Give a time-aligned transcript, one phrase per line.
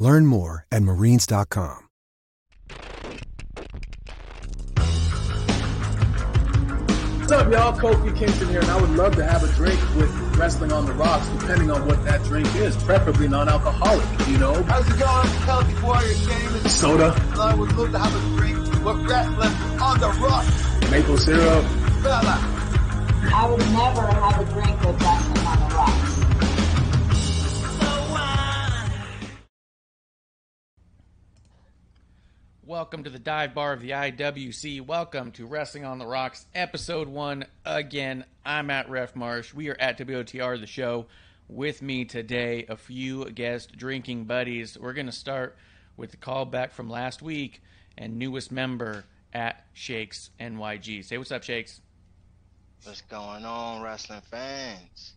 [0.00, 1.86] Learn more at marines.com.
[7.18, 7.78] What's up, y'all?
[7.78, 10.92] Kofi Kingston here, and I would love to have a drink with Wrestling on the
[10.94, 14.60] Rocks, depending on what that drink is, preferably non-alcoholic, you know?
[14.64, 15.28] How's it going?
[15.46, 16.72] Healthy Warrior James.
[16.72, 20.90] Soda, I would love to have a drink with Wrestling on the Rocks.
[20.90, 21.64] maple syrup.
[22.02, 22.56] Fella.
[23.32, 26.09] I would never have a drink with wrestling on the rocks.
[32.70, 34.86] Welcome to the dive bar of the IWC.
[34.86, 37.46] Welcome to Wrestling on the Rocks, episode one.
[37.64, 39.52] Again, I'm at Ref Marsh.
[39.52, 41.06] We are at WOTR, the show.
[41.48, 44.78] With me today, a few guest drinking buddies.
[44.78, 45.56] We're going to start
[45.96, 47.60] with the callback from last week
[47.98, 51.04] and newest member at Shakes NYG.
[51.04, 51.80] Say what's up, Shakes.
[52.84, 55.14] What's going on, wrestling fans?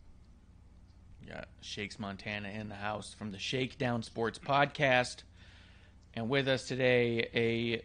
[1.29, 5.17] Got Shakes Montana in the house from the Shakedown Sports Podcast.
[6.15, 7.83] And with us today, a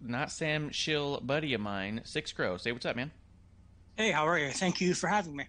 [0.00, 2.58] not Sam Shill buddy of mine, SixxCrow.
[2.58, 3.10] Say what's up, man.
[3.96, 4.50] Hey, how are you?
[4.50, 5.44] Thank you for having me.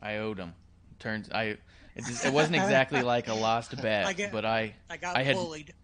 [0.00, 0.54] I owed him.
[0.98, 1.42] Turns I
[1.94, 5.16] it, just, it wasn't exactly like a lost bet, I get- but I I got
[5.16, 5.74] I had bullied.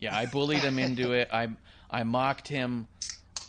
[0.00, 1.28] yeah I bullied him into it.
[1.32, 1.48] I
[1.90, 2.86] I mocked him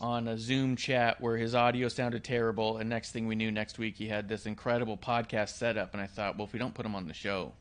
[0.01, 3.77] on a Zoom chat where his audio sounded terrible, and next thing we knew, next
[3.77, 6.85] week he had this incredible podcast setup, and I thought, well, if we don't put
[6.85, 7.53] him on the show,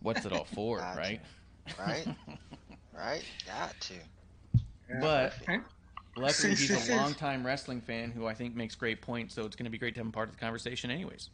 [0.00, 0.98] what's it all for, Gotcha.
[0.98, 1.20] right?
[1.78, 2.06] Right?
[2.98, 3.24] right?
[3.46, 4.02] Got to.
[4.88, 5.60] But Right?
[6.16, 9.64] luckily, he's a longtime wrestling fan who I think makes great points, so it's going
[9.66, 11.30] to be great to have him part of the conversation, anyways.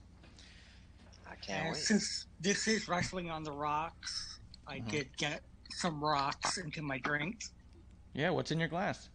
[1.27, 1.89] I can't And wait.
[1.89, 4.89] since this is wrestling on the rocks, I Mm-hmm.
[4.89, 5.43] did get
[5.73, 7.37] some rocks into my drink.
[8.15, 9.11] Yeah, what's in your glass?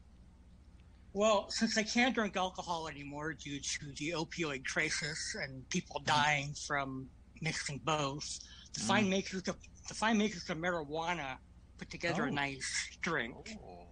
[1.14, 6.54] Well, since I can't drink alcohol anymore due to the opioid crisis and people dying
[6.68, 7.12] from
[7.42, 8.26] mixing both,
[8.74, 11.38] the fine makers of the fine makers of marijuana
[11.80, 12.28] put together Oh.
[12.28, 13.36] a nice drink.
[13.56, 13.86] Ooh.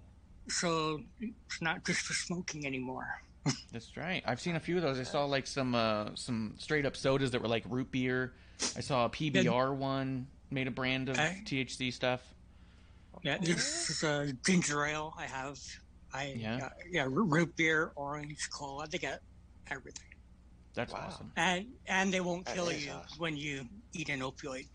[0.49, 3.07] So it's not just for smoking anymore.
[3.71, 4.21] That's right.
[4.25, 4.99] I've seen a few of those.
[4.99, 8.33] I saw like some uh, some straight up sodas that were like root beer.
[8.75, 11.41] I saw a PBR one made a brand of Okay.
[11.45, 12.21] THC stuff.
[13.23, 15.59] Yeah, this is a ginger ale I have.
[16.13, 16.57] I Yeah.
[16.57, 18.87] yeah, yeah root beer, orange, cola.
[18.87, 19.21] They get
[19.69, 20.05] everything,
[20.73, 21.05] That's Wow.
[21.07, 21.31] awesome.
[21.35, 23.19] and and they won't That kill you awesome.
[23.19, 24.67] when you eat an opioid.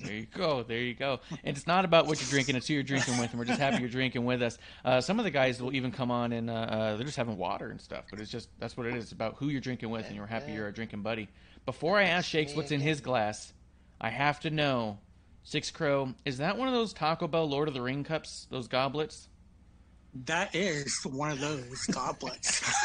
[0.00, 0.62] There you go.
[0.62, 1.20] There you go.
[1.44, 3.60] And it's not about what you're drinking; it's who you're drinking with, and we're just
[3.60, 4.58] happy you're drinking with us.
[4.84, 7.36] Uh, some of the guys will even come on and uh, uh, they're just having
[7.36, 8.04] water and stuff.
[8.10, 9.04] But it's just that's what it is.
[9.04, 11.28] It's about who you're drinking with, and you're happy you're a drinking buddy.
[11.66, 13.52] Before I ask Shakes what's in his glass,
[14.00, 14.98] I have to know,
[15.46, 18.46] SixxCrow, is that one of those Taco Bell Lord of the Ring cups?
[18.50, 19.28] Those goblets?
[20.24, 22.62] That is one of those goblets.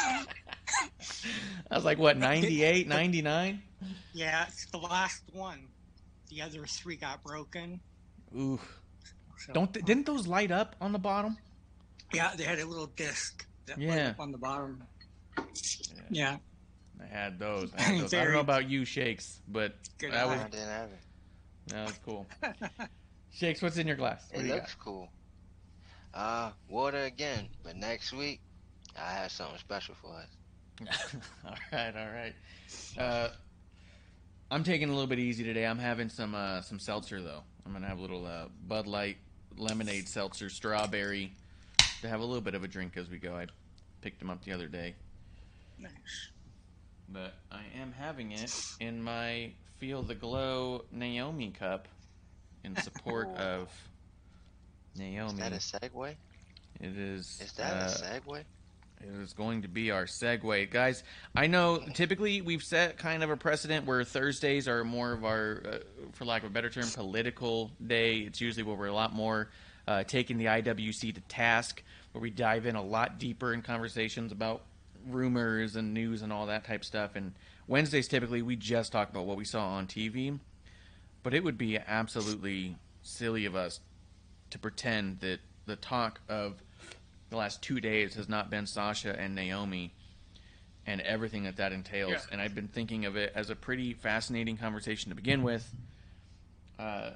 [1.70, 3.62] I was like, what, 98, 99?
[4.12, 5.66] yeah, it's the last one.
[6.30, 7.80] The other three got broken.
[8.36, 8.60] Ooh.
[9.38, 11.36] So, Don't didn't those light up on the bottom?
[12.12, 14.08] yeah, they had a little disc that lit Yeah.
[14.10, 14.82] up on the bottom.
[16.10, 16.38] Yeah,
[17.02, 17.72] I had those.
[17.76, 18.14] I, had those.
[18.14, 21.00] I don't know about you, Shakes, but Good that was I didn't have it.
[21.68, 22.26] that was cool.
[23.32, 24.26] Shakes, what's in your glass?
[24.32, 25.08] What It you looks cool.
[26.14, 28.40] Uh, water again, but next week
[28.98, 30.28] I have something special for us.
[31.44, 32.34] all right, all right.
[32.98, 33.28] Uh,
[34.50, 35.66] I'm taking a little bit easy today.
[35.66, 37.42] I'm having some uh, some seltzer though.
[37.64, 39.16] I'm gonna have a little uh, Bud Light
[39.56, 41.32] lemonade seltzer, strawberry,
[42.02, 43.34] to have a little bit of a drink as we go.
[43.34, 43.46] I
[44.02, 44.94] picked them up the other day.
[45.78, 45.90] nice.
[47.08, 51.88] but I am having it in my Feel the Glow Naomi cup
[52.62, 53.68] in support of
[54.96, 55.32] Naomi.
[55.32, 56.14] Is that a segue?
[56.80, 57.40] It is.
[57.42, 58.44] Is that uh, a segue?
[59.00, 61.02] It is going to be our segue, guys.
[61.34, 65.62] I know typically we've set kind of a precedent where Thursdays are more of our,
[65.66, 65.78] uh,
[66.12, 68.18] for lack of a better term, political day.
[68.18, 69.50] It's usually where we're a lot more
[69.86, 71.82] uh, taking the IWC to task,
[72.12, 74.62] where we dive in a lot deeper in conversations about
[75.08, 77.14] rumors and news and all that type stuff.
[77.14, 77.34] And
[77.68, 80.38] Wednesdays typically we just talk about what we saw on TV.
[81.22, 83.80] But it would be absolutely silly of us
[84.50, 86.62] to pretend that the talk of
[87.30, 89.92] the last two days has not been Sasha and Naomi
[90.86, 92.12] and everything that that entails.
[92.12, 92.20] Yeah.
[92.32, 95.68] And I've been thinking of it as a pretty fascinating conversation to begin with.
[96.78, 97.10] Uh,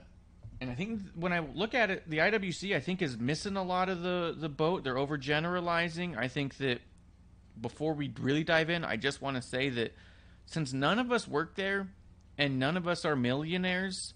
[0.61, 3.63] and I think when I look at it, the IWC I think is missing a
[3.63, 4.85] lot of the the boat.
[4.85, 6.19] They're overgeneralizing.
[6.19, 6.81] I think that
[7.61, 9.95] before we really dive in, I just want to say that
[10.47, 11.89] since none of us work there
[12.37, 14.15] and none of us are millionaires,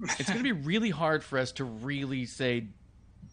[0.00, 2.66] it's going to be really hard for us to really say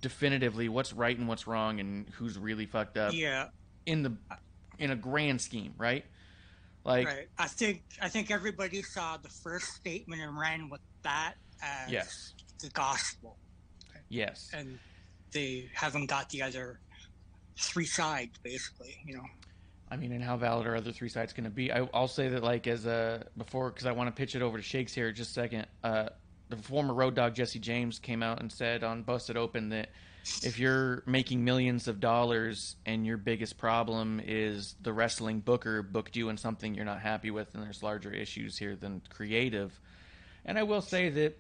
[0.04, 3.48] definitively what's right and what's wrong and who's really fucked up Yeah,
[3.88, 4.14] in the
[4.78, 6.06] in a grand scheme, right?
[6.84, 7.28] Like right.
[7.40, 12.34] I think I think everybody saw the first statement and ran with that as yes.
[12.60, 13.38] the gospel,
[14.10, 14.52] Yes.
[14.54, 14.78] and
[15.32, 16.80] they haven't got the other
[17.58, 18.98] three sides, basically.
[19.06, 19.26] You know.
[19.90, 21.72] I mean, and how valid are other three sides going to be?
[21.72, 24.58] I, I'll say that, like, as a before, because I want to pitch it over
[24.58, 25.68] to Shakes here just a second.
[25.84, 26.10] Uh,
[26.56, 29.90] the former Road Dogg Jesse James came out and said on Busted Open that
[30.42, 36.16] if you're making millions of dollars and your biggest problem is the wrestling booker booked
[36.16, 39.78] you in something you're not happy with, and there's larger issues here than creative.
[40.46, 41.38] And I will say that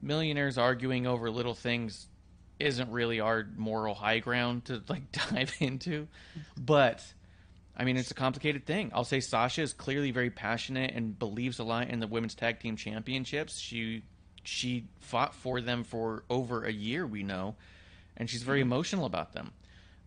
[0.00, 2.06] millionaires arguing over little things
[2.58, 6.08] isn't really our moral high ground to like dive into,
[6.56, 7.04] but
[7.76, 8.90] I mean it's a complicated thing.
[8.94, 12.58] I'll say Sasha is clearly very passionate and believes a lot in the women's tag
[12.60, 13.58] team championships.
[13.58, 14.02] She
[14.48, 17.54] she fought for them for over a year, we know,
[18.16, 19.52] and she's very emotional about them.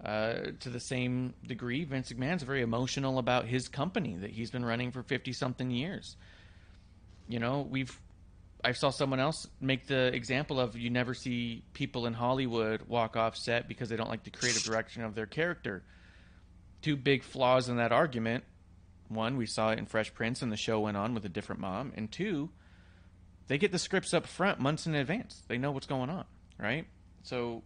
[0.03, 4.65] Uh, to the same degree, Vince McMahon's very emotional about his company that he's been
[4.65, 6.17] running for fifty something years.
[7.27, 7.97] You know, we've
[8.63, 13.15] I saw someone else make the example of you never see people in Hollywood walk
[13.15, 15.83] off set because they don't like the creative direction of their character.
[16.81, 18.43] Two big flaws in that argument.
[19.07, 21.61] One, we saw it in Fresh Prince and the show went on with a different
[21.61, 21.91] mom.
[21.95, 22.49] And two,
[23.51, 25.43] they get the scripts up front months in advance.
[25.49, 26.23] They know what's going on,
[26.57, 26.87] right?
[27.23, 27.63] So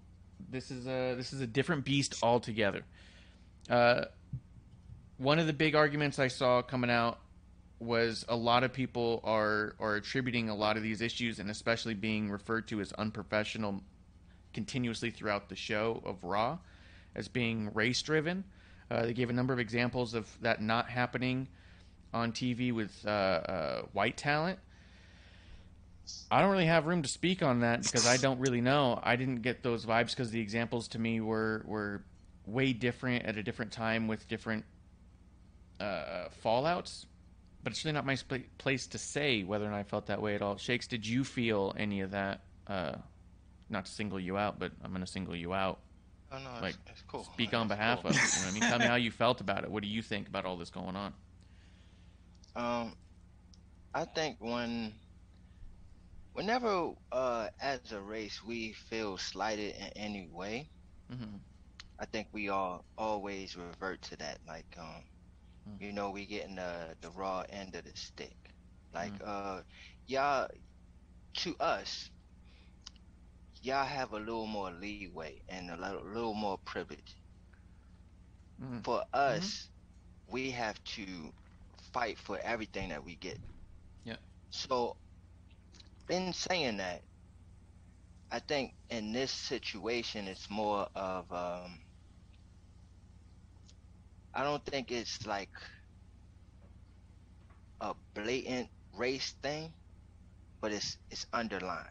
[0.50, 2.82] this is a this is a different beast altogether.
[3.70, 4.06] Uh,
[5.18, 7.20] one of the big arguments I saw coming out
[7.78, 11.94] was a lot of people are are attributing a lot of these issues and especially
[11.94, 13.80] being referred to as unprofessional
[14.56, 16.58] continuously throughout the show of Raw
[17.14, 18.44] as being race driven.
[18.90, 21.48] Uh, they gave a number of examples of that not happening
[22.12, 24.58] on TV with uh, uh, white talent.
[26.32, 29.00] I don't really have room to speak on that because I don't really know.
[29.02, 32.04] I didn't get those vibes because the examples to me were were
[32.46, 34.66] way different at a different time with different
[35.80, 37.06] uh, fallouts
[37.66, 40.22] but it's really not my sp- place to say whether or not I felt that
[40.22, 40.56] way at all.
[40.56, 42.42] Shakes, did you feel any of that?
[42.68, 42.94] Uh,
[43.70, 45.80] not to single you out, but I'm going to single you out.
[46.32, 47.24] Oh no, Like, it's, it's cool.
[47.34, 48.12] Speak on It's behalf cool.
[48.12, 48.16] of.
[48.16, 48.62] You know what I mean?
[48.70, 49.72] Tell me how you felt about it.
[49.72, 51.14] What do you think about all this going on?
[52.56, 52.94] Um,
[53.96, 54.94] I think when,
[56.36, 60.72] whenever uh, as a race we feel slighted in any way,
[61.10, 61.38] hmm
[62.00, 64.40] I think we all always revert to that.
[64.46, 65.06] Like, um,
[65.68, 65.80] Mm.
[65.80, 68.38] you know, we getting the the raw end of the stick.
[68.94, 69.64] Like, uh,
[70.08, 70.48] y'all,
[71.38, 72.12] to us,
[73.62, 77.10] y'all have a little more leeway and a little, little more privilege.
[78.58, 78.84] Mhm.
[78.84, 79.70] For us,
[80.28, 81.34] we have to
[81.94, 83.40] fight for everything that we get.
[84.04, 84.18] Yeah.
[84.52, 84.98] So,
[86.10, 87.04] in saying that,
[88.32, 91.80] I think in this situation, it's more of um,
[94.34, 95.50] I don't think it's like
[97.82, 99.74] a blatant race thing,
[100.62, 101.90] but it's it's underlined.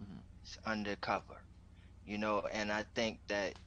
[0.00, 0.24] Mhm.
[0.44, 1.42] It's undercover,
[2.04, 2.42] you know.
[2.52, 3.58] And I think that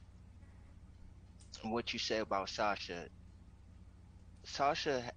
[1.62, 3.08] what you say about Sasha,
[4.46, 5.12] Sasha,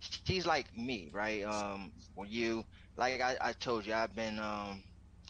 [0.00, 1.42] she's like me, right?
[1.44, 2.64] Um, when you
[2.96, 4.82] like I, I told you, I've been um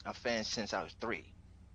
[0.04, 1.24] a fan since I was 3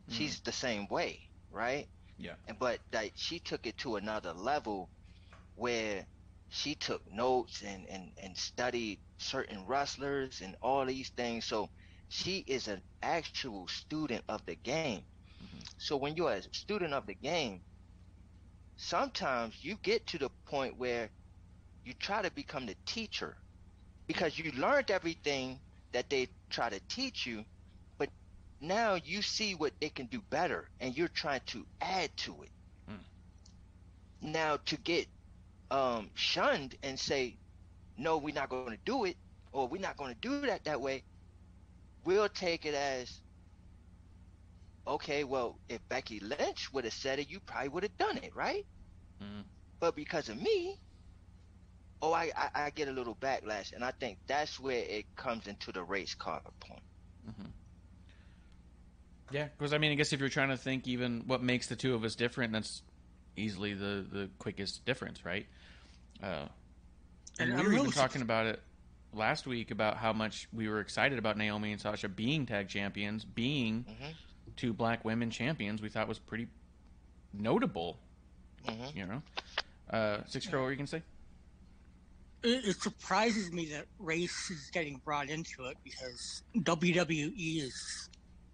[0.10, 1.88] She's the same way, right?
[2.18, 2.36] Yeah.
[2.48, 4.90] And but like she took it to another level
[5.56, 6.08] where
[6.50, 11.46] she took notes and, and, and studied certain wrestlers and all these things.
[11.46, 11.70] So
[12.10, 15.04] she is an actual student of the game.
[15.78, 17.62] So when you're a student of the game,
[18.78, 21.10] sometimes you get to the point where
[21.84, 23.38] you try to become the teacher
[24.08, 25.60] because you learned everything
[25.94, 27.46] that they try to teach you,
[27.98, 28.10] but
[28.60, 32.50] now you see what they can do better and you're trying to add to it.
[34.22, 35.08] Now to get
[35.72, 37.40] um, shunned and say,
[37.98, 39.18] no, we're not going to do it,
[39.52, 41.04] or we're not going to do that that way,
[42.04, 43.22] we'll take it as,
[44.88, 48.36] okay, well, if Becky Lynch would have said it, you probably would have done it,
[48.36, 48.66] right?
[49.22, 49.46] Mhm.
[49.80, 50.80] But because of me,
[52.02, 55.48] oh, I, I, I get a little backlash, and I think that's where it comes
[55.48, 56.82] into the race card point.
[59.32, 61.76] Yeah, because I mean, I guess if you're trying to think even what makes the
[61.76, 62.82] two of us different, that's
[63.36, 65.46] easily the the quickest difference, right?
[66.24, 66.48] Uh,
[67.40, 68.62] and, And we I'm were even talking about it
[69.14, 73.26] last week about how much we were excited about Naomi and Sasha being tag champions,
[73.26, 74.14] being Mhm.
[74.56, 75.82] two black women champions.
[75.82, 76.48] We thought was pretty
[77.34, 78.00] notable.
[78.66, 78.96] Mhm.
[78.96, 79.22] You know,
[79.90, 81.04] uh, SixxCrow, what you gonna say?
[82.44, 88.10] It, it surprises me that race is getting brought into it because WWE is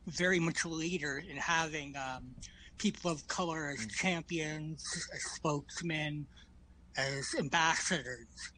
[0.08, 2.36] very much a leader in having um,
[2.78, 6.26] people of color as champions, as spokesmen,
[6.98, 8.52] as ambassadors,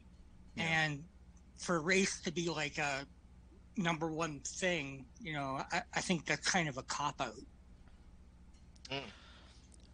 [0.56, 1.02] and
[1.58, 3.06] for race to be like a
[3.76, 7.34] number one thing, you know, I, I think that's kind of a cop out.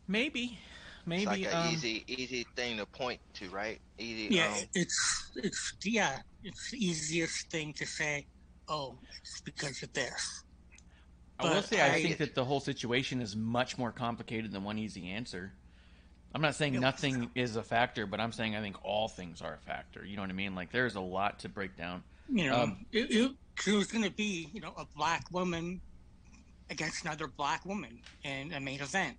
[0.08, 0.58] Maybe,
[1.06, 1.22] maybe.
[1.22, 3.80] It's like an um, easy, easy thing to point to, right?
[3.98, 4.34] Easy.
[4.34, 8.26] Yeah, um, it's it's yeah, it's the easiest thing to say.
[8.68, 10.44] Oh, it's because of this.
[11.38, 14.64] I will say I I- think that the whole situation is much more complicated than
[14.64, 15.52] one easy answer.
[16.34, 16.80] I'm not saying Yeah.
[16.80, 20.02] nothing is a factor, but I'm saying I think all things are a factor.
[20.04, 20.54] You know what I mean?
[20.54, 22.02] Like there's a lot to break down.
[22.28, 23.32] You know, Um, it, it,
[23.66, 25.80] it was going to be you know a black woman
[26.70, 29.18] against another black woman in a main event,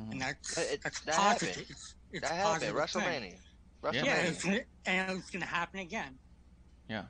[0.00, 0.12] Mhm.
[0.12, 1.48] and that's It- it- that's that positive.
[1.56, 1.70] happened.
[1.70, 2.74] It's, it's that happened.
[2.74, 3.38] positive WrestleMania.
[3.82, 4.04] WrestleMania.
[4.04, 4.44] Yeah, it's
[4.86, 6.18] and it's going to happen again.
[6.88, 7.04] Yeah,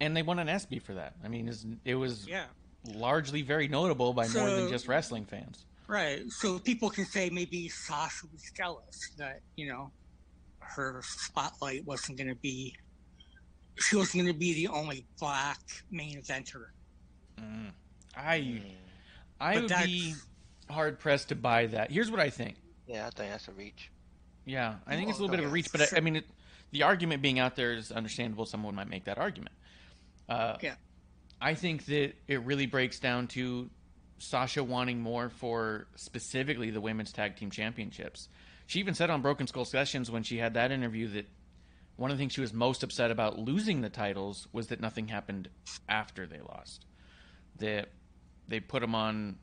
[0.00, 1.14] and they won an ESPY for that.
[1.22, 1.48] I mean,
[1.84, 2.46] it was Yeah,
[2.84, 5.66] largely very notable by more than just wrestling fans.
[5.86, 6.22] right.
[6.30, 9.92] So people can say maybe Sasha was jealous that you know
[10.60, 12.74] her spotlight wasn't going to be.
[13.78, 16.66] She wasn't going to be the only black main eventer.
[17.38, 17.72] Mm.
[18.16, 18.76] I Mm.
[19.40, 20.14] I But would be
[20.70, 21.90] hard pressed to buy that.
[21.90, 22.56] Here's what I think.
[22.86, 23.90] Yeah, I think that's a reach.
[24.44, 26.26] Yeah, I think it's a little bit of a reach, but I, I mean, it,
[26.70, 28.44] the argument being out there is understandable.
[28.46, 29.54] Someone might make that argument.
[30.28, 30.74] Uh, Yeah.
[31.40, 33.68] I think that it really breaks down to
[34.18, 38.28] Sasha wanting more for specifically the women's tag team championships.
[38.66, 41.26] She even said on Broken Skull Sessions when she had that interview that
[41.96, 45.08] one of the things she was most upset about losing the titles was that nothing
[45.08, 45.48] happened
[45.88, 46.86] after they lost.
[47.58, 47.88] That
[48.48, 49.36] they put them on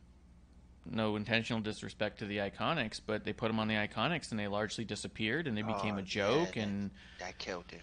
[0.85, 4.47] no intentional disrespect to the Iconics, but they put them on the Iconics and they
[4.47, 7.81] largely disappeared and they oh, became Oh, a joke yeah, and That killed it.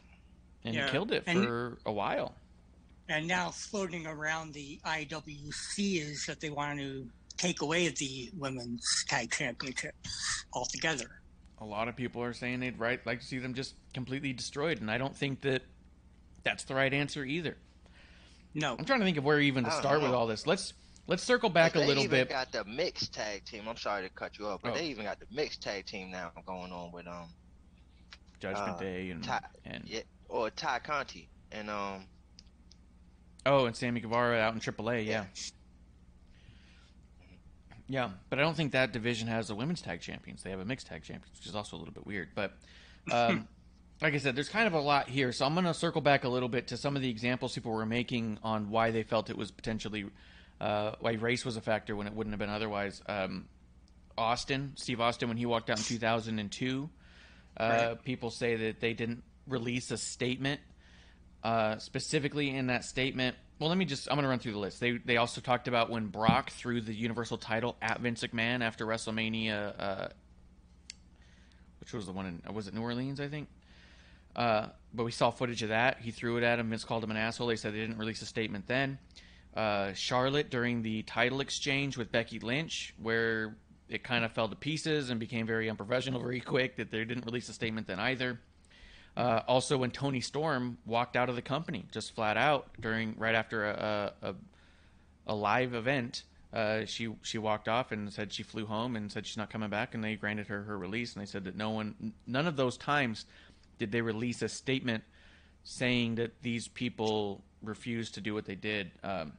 [0.65, 2.35] and Yeah, killed it and- for a while.
[3.11, 8.85] And now floating around the IWC is that they want to take away the women's
[9.09, 9.95] tag championship
[10.53, 11.23] altogether.
[11.61, 14.81] A lot of people are saying they'd right like to see them just completely destroyed,
[14.83, 15.63] and I don't think that
[16.45, 17.57] that's the right answer either.
[18.55, 20.47] No, I'm trying to think of where even to I don't start with all this.
[20.47, 20.75] Let's
[21.09, 22.29] let's circle back a They little even bit.
[22.29, 23.67] got the mixed tag team.
[23.69, 24.75] I'm sorry to cut you off, but Oh.
[24.77, 27.29] they even got the mixed tag team now going on with um
[28.41, 32.05] Judgment uh, Day and Tay, and yeah, or Tay Conti and um
[33.45, 35.07] oh, and Sammy Guevara out in AAA.
[35.07, 35.25] Yeah.
[37.91, 40.43] Yeah, but I don't think that division has the women's tag champions.
[40.43, 42.29] They have a mixed tag champions, which is also a little bit weird.
[42.35, 42.53] But
[43.11, 43.49] um,
[44.03, 46.25] like I said, there's kind of a lot here, so I'm going to circle back
[46.25, 49.31] a little bit to some of the examples people were making on why they felt
[49.31, 50.05] it was potentially
[50.61, 53.03] uh, why race was a factor when it wouldn't have been otherwise.
[53.07, 53.47] Um,
[54.17, 56.91] Austin, Steve Austin, when he walked out in 2002,
[57.57, 58.05] uh, Right.
[58.05, 60.61] people say that they didn't release a statement
[61.45, 63.37] uh, specifically in that statement.
[63.61, 64.09] Well, let me just.
[64.09, 64.79] I'm going to run through the list.
[64.81, 68.87] They they also talked about when Brock threw the Universal title at Vince McMahon after
[68.87, 70.09] WrestleMania, uh,
[71.81, 73.49] which was the one in was it New Orleans, I think.
[74.37, 75.99] Uh, but we saw footage of that.
[76.01, 76.71] He threw it at him.
[76.71, 77.49] Vince called him an asshole.
[77.49, 78.99] They said they didn't release a statement then.
[79.55, 83.57] Uh, Charlotte during the title exchange with Becky Lynch, where
[83.89, 86.77] it kind of fell to pieces and became very unprofessional very quick.
[86.77, 88.39] That they didn't release a statement then either.
[89.17, 93.35] Uh, also, when Toni Storm walked out of the company, just flat out during right
[93.35, 94.35] after a a,
[95.27, 99.27] a, live event, uh, she she walked off and said she flew home and said
[99.27, 101.15] she's not coming back, and they granted her her release.
[101.15, 103.27] And they said that no one, none of those times,
[103.79, 105.03] did they release a statement
[105.65, 108.91] saying that these people refused to do what they did.
[109.03, 109.33] Um,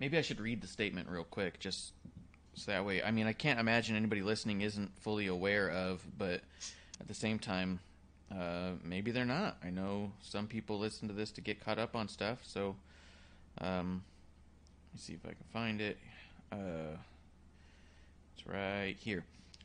[0.00, 1.92] maybe I should read the statement real quick, just
[2.54, 3.02] so that way.
[3.02, 6.42] I mean, I can't imagine anybody listening isn't fully aware of, but
[7.00, 7.80] at the same time,
[8.30, 9.56] uh, maybe they're not.
[9.64, 12.76] I know some people listen to this to get caught up on stuff, so
[13.60, 14.02] um,
[14.90, 15.98] let me see if I can find it.
[16.50, 16.96] Uh,
[18.36, 19.24] it's right here.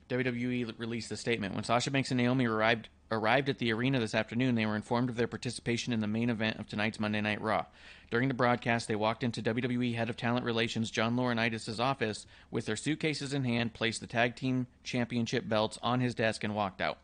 [0.10, 4.16] WWE released a statement when Sasha Banks and Naomi arrived arrived at the arena this
[4.16, 4.56] afternoon.
[4.56, 7.66] They were informed of their participation in the main event of tonight's Monday Night Raw.
[8.10, 12.66] During the broadcast, they walked into WWE Head of Talent Relations John Laurinaitis' office with
[12.66, 16.82] their suitcases in hand, placed the tag team championship belts on his desk, and walked
[16.82, 17.00] out.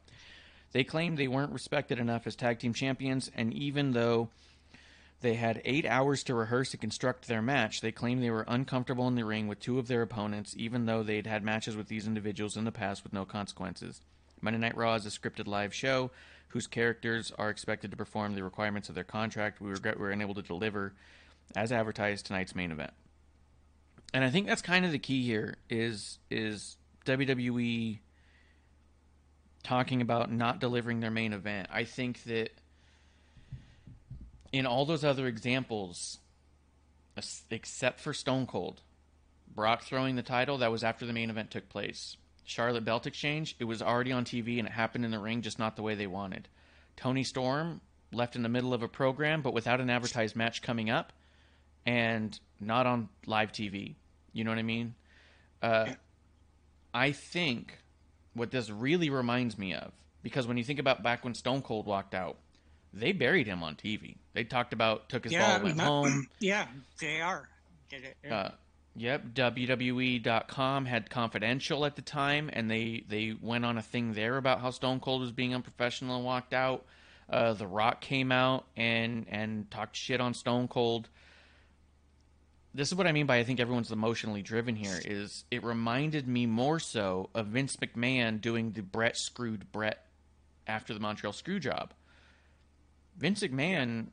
[0.71, 4.29] They claimed they weren't respected enough as tag team champions, and even though
[5.21, 9.07] they had eight hours to rehearse and construct their match, they claimed they were uncomfortable
[9.07, 12.07] in the ring with two of their opponents, even though they'd had matches with these
[12.07, 14.01] individuals in the past with no consequences.
[14.41, 16.11] Monday Night Raw is a scripted live show
[16.49, 19.59] whose characters are expected to perform the requirements of their contract.
[19.59, 20.93] We regret we were unable to deliver
[21.55, 22.93] as advertised tonight's main event.
[24.13, 27.99] And I think that's kind of the key here is is WWE
[29.63, 31.69] talking about not delivering their main event.
[31.71, 32.51] I think that
[34.51, 36.19] in all those other examples,
[37.49, 38.81] except for Stone Cold,
[39.53, 42.17] Brock throwing the title, that was after the main event took place.
[42.45, 45.59] Charlotte Belt Exchange, it was already on TV and it happened in the ring, just
[45.59, 46.47] not the way they wanted.
[46.95, 47.81] Toni Storm
[48.11, 51.13] left in the middle of a program, but without an advertised match coming up
[51.85, 53.95] and not on live TV.
[54.33, 54.95] You know what I mean?
[55.61, 55.93] Uh,
[56.93, 57.77] I think
[58.33, 61.85] what this really reminds me of, because when you think about back when Stone Cold
[61.85, 62.37] walked out,
[62.93, 64.17] they buried him on TV.
[64.33, 66.27] They talked about took his yeah, ball, went not- home.
[66.39, 66.67] Yeah,
[66.99, 67.49] they are.
[67.89, 68.31] Did it?
[68.31, 68.49] Uh,
[68.95, 74.37] yep, WWE.com had Confidential at the time, and they they went on a thing there
[74.37, 76.85] about how Stone Cold was being unprofessional and walked out.
[77.29, 81.09] Uh, the Rock came out and and talked shit on Stone Cold.
[82.75, 84.99] This is what I mean by I think everyone's emotionally driven here.
[85.05, 90.03] Is it reminded me more so of Vince McMahon doing the Bret screwed Bret
[90.67, 91.93] after the Montreal screw job.
[93.17, 94.07] Vince McMahon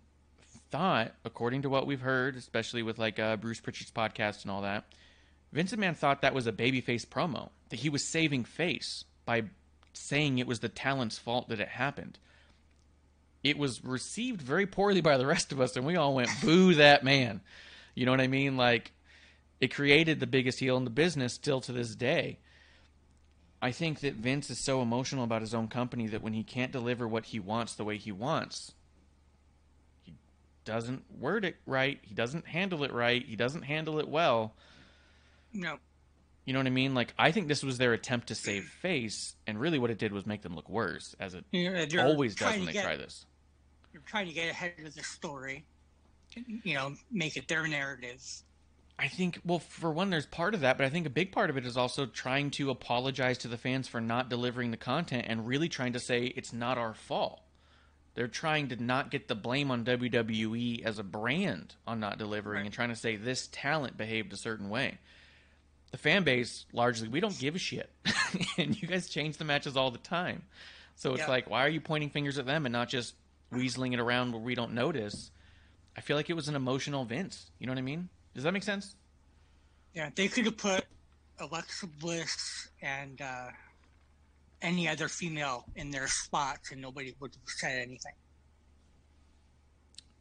[0.70, 4.62] thought, according to what we've heard, especially with like uh, Bruce Pritchard's podcast and all
[4.62, 4.84] that,
[5.52, 9.44] Vince Man thought that was a babyface promo, that he was saving face by
[9.92, 12.18] saying it was the talent's fault that it happened.
[13.42, 16.74] It was received very poorly by the rest of us, and we all went, boo
[16.74, 17.40] that man.
[17.94, 18.56] You know what I mean?
[18.56, 18.92] Like,
[19.60, 22.38] it created the biggest heel in the business still to this day.
[23.62, 26.72] I think that Vince is so emotional about his own company that when he can't
[26.72, 28.72] deliver what he wants the way he wants,
[30.64, 31.98] doesn't word it right.
[32.02, 33.24] He doesn't handle it right.
[33.24, 34.54] He doesn't handle it well.
[35.52, 35.78] No.
[36.44, 36.94] You know what I mean?
[36.94, 40.12] Like I think this was their attempt to save face, and really what it did
[40.12, 42.84] was make them look worse, as it You know, they're always does when they get-
[42.84, 43.26] try this.
[43.92, 45.64] You're trying to get ahead of the story.
[46.62, 48.22] You know, make it their narrative.
[48.98, 51.50] I think, well, for one, there's part of that, but I think a big part
[51.50, 55.24] of it is also trying to apologize to the fans for not delivering the content
[55.26, 57.40] and really trying to say it's not our fault.
[58.14, 62.66] They're trying to not get the blame on WWE as a brand on not delivering
[62.66, 64.98] and trying to say this talent behaved a certain way.
[65.92, 67.90] The fan base, largely, we don't give a shit.
[68.58, 70.42] and you guys change the matches all the time.
[70.96, 71.28] So it's Yeah.
[71.28, 73.14] like, why are you pointing fingers at them and not just
[73.52, 75.30] weaseling it around where we don't notice?
[75.96, 77.50] I feel like it was an emotional Vince.
[77.58, 78.08] You know what I mean?
[78.34, 78.94] Does that make sense?
[79.94, 80.84] Yeah, they could have put
[81.40, 83.48] Alexa Bliss and uh,
[84.62, 88.14] any other female in their spots, and nobody would have said anything.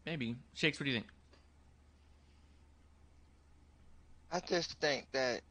[0.05, 0.35] Maybe.
[0.53, 1.11] Shakes, what do you think?
[4.31, 5.41] I just think that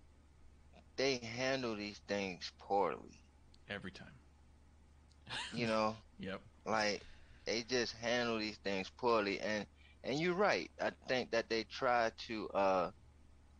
[0.96, 3.22] they handle these things poorly.
[3.68, 4.14] Every time.
[5.52, 6.40] You know, Yep.
[6.66, 7.02] like
[7.44, 9.66] they just handle these things poorly, and
[10.04, 10.70] and you're right.
[10.80, 12.90] I think that they try to uh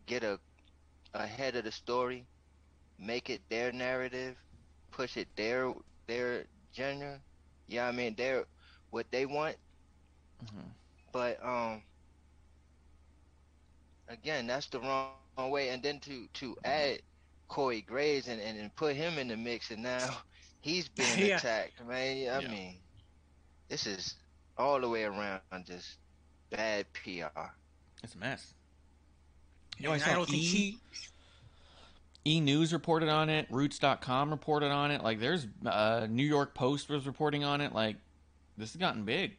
[0.06, 0.38] get a
[1.14, 2.26] ahead of the story,
[2.98, 4.36] make it their narrative,
[4.98, 5.78] push it their
[6.18, 7.32] their genre.
[7.68, 8.58] Yeah, I mean they're
[8.90, 9.70] what they want.
[10.44, 10.74] Mhm.
[11.12, 11.84] But um,
[14.08, 15.70] again, that's the wrong, wrong way.
[15.70, 17.00] And then to to add
[17.48, 20.18] Corey Graves and, and, and put him in the mix, and now
[20.60, 21.40] he's being Yeah.
[21.40, 21.84] attacked.
[21.84, 22.48] Man, I Yeah.
[22.48, 22.82] mean,
[23.68, 24.16] this is
[24.56, 25.80] all the way around just
[26.50, 27.38] bad PR.
[28.02, 28.54] It's a mess.
[29.78, 30.80] You know, I I don't think E, he.
[32.28, 33.46] E News reported on it.
[33.50, 35.02] Roots.com reported on it.
[35.02, 37.72] Like, there's uh, New York Post was reporting on it.
[37.74, 37.96] Like,
[38.58, 39.36] this has gotten big.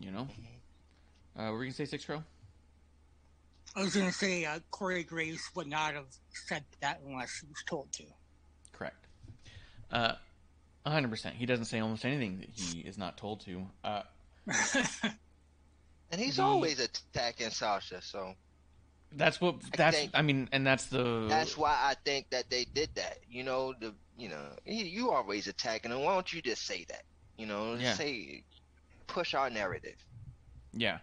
[0.00, 0.28] You know?
[1.36, 2.22] Uh, what were you going to say, SixxCrow?
[3.76, 6.06] I was going to say uh, Corey Graves would not have
[6.48, 8.02] said that unless he was told to.
[8.72, 9.06] Correct.
[9.90, 10.14] Uh,
[10.84, 11.32] 100%.
[11.32, 13.66] He doesn't say almost anything that he is not told to.
[13.84, 14.02] Uh,
[16.10, 18.34] And he's The- always attacking Sasha, so
[19.16, 22.50] that's what, I that's, think- I mean, and that's the, that's why I think that
[22.50, 23.18] they did that.
[23.30, 26.00] You know, the you know, you, you always attacking him.
[26.02, 27.02] Why don't you just say that?
[27.38, 27.94] You know, Yeah.
[27.94, 28.44] say
[29.06, 29.96] push our narrative.
[30.72, 30.98] Yeah.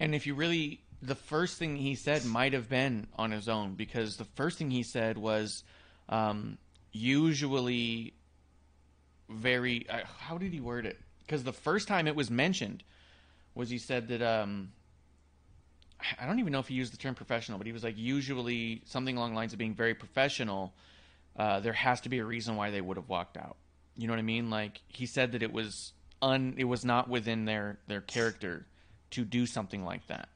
[0.00, 3.74] And if you really the first thing he said might have been on his own
[3.74, 5.62] because the first thing he said was
[6.08, 6.56] um,
[6.92, 8.14] usually
[9.28, 10.98] very uh, how did he word it?
[11.20, 12.82] Because the first time it was mentioned
[13.54, 14.72] was he said that um,
[16.18, 18.82] I don't even know if he used the term professional, but he was like usually
[18.86, 20.74] something along the lines of being very professional.
[21.36, 23.56] Uh, there has to be a reason why they would have walked out.
[23.96, 24.50] You know what I mean?
[24.50, 28.66] Like he said that it was un, it was not within their their character
[29.12, 30.28] to do something like that.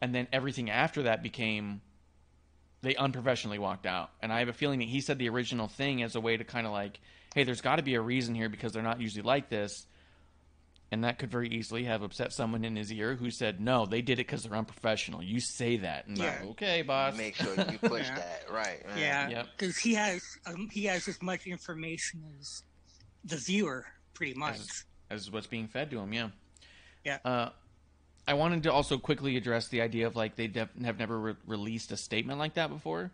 [0.00, 1.80] And then everything after that became
[2.82, 4.10] they unprofessionally walked out.
[4.22, 6.44] And I have a feeling that he said the original thing as a way to
[6.44, 7.00] kind of like,
[7.34, 9.86] hey, there's got to be a reason here because they're not usually like this.
[10.90, 14.00] And that could very easily have upset someone in his ear who said, no, they
[14.00, 15.22] did it because they're unprofessional.
[15.22, 16.06] You say that.
[16.06, 16.24] And Yeah.
[16.40, 17.14] like, okay, boss.
[17.16, 18.14] Make sure you push Yeah.
[18.14, 18.86] that, right?
[18.86, 18.98] man.
[18.98, 19.46] Yeah, Yep.
[19.58, 22.62] because he has um, he has as much information as
[23.24, 24.54] the viewer, pretty much.
[24.54, 26.28] As, as what's being fed to him, yeah.
[27.04, 27.18] Yeah.
[27.22, 27.50] Uh,
[28.26, 31.34] I wanted to also quickly address the idea of like they def- have never re-
[31.46, 33.10] released a statement like that before.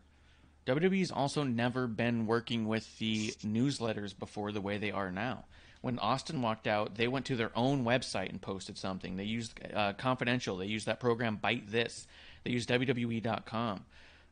[0.66, 5.44] WWE's also never been working with the newsletters before the way they are now.
[5.84, 9.18] When Austin walked out, they went to their own website and posted something.
[9.18, 10.56] They used uh, Confidential.
[10.56, 12.06] They used that program Byte This.
[12.42, 13.84] They used WWE.com.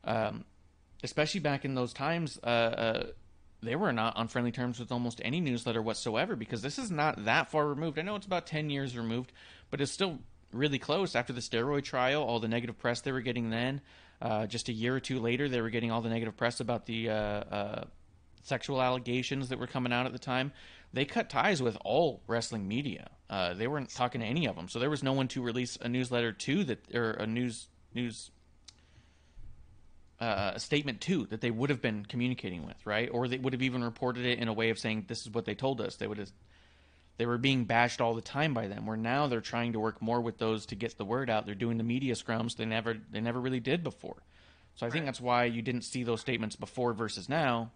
[0.04, 0.46] Um,
[1.02, 3.06] especially back in those times, uh, uh,
[3.62, 7.22] they were not on friendly terms with almost any newsletter whatsoever because this is not
[7.26, 7.98] that far removed.
[7.98, 9.30] I know it's about 10 years removed,
[9.70, 10.20] but it's still
[10.54, 11.14] really close.
[11.14, 13.82] After the steroid trial, all the negative press they were getting then,
[14.22, 16.86] uh, just a year or two later, they were getting all the negative press about
[16.86, 17.84] the uh, uh,
[18.42, 20.52] sexual allegations that were coming out at the time.
[20.92, 23.10] They cut ties with all wrestling media.
[23.30, 25.78] Uh, they weren't talking to any of them, so there was no one to release
[25.80, 28.30] a newsletter to that or a news news
[30.20, 33.08] uh, a statement to that they would have been communicating with, right?
[33.10, 35.46] Or they would have even reported it in a way of saying this is what
[35.46, 35.96] they told us.
[35.96, 36.30] They would have
[37.18, 38.86] they were being bashed all the time by them.
[38.86, 41.44] Where now they're trying to work more with those to get the word out.
[41.44, 44.22] They're doing the media scrums they never they never really did before.
[44.76, 47.72] So I think that's why you didn't see those statements before versus now.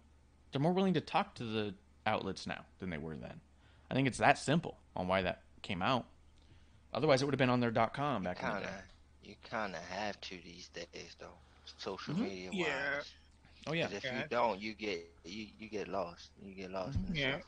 [0.51, 1.73] They're more willing to talk to the
[2.05, 3.39] outlets now than they were then.
[3.91, 6.05] I think it's that simple on why that came out.
[6.93, 8.67] Otherwise, it would have been on their dot com back in the day.
[9.23, 11.33] you kind of have to these days, though.
[11.77, 12.19] Social Mhm.
[12.19, 12.57] media wise.
[12.59, 13.01] Yeah.
[13.67, 14.21] Oh yeah, 'Cause if Yeah.
[14.21, 16.29] you don't, you get you, you get lost.
[16.41, 17.39] You get lost in the Yeah.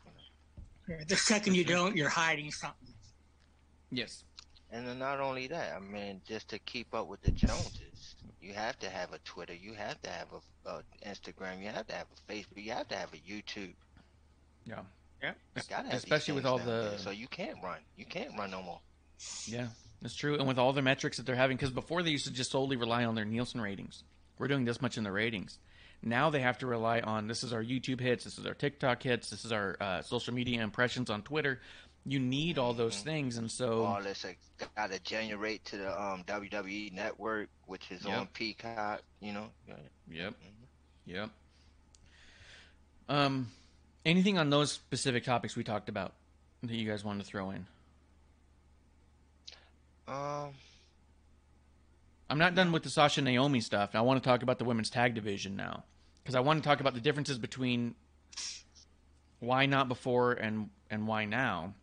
[0.88, 1.08] stuff.
[1.08, 2.94] The second you don't, you're hiding something.
[3.92, 4.24] yes.
[4.72, 7.89] And then not only that, I mean, just to keep up with the Joneses,
[8.42, 10.28] you have to have a Twitter, you have to have
[10.66, 13.74] a, a Instagram, you have to have a Facebook, you have to have a YouTube.
[14.66, 14.82] Yeah.
[15.22, 15.34] Yeah.
[15.56, 18.52] You gotta have Especially with all nowadays, the so you can't run, you can't run
[18.52, 18.80] no more.
[19.46, 19.68] Yeah,
[20.02, 20.36] that's true.
[20.38, 22.78] And with all the metrics that they're having, because before they used to just solely
[22.78, 24.04] rely on their Nielsen ratings.
[24.38, 25.60] We're doing this much in the ratings.
[26.02, 29.04] Now they have to rely on this is our YouTube hits, this is our TikTok
[29.04, 31.60] hits, this is our uh, social media impressions on Twitter.
[32.06, 33.04] You need all those Mhm.
[33.04, 34.26] things, and so All this
[34.76, 38.20] got to generate to the um, WWE network, which is Yep.
[38.20, 39.04] on Peacock.
[39.20, 39.52] You know,
[40.10, 40.36] Yep.
[41.06, 41.30] Yep.
[43.10, 43.52] Um,
[44.06, 46.14] anything on those specific topics we talked about
[46.64, 47.68] that you guys wanted to throw in?
[50.08, 50.54] um,
[52.30, 53.94] I'm not done with the Sasha Naomi stuff.
[53.94, 55.84] I want to talk about the women's tag division now
[56.24, 57.96] because I want to talk about the differences between
[59.40, 61.74] why not before and and why now.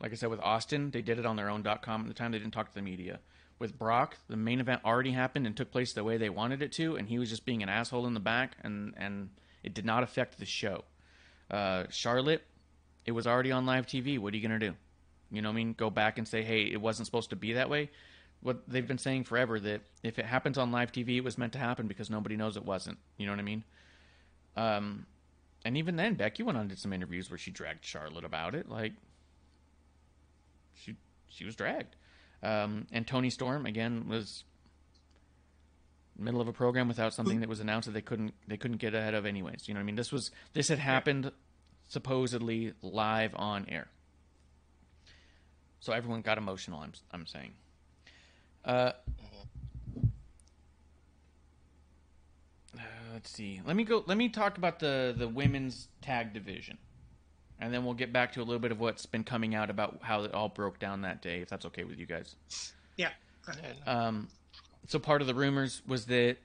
[0.00, 2.32] Like I said with Austin, they did it on their own .com at the time.
[2.32, 3.20] They didn't talk to the media.
[3.58, 6.72] With Brock, the main event already happened and took place the way they wanted it
[6.72, 9.30] to, and he was just being an asshole in the back, and and
[9.64, 10.84] it did not affect the show.
[11.50, 12.44] Uh, Charlotte,
[13.04, 14.18] it was already on live TV.
[14.18, 14.74] What are you gonna do?
[15.30, 15.72] You know what I mean?
[15.72, 17.90] Go back and say, hey, it wasn't supposed to be that way
[18.40, 21.52] what they've been saying forever that if it happens on live TV, it was meant
[21.54, 22.98] to happen because nobody knows it wasn't.
[23.16, 23.64] You know what I mean?
[24.56, 25.06] Um,
[25.64, 28.54] and even then, Becky went on and did some interviews where she dragged Charlotte about
[28.54, 28.68] it.
[28.68, 28.92] Like,
[30.82, 30.96] she
[31.28, 31.96] she was dragged.
[32.42, 34.44] Um, and Toni Storm again was
[36.18, 38.94] middle of a program without something that was announced that they couldn't they couldn't get
[38.94, 39.68] ahead of anyways.
[39.68, 39.96] You know what I mean?
[39.96, 41.30] This was this had happened
[41.88, 43.88] supposedly live on air.
[45.80, 46.80] So everyone got emotional.
[46.80, 47.52] I'm I'm saying.
[48.64, 48.92] Uh,
[52.76, 53.60] uh, let's see.
[53.64, 54.04] Let me go.
[54.06, 56.78] Let me talk about the the women's tag division,
[57.60, 59.98] and then we'll get back to a little bit of what's been coming out about
[60.02, 61.40] how it all broke down that day.
[61.40, 62.36] If that's okay with you guys.
[62.96, 63.10] Yeah.
[63.86, 64.28] Um,
[64.86, 66.36] so part of the rumors was that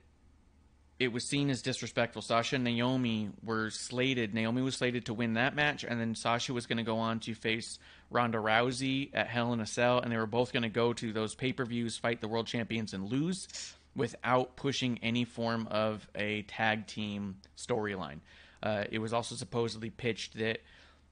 [1.00, 2.22] it was seen as disrespectful.
[2.22, 4.34] Sasha and Naomi were slated.
[4.34, 7.20] Naomi was slated to win that match, and then Sasha was going to go on
[7.22, 10.70] to face Ronda Rousey at Hell in a Cell, and they were both going to
[10.70, 13.48] go to those pay per views, fight the world champions, and lose
[13.96, 18.20] without pushing any form of a tag team storyline.
[18.62, 20.60] Uh, it was also supposedly pitched that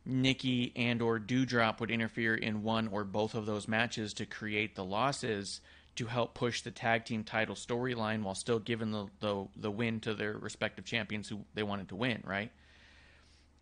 [0.05, 4.75] Nikki and or Doudrop would interfere in one or both of those matches to create
[4.75, 5.61] the losses
[5.95, 9.99] to help push the tag team title storyline while still giving the, the the win
[9.99, 12.51] to their respective champions who they wanted to win, right?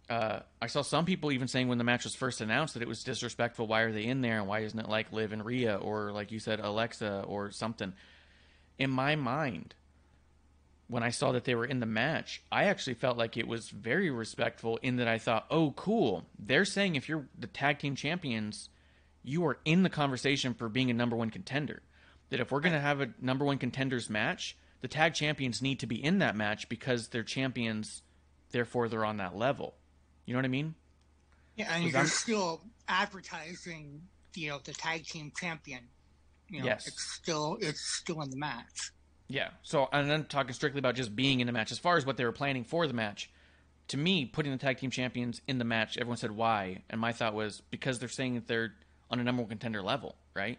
[0.10, 2.88] Uh, I saw some people even saying when the match was first announced that it
[2.88, 3.68] was disrespectful.
[3.68, 4.40] Why are they in there?
[4.40, 7.94] And why isn't it like Liv and Rhea or like you said Alexa or something?
[8.80, 9.76] In my mind,
[10.90, 13.70] when I saw that they were in the match, I actually felt like it was
[13.70, 16.26] very respectful in that I thought, oh, cool.
[16.38, 18.70] They're saying if you're the tag team champions,
[19.24, 21.84] you are in the conversation for being a number one contender.
[22.32, 25.80] That if we're going to have a number one contenders match, the tag champions need
[25.82, 28.02] to be in that match because they're champions,
[28.52, 29.76] therefore they're on that level.
[30.26, 30.74] You know what I mean?
[31.56, 34.02] Yeah, and you're still advertising,
[34.34, 35.82] you know, the tag team champion.
[36.50, 36.88] You know, Yes.
[36.88, 38.92] it's still it's still in the match.
[39.30, 39.50] Yeah.
[39.64, 42.18] So, and then talking strictly about just being in the match, as far as what
[42.18, 43.30] they were planning for the match,
[43.90, 47.12] to me, putting the tag team champions in the match, everyone said why, and my
[47.12, 48.74] thought was because they're saying that they're
[49.12, 50.58] on a number one contender level, right?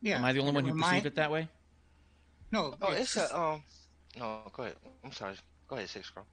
[0.00, 0.18] Yeah.
[0.18, 1.48] Am I the only one who remind- perceived it that way?
[2.50, 3.62] No, Oh, it's a um.
[4.18, 4.76] No, go ahead.
[5.02, 5.36] I'm sorry.
[5.68, 6.26] Go ahead, Six Girl.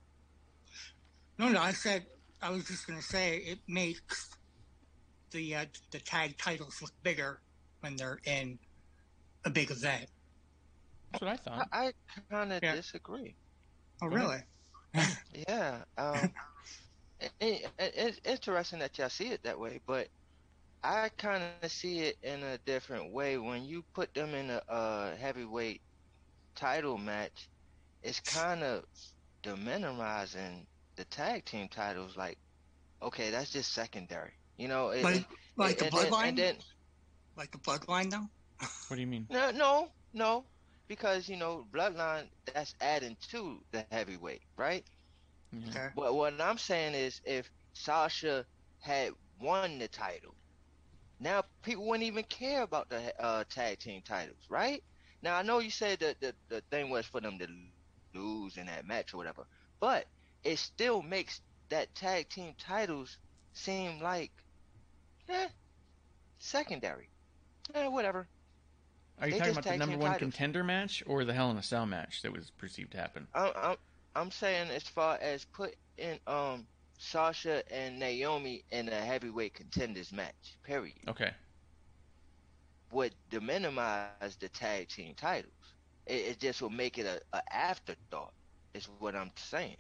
[1.38, 2.06] No, no, I said
[2.42, 4.30] I was just gonna say it makes
[5.32, 7.40] the uh, the tag titles look bigger
[7.80, 8.60] when they're in
[9.46, 10.08] a big event.
[11.12, 11.68] That's what I thought.
[11.72, 11.94] I, I
[12.30, 12.76] kind of Yeah.
[12.76, 13.36] disagree.
[14.02, 14.44] Oh, Go really?
[15.48, 15.84] Yeah.
[15.98, 16.34] Um,
[17.20, 20.10] it, it, it's interesting that y'all see it that way, but
[20.84, 23.38] I kind of see it in a different way.
[23.38, 25.82] When you put them in a, uh heavyweight
[26.56, 27.50] title match,
[28.02, 28.86] it's kind of
[29.44, 32.16] deminimizing the tag team titles.
[32.16, 32.38] Like,
[33.02, 34.34] okay, that's just secondary.
[34.58, 35.26] You know, it, Like, it-
[35.58, 36.56] like the bloodline, and then
[37.36, 38.28] like the bloodline, though.
[38.88, 39.28] What do you mean?
[39.30, 40.46] no, no, no,
[40.90, 44.86] because you know, bloodline that's adding to the heavyweight, right?
[45.54, 45.70] Yeah.
[45.70, 45.90] Okay.
[45.96, 48.48] But what I'm saying is, if Sasha
[48.80, 50.36] had won the title,
[51.20, 54.84] now people wouldn't even care about the uh, tag team titles, right?
[55.22, 57.48] Now I know you said that the, the thing was for them to
[58.16, 59.48] lose in that match or whatever,
[59.80, 60.08] but
[60.44, 63.18] it still makes that tag team titles
[63.54, 64.32] seem like,
[65.30, 65.50] eh,
[66.40, 67.10] secondary,
[67.74, 68.28] eh, whatever.
[69.20, 70.32] Are you They talking about the number one titles.
[70.32, 73.28] contender match or the Hell in a Cell match that was perceived to happen?
[73.34, 73.78] I'm, I'm,
[74.16, 80.58] I'm saying as far as putting um Sasha and Naomi in a heavyweight contenders match,
[80.64, 81.32] period, Okay.
[82.92, 85.76] would minimize the tag team titles.
[86.06, 88.34] It, it just will make it a, a afterthought.
[88.74, 89.78] Is what I'm saying.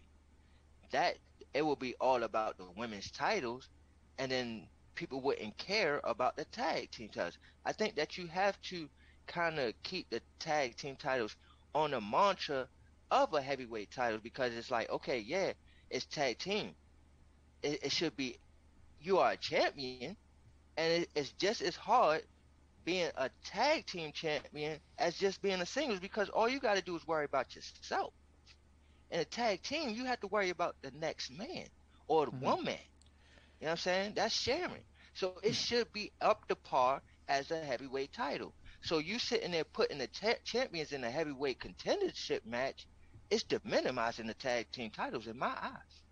[0.91, 1.17] That
[1.53, 3.69] it will be all about the women's titles,
[4.17, 7.37] and then people wouldn't care about the tag team titles.
[7.65, 8.89] I think that you have to
[9.29, 11.37] kind of keep the tag team titles
[11.75, 12.69] on the mantra
[13.11, 15.53] of a heavyweight title because it's like, okay, yeah,
[15.91, 16.75] it's tag team.
[17.63, 18.37] It, it should be
[18.99, 20.01] you are a champion,
[20.77, 22.21] and it, it's just as hard
[22.83, 26.81] being a tag team champion as just being a singles because all you got to
[26.83, 28.03] do is worry about yourself.
[29.11, 31.67] In a tag team, you have to worry about the next man
[32.07, 32.55] or the Mhm.
[32.55, 32.77] woman.
[33.59, 34.13] You know what I'm saying?
[34.15, 34.83] That's sharing.
[35.13, 38.53] So it should be up to par as a heavyweight title.
[38.81, 42.87] So you sitting there putting the cha- champions in a heavyweight contendership match,
[43.29, 46.03] it's minimizing the tag team titles in my eyes.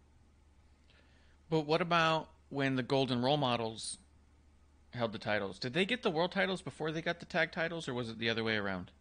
[1.49, 3.97] But what about when the Golden Role Models
[4.91, 5.60] held the titles?
[5.60, 8.19] Did they get the world titles before they got the tag titles, or was it
[8.19, 8.91] the other way around?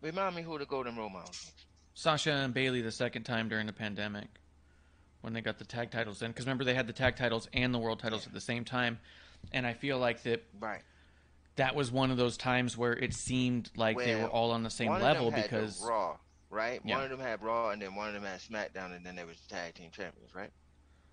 [0.00, 1.52] Remind me who the Golden Role Models.
[1.54, 1.64] was.
[1.94, 4.28] Sasha and Bayley the second time during the pandemic
[5.22, 6.30] when they got the tag titles in.
[6.30, 8.98] Because remember, they had the tag titles and the world titles at the same time.
[9.52, 10.82] And I feel like that Right.
[11.56, 14.70] That was one of those times where it seemed like they were all on the
[14.70, 16.16] same level of them had the because Raw,
[16.50, 16.80] right?
[16.84, 16.96] Yeah.
[16.96, 19.24] One of them had Raw, and then one of them had SmackDown, and then they
[19.24, 20.50] was tag team champions, right?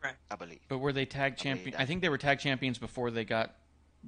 [0.03, 0.15] Right.
[0.29, 0.60] I believe.
[0.67, 1.75] But were they tag I believe champion?
[1.75, 1.88] I that.
[1.88, 3.56] think they were tag champions before they got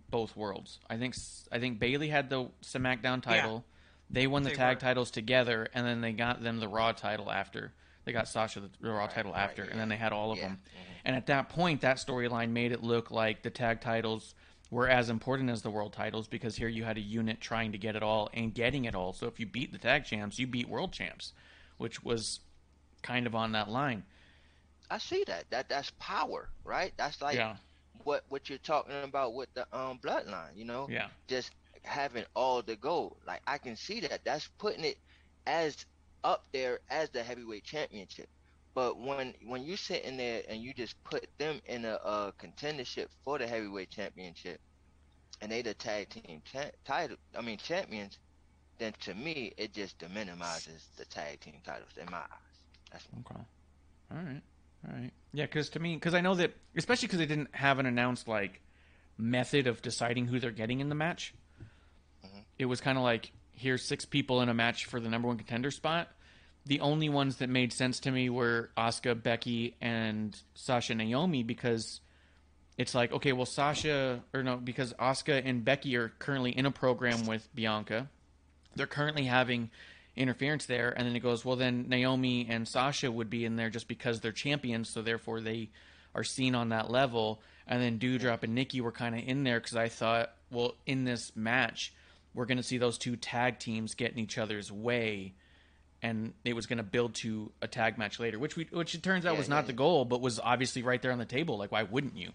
[0.09, 0.79] both worlds.
[0.89, 3.63] I think s- I think Bayley had the SmackDown title.
[3.65, 3.71] Yeah.
[4.09, 4.81] They won the They tag were.
[4.81, 7.71] titles together, and then they got them the Raw title after.
[8.03, 10.31] They got Sasha the, the Raw Right, title right, after, and then they had all
[10.33, 10.59] of Yeah, them.
[10.65, 10.79] mhm.
[11.05, 14.35] And at that point, that storyline made it look like the tag titles
[14.75, 17.77] were as important as the world titles because here you had a unit trying to
[17.77, 19.13] get it all and getting it all.
[19.13, 21.31] So if you beat the tag champs, you beat world champs,
[21.77, 22.41] which was
[23.01, 24.03] kind of on that line.
[24.91, 25.45] I see that.
[25.49, 26.91] That that's power, right?
[26.97, 27.55] That's like yeah,
[28.03, 30.57] what what you're talking about with the um bloodline.
[30.57, 31.07] You know, yeah.
[31.29, 31.51] just
[31.83, 33.15] having all the gold.
[33.25, 34.25] Like I can see that.
[34.25, 34.97] That's putting it
[35.47, 35.85] as
[36.25, 38.27] up there as the heavyweight championship.
[38.75, 42.31] But when when you sit in there and you just put them in a, uh
[42.33, 44.59] contendership for the heavyweight championship,
[45.41, 48.19] and they the tag team cha- title, I mean champions,
[48.77, 52.27] then to me it just minimizes the tag team titles in my eyes.
[52.91, 53.41] That's Okay.
[54.11, 54.41] All right.
[54.87, 55.11] All right.
[55.33, 58.27] Yeah, because to me, because I know that, especially because they didn't have an announced
[58.27, 58.61] like
[59.17, 61.33] method of deciding who they're getting in the match.
[62.25, 62.43] Mhm.
[62.59, 65.37] It was kind of like here's six people in a match for the number one
[65.37, 66.09] contender spot.
[66.65, 72.01] The only ones that made sense to me were Asuka, Becky, and Sasha Naomi because
[72.77, 76.71] it's like okay, well Sasha or no, because Asuka and Becky are currently in a
[76.71, 78.09] program with Bianca.
[78.75, 79.69] They're currently having
[80.15, 83.69] interference there, and then it goes, well, then Naomi and Sasha would be in there
[83.69, 85.69] just because they're champions, so therefore they
[86.13, 87.41] are seen on that level.
[87.67, 91.03] And then Doudrop and Nikki were kind of in there because I thought, well, in
[91.03, 91.93] this match,
[92.33, 95.33] we're going to see those two tag teams get in each other's way
[96.05, 99.01] and it was going to build to a tag match later which we which it
[99.01, 101.25] turns out Yeah, was yeah, not the goal but was obviously right there on the
[101.25, 102.31] table like why wouldn't you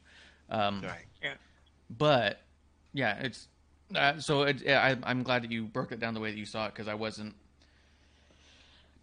[0.50, 1.04] um, Right.
[1.22, 1.34] Yeah.
[1.88, 2.40] but
[2.92, 3.46] yeah it's
[3.94, 6.38] uh, so it, yeah, I, i'm glad that you broke it down the way that
[6.38, 7.34] you saw it because i wasn't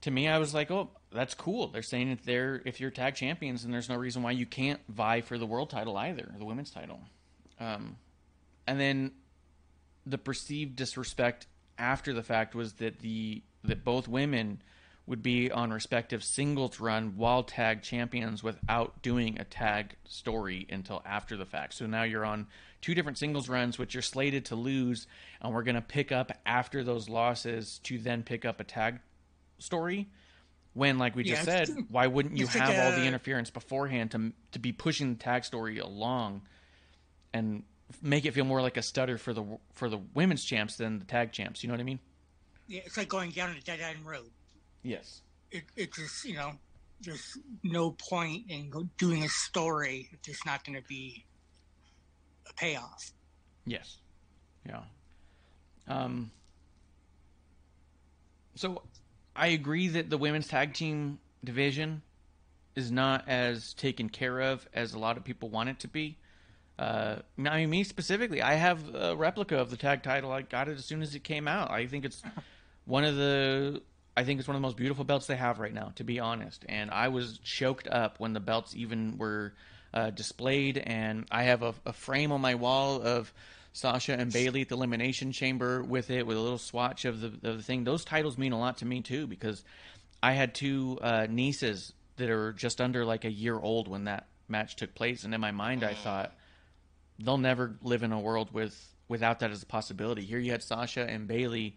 [0.01, 3.15] to me i was like oh that's cool they're saying if they're if you're tag
[3.15, 6.45] champions then there's no reason why you can't vie for the world title either the
[6.45, 6.99] women's title
[7.59, 7.95] um,
[8.67, 9.11] and then
[10.05, 14.61] the perceived disrespect after the fact was that the that both women
[15.05, 21.01] would be on respective singles run while tag champions without doing a tag story until
[21.05, 21.73] after the fact.
[21.75, 22.47] So now you're on
[22.81, 25.07] two different singles runs which you're slated to lose
[25.41, 28.99] and we're going to pick up after those losses to then pick up a tag
[29.59, 30.07] story
[30.73, 33.49] when like we just said it's- why wouldn't you it's like have all the interference
[33.49, 36.41] beforehand to to be pushing the tag story along
[37.33, 37.63] and
[38.01, 41.05] make it feel more like a stutter for the for the women's champs than the
[41.05, 41.63] tag champs.
[41.63, 41.99] You know what I mean?
[42.69, 44.29] It's like going down a dead end road.
[44.83, 45.21] Yes.
[45.51, 46.51] It, it just, you know,
[47.01, 51.25] there's no point in doing a story if there's not going to be
[52.49, 53.11] a payoff.
[53.65, 53.97] Yes.
[54.65, 54.81] Yeah.
[55.87, 56.31] Um.
[58.55, 58.81] So,
[59.35, 62.01] I agree that the women's tag team division
[62.75, 66.17] is not as taken care of as a lot of people want it to be.
[66.79, 70.31] Uh, I mean, me specifically, I have a replica of the tag title.
[70.31, 71.71] I got it as soon as it came out.
[71.71, 72.21] I think it's
[72.87, 73.81] one of the
[74.15, 76.19] I think it's one of the most beautiful belts they have right now, to be
[76.19, 76.65] honest.
[76.67, 79.53] And I was choked up when the belts even were
[79.93, 80.79] uh, displayed.
[80.79, 83.31] And I have a, a frame on my wall of
[83.73, 87.27] Sasha and Bayley at the Elimination Chamber with it, with a little swatch of the,
[87.27, 87.83] of the thing.
[87.83, 89.63] Those titles mean a lot to me too because
[90.23, 94.25] I had two uh, nieces that are just under like a year old when that
[94.47, 96.33] match took place, and in my mind, I thought
[97.19, 98.75] they'll never live in a world with
[99.07, 100.23] without that as a possibility.
[100.23, 101.75] Here you had Sasha and Bayley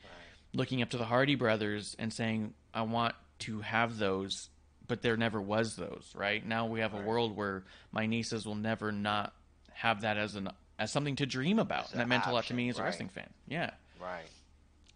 [0.53, 4.49] looking up to the Hardy brothers and saying, "I want to have those,"
[4.87, 6.13] but there never was those.
[6.15, 9.33] Right now, we have a world where my nieces will never not
[9.73, 11.91] have that as an as something to dream about.
[11.91, 12.89] And that an meant a lot to me as a right.
[12.89, 13.29] wrestling fan.
[13.47, 13.71] Yeah.
[14.01, 14.27] Right.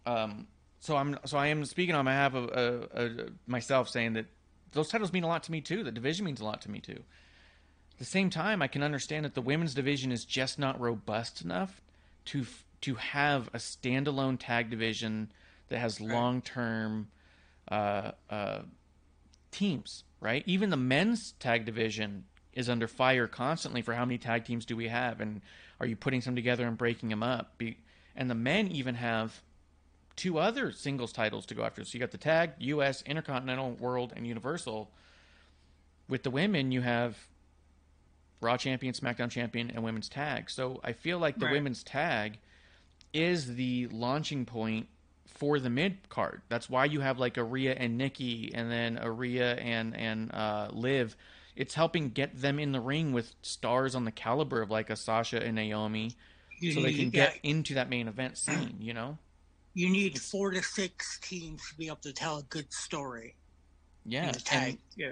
[0.05, 0.47] Um,
[0.79, 3.09] so I'm so I am speaking on behalf of uh, uh,
[3.47, 4.25] myself, saying that
[4.71, 5.83] those titles mean a lot to me too.
[5.83, 7.03] The division means a lot to me too.
[7.93, 11.41] At the same time, I can understand that the women's division is just not robust
[11.41, 11.81] enough
[12.25, 15.31] to f- to have a standalone tag division
[15.69, 17.07] that has long term
[17.69, 18.59] uh, uh,
[19.51, 20.03] teams.
[20.19, 20.43] Right?
[20.45, 24.75] Even the men's tag division is under fire constantly for how many tag teams do
[24.75, 25.41] we have, and
[25.79, 27.57] are you putting some together and breaking them up?
[27.57, 27.77] Be-
[28.15, 29.41] and the men even have
[30.15, 31.83] two other singles titles to go after.
[31.83, 34.89] So you got the tag, U.S., Intercontinental, World, and Universal.
[36.07, 37.17] With the women, you have
[38.39, 40.49] Raw Champion, SmackDown Champion, and Women's Tag.
[40.49, 41.53] So I feel like the Right.
[41.53, 42.39] Women's Tag
[43.13, 44.87] is the launching point
[45.35, 46.41] for the mid card.
[46.49, 51.15] That's why you have like Aria and Nikki, and then Aria and and uh, Liv.
[51.55, 54.95] It's helping get them in the ring with stars on the caliber of like a
[54.95, 56.11] Sasha and Naomi,
[56.59, 58.77] You so they can get yeah, into that main event scene.
[58.79, 59.17] You know?
[59.75, 63.35] you need four to six teams to be able to tell a good story.
[64.05, 64.31] Yeah.
[64.51, 65.11] and- yeah.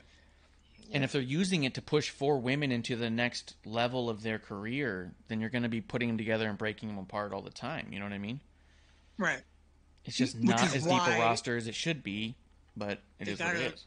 [0.91, 4.37] And if they're using it to push four women into the next level of their
[4.37, 7.49] career, then you're going to be putting them together and breaking them apart all the
[7.49, 7.87] time.
[7.91, 8.41] You know what I mean?
[9.17, 9.41] Right.
[10.05, 12.35] It's just Which not as deep a roster as it should be,
[12.75, 13.85] but it They is what gotta- it is.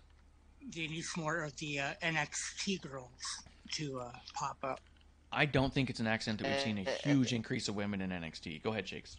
[0.68, 3.10] They need some more of the uh, NXT girls
[3.74, 4.80] to uh, pop up.
[5.30, 7.76] I don't think it's an accident that we've seen a Uh, uh, huge increase of
[7.76, 8.62] women in NXT.
[8.62, 9.18] Go ahead, Shakes.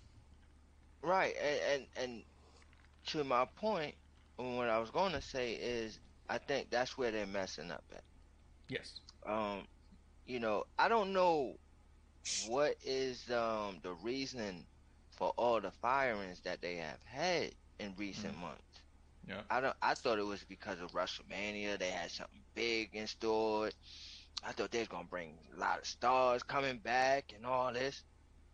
[1.02, 2.24] Right, and, and and
[3.08, 3.96] to my point,
[4.36, 8.04] what I was going to say is, I think that's where they're messing up at.
[8.68, 9.00] Yes.
[9.26, 9.68] Um,
[10.26, 11.56] you know, I don't know
[12.50, 14.66] what is um the reasoning
[15.18, 18.64] for all the firings that they have had in recent months.
[19.28, 19.42] Yeah.
[19.52, 19.78] I don't.
[19.84, 21.80] I thought it was because of WrestleMania.
[21.80, 23.72] They had something big in store.
[24.44, 28.04] I thought they was gonna bring a lot of stars coming back and all this.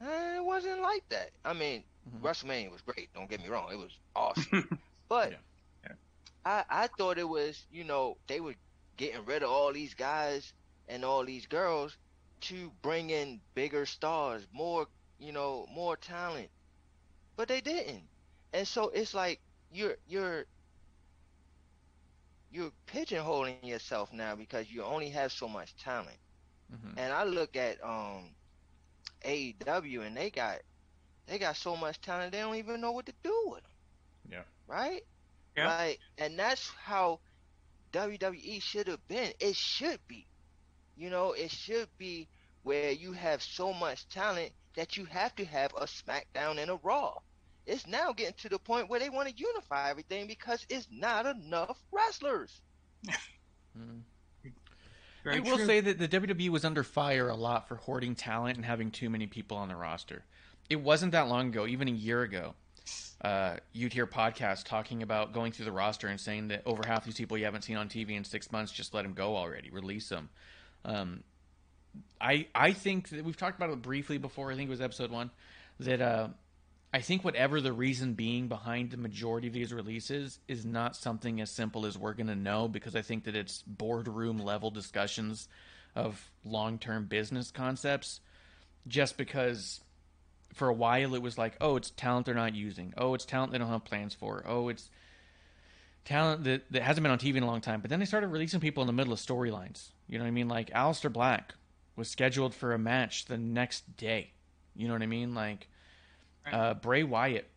[0.02, 1.32] Eh, it wasn't like that.
[1.46, 2.22] I mean, Mhm.
[2.22, 3.14] WrestleMania was great.
[3.14, 3.72] Don't get me wrong.
[3.72, 4.80] It was awesome.
[5.10, 5.38] but Yeah.
[5.86, 5.96] Yeah.
[6.46, 8.56] I I thought it was you know they were
[8.98, 10.54] getting rid of all these guys
[10.88, 11.98] and all these girls
[12.42, 14.88] to bring in bigger stars, more
[15.24, 16.52] you know more talent.
[17.36, 18.10] But they didn't.
[18.54, 19.42] And so it's like
[19.72, 20.46] you're you're
[22.52, 26.14] you're pigeonholing yourself now because you only have so much talent.
[26.70, 28.36] hmm And I look at um
[29.24, 30.60] AEW and they got
[31.28, 33.72] they got so much talent they don't even know what to do with them.
[34.30, 34.44] Yeah.
[34.68, 35.04] Right?
[35.56, 35.70] Yeah.
[35.70, 37.20] Like and that's how
[37.92, 39.34] WWE should have been.
[39.40, 40.28] It should be.
[40.96, 42.30] You know, it should be
[42.64, 46.80] where you have so much talent that you have to have a SmackDown and a
[46.84, 47.16] Raw.
[47.66, 51.26] it's now getting to the point where they want to unify everything because it's not
[51.26, 52.62] enough wrestlers.
[55.26, 58.66] I will say that the WWE was under fire a lot for hoarding talent and
[58.66, 60.26] having too many people on the roster.
[60.70, 62.56] It wasn't that long ago, even a year ago.
[63.22, 67.06] Uh, you'd hear podcasts talking about going through the roster and saying that over half
[67.06, 69.70] these people you haven't seen on TV in six months, just let them go already,
[69.70, 70.30] release them.
[70.84, 71.24] Um,
[72.20, 74.52] I I think that we've talked about it briefly before.
[74.52, 75.30] I think it was episode one
[75.80, 76.28] that uh,
[76.94, 81.42] I think whatever the reason being behind the majority of these releases is not something
[81.42, 85.48] as simple as we're going to know because I think that it's boardroom level discussions
[85.96, 88.20] of long term business concepts.
[88.88, 89.82] Just because
[90.54, 92.94] for a while it was like, oh, it's talent they're not using.
[92.96, 94.44] Oh, it's talent they don't have plans for.
[94.46, 94.90] Oh, it's
[96.06, 97.82] talent that, that hasn't been on TV in a long time.
[97.82, 99.90] But then they started releasing people in the middle of storylines.
[100.08, 100.48] You know what I mean?
[100.48, 101.56] Like Aleister Black
[101.96, 104.32] was scheduled for a match the next day.
[104.76, 105.36] You know what I mean?
[105.36, 105.68] Like
[106.52, 107.48] uh, Bray Wyatt,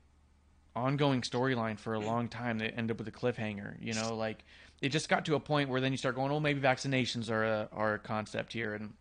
[0.74, 3.76] ongoing storyline for a long time that end up with a cliffhanger.
[3.80, 4.45] You know, like
[4.82, 7.45] it just got to a point where then you start going, oh, maybe vaccinations are
[7.45, 8.93] a, are a concept here, and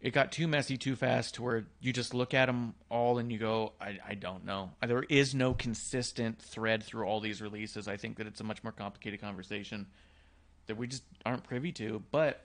[0.00, 3.30] it got too messy too fast to where you just look at them all and
[3.30, 4.72] you go, I, I don't know.
[4.84, 7.86] There is no consistent thread through all these releases.
[7.86, 9.86] I think that it's a much more complicated conversation
[10.66, 12.02] that we just aren't privy to.
[12.10, 12.44] But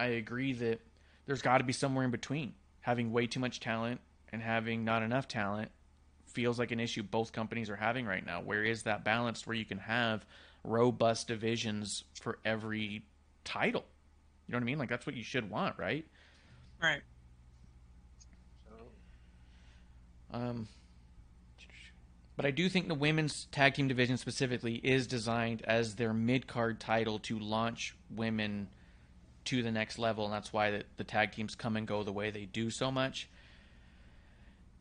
[0.00, 0.80] I agree that
[1.26, 2.54] there's got to be somewhere in between.
[2.80, 4.00] Having way too much talent
[4.32, 5.70] and having not enough talent
[6.26, 8.40] feels like an issue both companies are having right now.
[8.40, 10.24] Where is that balance where you can have
[10.64, 13.02] robust divisions for every
[13.44, 13.84] title?
[14.46, 14.78] You know what I mean?
[14.78, 16.04] Like that's what you should want, right?
[16.80, 17.02] Right.
[20.32, 20.68] Um,
[22.36, 26.46] but I do think the women's tag team division specifically is designed as their mid
[26.46, 28.68] card title to launch women
[29.46, 32.12] to the next level, and that's why the, the tag teams come and go the
[32.12, 33.28] way they do so much.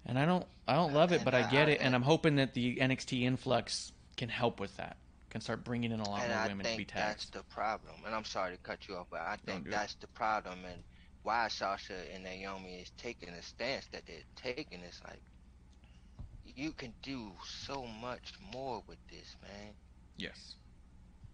[0.06, 2.54] And I don't, I don't love it, but I get it, and I'm hoping that
[2.54, 4.98] the NXT influx can help with that,
[5.30, 7.08] can start bringing in a lot and more I women to be tagged.
[7.08, 7.96] that's the problem.
[8.06, 9.74] And I'm sorry to cut you off, but I think do it.
[9.74, 10.60] that's the problem.
[10.66, 10.84] And
[11.24, 15.20] why Sasha and Naomi is taking the stance that they're taking is like,
[16.56, 19.74] you can do so much more with this, man.
[20.18, 20.56] Yes.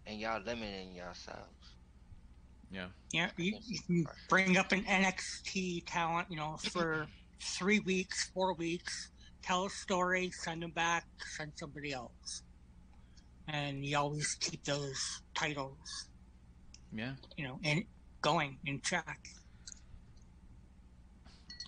[0.08, 1.76] And y'all limiting yourselves.
[2.72, 2.88] Yeah.
[3.12, 7.06] Yeah, you, you can bring up an NXT talent, you know, for
[7.42, 9.12] three weeks, four weeks,
[9.44, 11.06] tell a story, send them back,
[11.38, 12.44] send somebody else.
[13.48, 16.08] And you always keep those titles,
[16.94, 17.14] Yeah.
[17.36, 17.84] you know, and
[18.22, 19.20] going in check.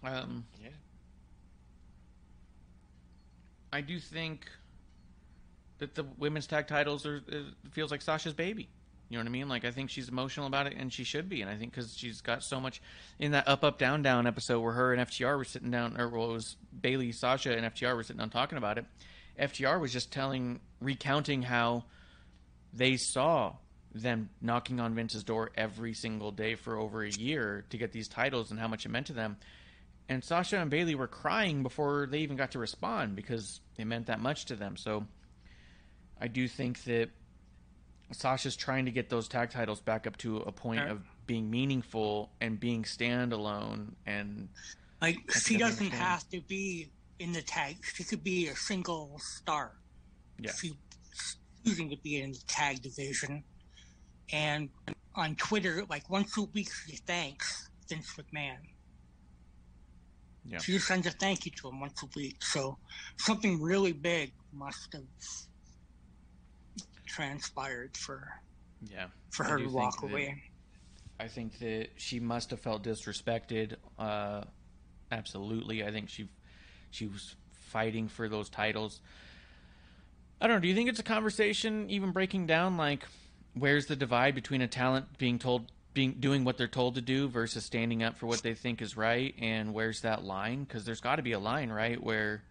[0.04, 0.70] Um, Yeah.
[3.74, 4.48] I do think
[5.80, 8.70] that the women's tag titles are it feels like Sasha's baby.
[9.14, 9.48] You know what I mean?
[9.48, 11.44] Like I think she's emotional about it, and she should be.
[11.44, 12.82] And I think because she's got so much
[13.20, 16.10] in that up up down down episode where her and FTR were sitting down, or
[16.10, 18.86] well, it was Bayley, Sasha, and FTR were sitting down talking about it.
[19.40, 21.84] FTR was just telling, recounting how
[22.74, 23.54] they saw
[23.94, 28.08] them knocking on Vince's door every single day for over a year to get these
[28.08, 29.38] titles and how much it meant to them.
[30.10, 34.08] And Sasha and Bayley were crying before they even got to respond because it meant
[34.08, 34.76] that much to them.
[34.76, 35.06] So
[36.20, 37.12] I do think that
[38.12, 40.92] Sasha's trying to get those tag titles back up to a point Right.
[40.92, 44.50] of being meaningful and being standalone and
[45.02, 45.94] Like, she doesn't understand.
[45.94, 47.78] have to be in the tag.
[47.96, 49.78] She could be a single star.
[50.40, 50.52] yeah.
[50.54, 50.74] She's
[51.66, 53.44] choosing to be in the tag division.
[54.32, 54.70] And
[55.16, 58.58] on Twitter, like once a week, she thanks Vince McMahon.
[60.46, 60.58] Yeah.
[60.60, 62.44] She just sends a thank you to him once a week.
[62.44, 62.78] So
[63.18, 65.04] something really big must have
[67.14, 68.28] transpired for
[68.90, 69.08] Yeah.
[69.30, 70.44] for her to walk that- away.
[71.20, 73.76] I think that she must have felt disrespected.
[74.00, 74.44] Uh,
[75.12, 76.28] absolutely, I think she
[76.90, 79.00] she was fighting for those titles.
[80.42, 80.62] I don't know.
[80.62, 83.06] Do you think it's a conversation even breaking down like
[83.54, 87.28] where's the divide between a talent being told being doing what they're told to do
[87.30, 90.64] versus standing up for what they think is right, and where's that line?
[90.64, 92.44] Because there's got to be a line, right, where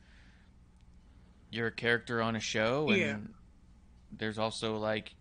[1.51, 3.17] you're a character on a show, and Yeah.
[4.17, 5.15] There's also like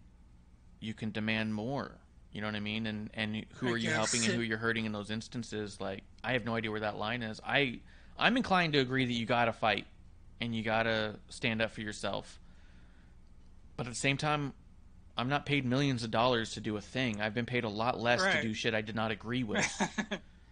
[0.79, 1.97] you can demand more.
[2.31, 2.87] You know what I mean?
[2.87, 5.79] And and who I are you guess helping and who you're hurting in those instances?
[5.79, 7.39] Like I have no idea where that line is.
[7.45, 7.79] I
[8.17, 9.85] I'm inclined to agree that you got to fight
[10.39, 12.39] and you got to stand up for yourself.
[13.77, 14.53] But at the same time,
[15.17, 17.21] I'm not paid millions of dollars to do a thing.
[17.21, 19.67] I've been paid a lot less to do shit I did not agree with.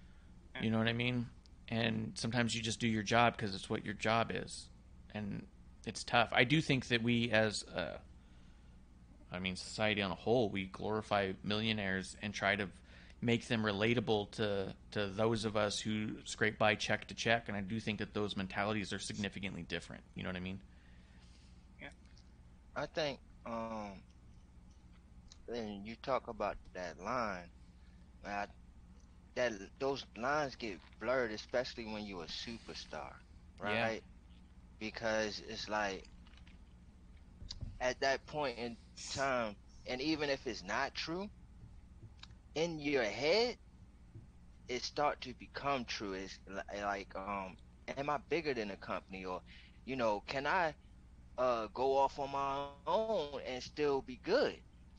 [0.62, 1.28] you know what I mean?
[1.70, 4.70] And sometimes you just do your job because it's what your job is,
[5.14, 5.46] and
[5.86, 6.30] it's tough.
[6.32, 7.98] I do think that we, as uh,
[9.32, 12.70] I mean, society on a whole, we glorify millionaires and try to
[13.22, 17.48] make them relatable to to those of us who scrape by check to check.
[17.48, 20.04] And I do think that those mentalities are significantly different.
[20.16, 20.60] You know what I mean?
[21.82, 21.90] Yeah,
[22.76, 23.92] I think um,
[25.54, 27.50] and you talk about that line,
[28.26, 28.46] I,
[29.36, 33.14] that those lines get blurred, especially when you're a superstar,
[33.60, 33.74] right?
[33.74, 34.00] Yeah.
[34.80, 36.08] Because it's like
[37.80, 38.78] at that point in
[39.10, 41.30] time, and even if it's not true,
[42.56, 43.58] in your head,
[44.68, 46.14] it start to become true.
[46.14, 46.40] It's
[46.82, 47.58] like, um,
[47.88, 49.42] am I bigger than a company, or
[49.86, 50.76] you know, can I
[51.38, 54.10] uh, go off on my own and still be good?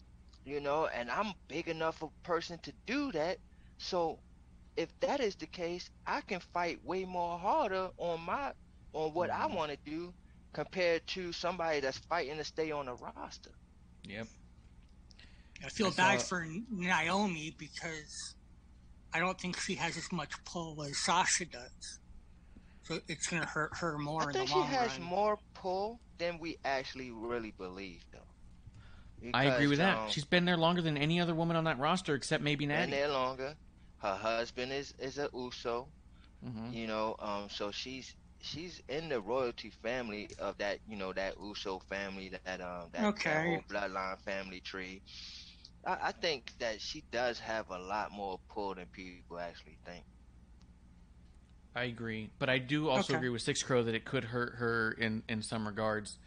[0.00, 0.16] You
[0.60, 2.44] know, and I'm big enough a person to
[2.86, 3.38] do that.
[3.78, 4.20] So,
[4.76, 8.52] if that is the case, I can fight way more harder on my
[8.92, 9.58] on what I Mhm.
[9.58, 10.14] want to do
[10.52, 13.50] compared to somebody that's fighting to stay on the roster.
[14.04, 14.26] Yep.
[15.64, 18.34] I feel I bad saw- for Naomi because
[19.12, 21.98] I don't think she has as much pull as Sasha does.
[22.82, 25.02] So it's going to hurt her more I in think the she has run.
[25.02, 28.18] more pull than we actually really believe, though.
[29.34, 29.98] I agree with Because, that.
[29.98, 32.90] um, She's been there longer than any other woman on that roster except maybe been
[32.90, 33.54] there longer.
[33.98, 35.88] Her husband is is a Uso.
[36.42, 41.12] hmm you know um so she's she's in the royalty family of that you know
[41.12, 45.02] that uso family that um that, that whole bloodline family tree
[45.86, 50.04] I, I think that she does have a lot more pull than people actually think
[51.74, 53.14] I agree, but I do also Okay.
[53.14, 56.18] agree with SixxCrow that it could hurt her in in some regards.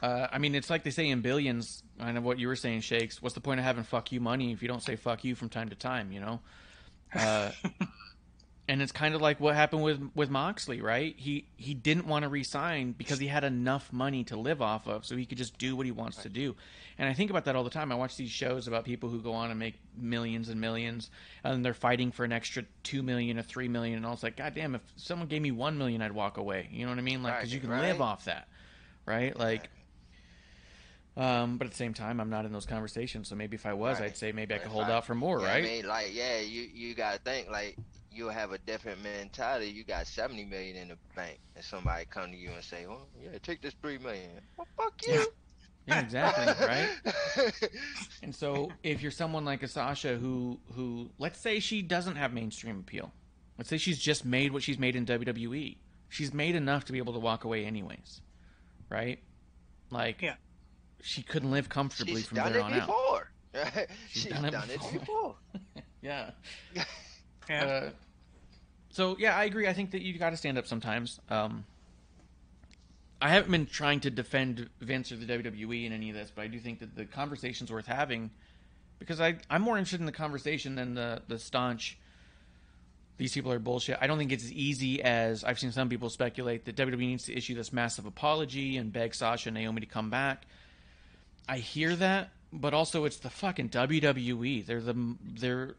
[0.00, 1.82] Uh, I mean, it's like they say in billions.
[2.00, 3.22] I know what you were saying, Shakes.
[3.22, 5.48] What's the point of having "fuck you" money if you don't say "fuck you" from
[5.48, 6.12] time to time?
[6.12, 6.40] You know.
[7.14, 7.52] Uh,
[8.66, 11.14] and it's kind of like what happened with with Moxley, right?
[11.18, 15.04] He he didn't want to resign because he had enough money to live off of,
[15.04, 16.54] so he could just do what he wants to do.
[16.96, 17.92] And I think about that all the time.
[17.92, 21.10] I watch these shows about people who go on and make millions and millions,
[21.42, 24.36] and they're fighting for an extra two million or three million, and I was like,
[24.36, 24.74] God damn!
[24.74, 26.68] If someone gave me one million, I'd walk away.
[26.72, 27.22] You know what I mean?
[27.22, 27.82] Like, because Right, you can right.
[27.82, 28.48] live off that,
[29.06, 29.38] right?
[29.38, 29.68] Like.
[31.16, 33.72] Um, but at the same time, I'm not in those conversations, so maybe if I
[33.74, 34.06] was, Right.
[34.06, 34.94] I'd say maybe I could hold right.
[34.94, 35.64] out for more, Yeah, right?
[35.64, 37.76] I mean, like, yeah, you you gotta think like
[38.14, 39.66] you have a different mentality.
[39.70, 43.06] You got seventy million in the bank, and somebody come to you and say, "Well,
[43.22, 44.30] yeah, take this three million.
[44.56, 45.26] Well, fuck you.
[45.86, 47.52] Yeah, exactly, right?
[48.22, 52.32] And so, if you're someone like a Sasha who, who, let's say she doesn't have
[52.32, 53.12] mainstream appeal,
[53.58, 55.76] let's say she's just made what she's made in WWE,
[56.08, 58.22] she's made enough to be able to walk away anyways,
[58.88, 59.18] right?
[59.90, 60.36] Like, Yeah.
[61.02, 62.86] she couldn't live comfortably She's from done there it on out.
[62.86, 63.30] before.
[64.08, 64.90] She's She's, done it done, before.
[64.94, 65.34] it before.
[66.00, 66.30] Yeah.
[66.74, 66.84] Yeah.
[67.64, 67.90] Uh,
[68.94, 69.66] so yeah, I agree.
[69.66, 71.18] I think that you got to stand up sometimes.
[71.28, 71.64] Um,
[73.20, 76.42] I haven't been trying to defend Vince or the WWE in any of this, but
[76.42, 78.30] I do think that the conversation's worth having
[79.00, 81.98] because I I'm more interested in the conversation than the the staunch.
[83.16, 83.98] These people are bullshit.
[84.00, 87.24] I don't think it's as easy as I've seen some people speculate that WWE needs
[87.24, 90.46] to issue this massive apology and beg Sasha and Naomi to come back.
[91.48, 94.64] I hear that, but also it's the fucking WWE.
[94.64, 95.74] They're the they're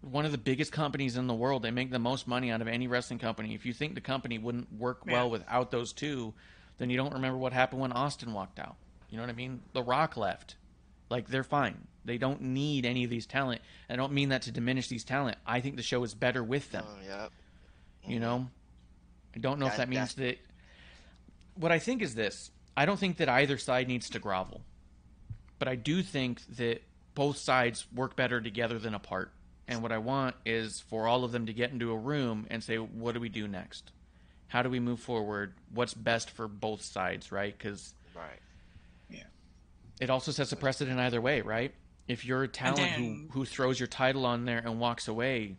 [0.00, 1.62] one of the biggest companies in the world.
[1.62, 3.54] They make the most money out of any wrestling company.
[3.54, 6.34] If you think the company wouldn't work well without those two,
[6.78, 8.76] then you don't remember what happened when Austin walked out.
[9.10, 9.60] You know what I mean?
[9.72, 10.56] The Rock left.
[11.10, 11.86] Like they're fine.
[12.04, 13.60] They don't need any of these talent.
[13.90, 15.36] I don't mean that to diminish these talent.
[15.46, 16.84] I think the show is better with them.
[16.86, 17.32] Oh, yep.
[18.06, 18.48] You know,
[19.34, 20.38] I don't know if That- that means that.
[21.54, 24.62] What I think is this: I don't think that either side needs to grovel,
[25.58, 26.82] but I do think that
[27.14, 29.32] both sides work better together than apart.
[29.68, 32.62] And what I want is for all of them to get into a room and
[32.64, 33.92] say, "What do we do next?
[34.48, 35.54] How do we move forward?
[35.70, 37.56] What's best for both sides?" Right?
[37.56, 38.40] Because Right.
[39.10, 39.24] Yeah.
[40.00, 41.74] it also sets a precedent either way, right?
[42.08, 45.56] If you're a talent then- who who throws your title on there and walks away,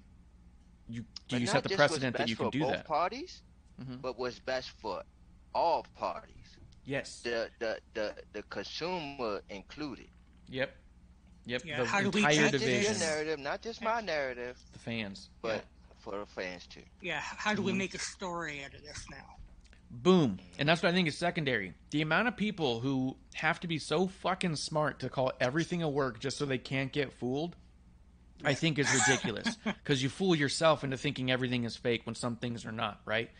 [0.87, 2.71] you do you set the just what's precedent that best you can for do both
[2.71, 2.85] that?
[2.85, 3.43] parties,
[3.79, 4.01] Mhm.
[4.01, 5.03] but what's best for
[5.53, 6.57] all parties.
[6.83, 7.21] Yes.
[7.21, 10.09] The the the the consumer included.
[10.47, 10.75] Yep.
[11.49, 11.65] Yep.
[11.65, 12.99] Yeah, the how do we entire get Not to just your division.
[12.99, 15.29] narrative, not just my narrative, The fans.
[15.41, 15.63] but
[15.99, 16.81] for the fans too.
[17.01, 17.19] yeah.
[17.21, 17.77] How do we Mm-hmm.
[17.79, 19.35] make a story out of this now?
[19.91, 20.37] Boom.
[20.59, 21.73] And that's what I think is secondary.
[21.89, 25.89] The amount of people who have to be so fucking smart to call everything a
[25.89, 27.55] work just so they can't get fooled,
[28.45, 29.57] I think is ridiculous.
[29.65, 33.31] Because you fool yourself into thinking everything is fake when some things are not, right?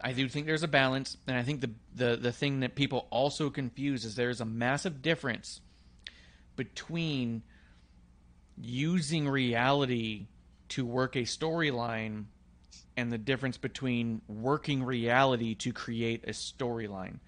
[0.00, 3.06] I do think there's a balance, and I think the the, the thing that people
[3.10, 5.60] also confuse is there's a massive difference
[6.56, 7.42] between
[8.60, 10.26] using reality
[10.70, 12.24] to work a storyline
[12.96, 17.18] and the difference between working reality to create a storyline.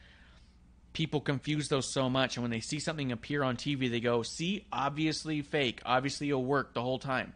[0.92, 4.22] People confuse those so much, and when they see something appear on TV, they go,
[4.22, 7.34] See, obviously fake, obviously it'll work the whole time.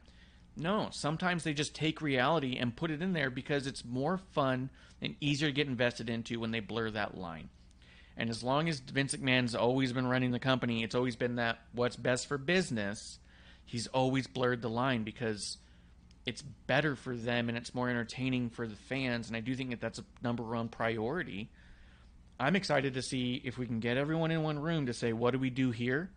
[0.56, 4.70] No, sometimes they just take reality and put it in there because it's more fun
[5.02, 7.48] and easier to get invested into when they blur that line.
[8.16, 11.58] And as long as Vince McMahon's always been running the company, it's always been that
[11.72, 13.18] what's best for business.
[13.64, 15.56] He's always blurred the line because
[16.26, 19.28] it's better for them and it's more entertaining for the fans.
[19.28, 21.50] And I do think that that's a number one priority.
[22.38, 25.32] I'm excited to see if we can get everyone in one room to say, what
[25.32, 26.10] do we do here?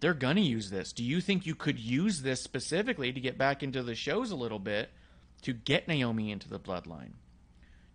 [0.00, 0.92] They're going to use this.
[0.92, 4.36] Do you think you could use this specifically to get back into the shows a
[4.36, 4.90] little bit
[5.42, 7.12] to get Naomi into the bloodline?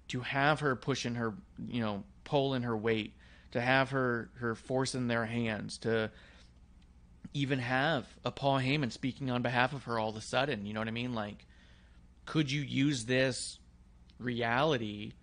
[0.09, 1.33] To have her pushing her,
[1.67, 3.13] you know, pulling her weight,
[3.51, 6.11] to have her her force in their hands, to
[7.33, 10.65] even have a Paul Heyman speaking on behalf of her all of a sudden.
[10.65, 11.13] You know what I mean?
[11.13, 11.45] Like,
[12.25, 13.59] could you use this
[14.19, 15.13] reality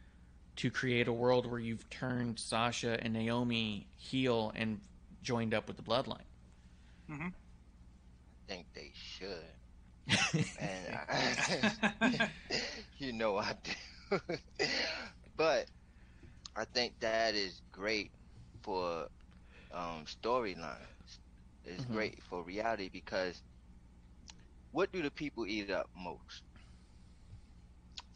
[0.57, 4.81] to create a world where you've turned Sasha and Naomi heel and
[5.23, 6.25] joined up with the bloodline?
[7.11, 7.29] Mm-hmm.
[7.29, 9.29] I think they should.
[10.61, 10.99] and
[12.01, 12.31] I,
[12.99, 14.19] you know I do.
[15.37, 15.67] but
[16.57, 18.03] I think that is great
[18.55, 19.09] for
[19.71, 21.19] um, storylines.
[21.65, 21.87] It's Mhm.
[21.87, 23.43] great for reality because
[24.71, 26.45] what do the people eat up most?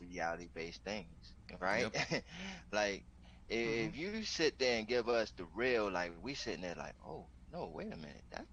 [0.00, 1.88] Reality based things, right?
[2.72, 3.06] like
[3.48, 7.28] if you sit there and give us the real, like we sitting there like, oh
[7.50, 8.46] no, wait a minute, that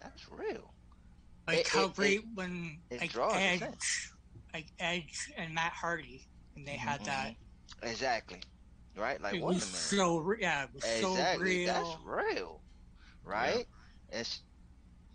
[0.00, 0.74] that's real.
[1.46, 4.12] Like It- how it- great it- when it like draws Edge,
[4.52, 7.34] like Edge and Matt Hardy, and they had that.
[7.82, 8.42] Exactly.
[8.96, 9.20] Right?
[9.20, 9.76] Like it wait a was minute.
[9.76, 11.66] so re- yeah, it was exactly.
[11.66, 12.24] so That's real.
[12.34, 12.60] real.
[13.24, 13.66] Right?
[14.10, 14.42] It's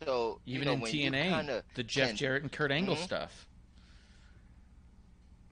[0.03, 3.03] so you Even know, in TNA, kinda the Jeff can- Jarrett and Kurt Angle Mhm.
[3.03, 3.47] stuff.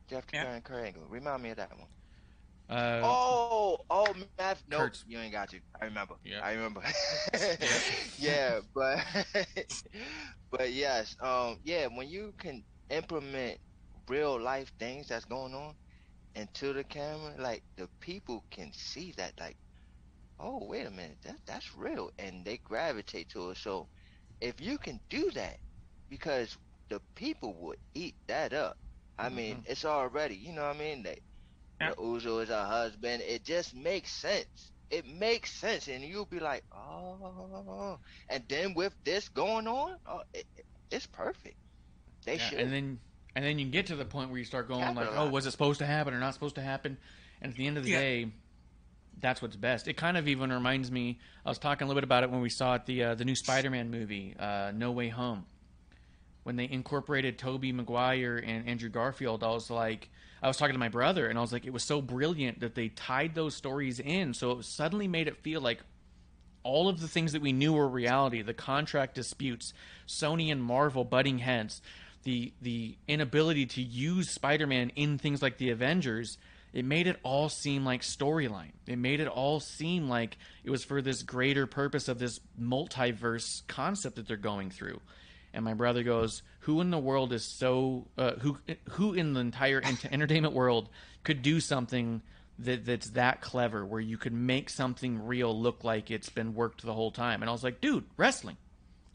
[0.10, 0.44] Jeff Yeah.
[0.44, 1.06] Jarrett and Kurt Angle.
[1.08, 1.88] Remind me of that one.
[2.70, 4.62] Uh, oh, oh, Matt.
[4.68, 5.60] No, Kurt's- you ain't got to.
[5.82, 6.16] I remember.
[6.24, 6.42] Yeah.
[6.44, 6.84] I remember.
[8.20, 9.04] yeah, but
[10.52, 11.88] but yes, um, yeah.
[11.88, 13.60] When you can implement
[14.08, 15.76] real life things that's going on
[16.40, 19.58] into the camera, like the people can see that, like,
[20.40, 23.58] oh, wait a minute, that that's real, and they gravitate to it.
[23.58, 23.88] So,
[24.42, 25.58] if you can do that,
[26.10, 26.58] because
[26.90, 28.78] the people would eat that up.
[29.18, 29.36] I mm-hmm.
[29.36, 31.06] mean, it's already, you know what I mean?
[31.82, 31.92] Yeah.
[31.96, 33.24] the Uso is her husband.
[33.24, 34.72] It just makes sense.
[34.90, 38.00] It makes sense, and you'll be like, oh.
[38.30, 40.48] And then with this going on, oh, it-
[40.92, 41.58] it's perfect.
[42.26, 42.60] They yeah, should.
[42.60, 43.00] and then
[43.36, 45.52] and then you get to the point where you start going like, oh, was it
[45.52, 46.98] supposed to happen or not supposed to happen?
[47.42, 48.00] And at the end of the Yeah.
[48.00, 48.32] day,
[49.22, 49.88] that's what's best.
[49.88, 51.20] It kind of even reminds me.
[51.46, 53.26] I was talking a little bit about it when we saw it the uh, the
[53.26, 55.46] new Spider-Man movie, uh, No Way Home.
[56.44, 60.10] When they incorporated Tobey Maguire and Andrew Garfield, I was like,
[60.42, 62.76] I was talking to my brother, and I was like, it was so brilliant that
[62.76, 65.82] they tied those stories in, so it suddenly made it feel like
[66.64, 69.74] all of the things that we knew were reality the contract disputes
[70.06, 71.82] sony and marvel butting heads
[72.24, 76.38] the the inability to use spider-man in things like the avengers
[76.72, 80.84] it made it all seem like storyline it made it all seem like it was
[80.84, 85.00] for this greater purpose of this multiverse concept that they're going through
[85.54, 88.58] and my brother goes who in the world is so uh, who
[88.92, 90.90] who in the entire entertainment world
[91.24, 92.22] could do something
[92.60, 96.84] that that's that clever where you could make something real look like it's been worked
[96.84, 97.42] the whole time.
[97.42, 98.58] And I was like, dude, wrestling.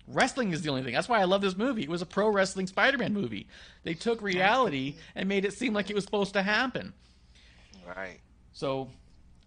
[0.07, 0.93] Wrestling is the only thing.
[0.93, 1.83] That's why I love this movie.
[1.83, 3.47] It was a pro wrestling Spider-Man movie.
[3.85, 6.93] They took reality and made it seem like it was supposed to happen.
[7.97, 8.21] right.
[8.53, 8.91] So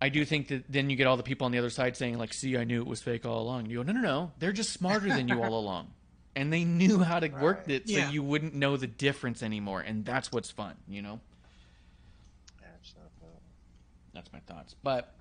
[0.02, 2.18] I do think that then you get all the people on the other side saying
[2.18, 4.32] like, "See, I knew it was fake all along." And you go, "No, no, no.
[4.40, 5.88] They're just smarter than you all along."
[6.36, 8.10] And they knew how to work it so Yeah.
[8.12, 11.20] you wouldn't know the difference anymore, and that's what's fun, you know.
[12.64, 13.40] Absolutely.
[14.14, 14.76] That's my thoughts.
[14.84, 15.14] But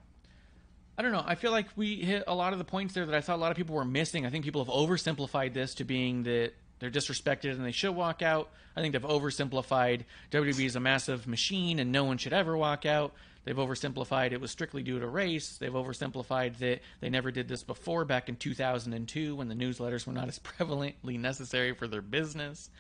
[0.99, 1.23] I don't know.
[1.25, 3.43] I feel like we hit a lot of the points there that I thought a
[3.43, 4.25] lot of people were missing.
[4.25, 8.23] I think people have oversimplified this to being that they're disrespected and they should walk
[8.23, 8.51] out.
[8.75, 12.87] I think they've oversimplified WWE is a massive machine and no one should ever walk
[12.87, 13.13] out.
[13.45, 15.59] They've oversimplified it was strictly due to race.
[15.59, 20.13] They've oversimplified that they never did this before back in 2002 when the newsletters were
[20.13, 22.71] not as prevalently necessary for their business.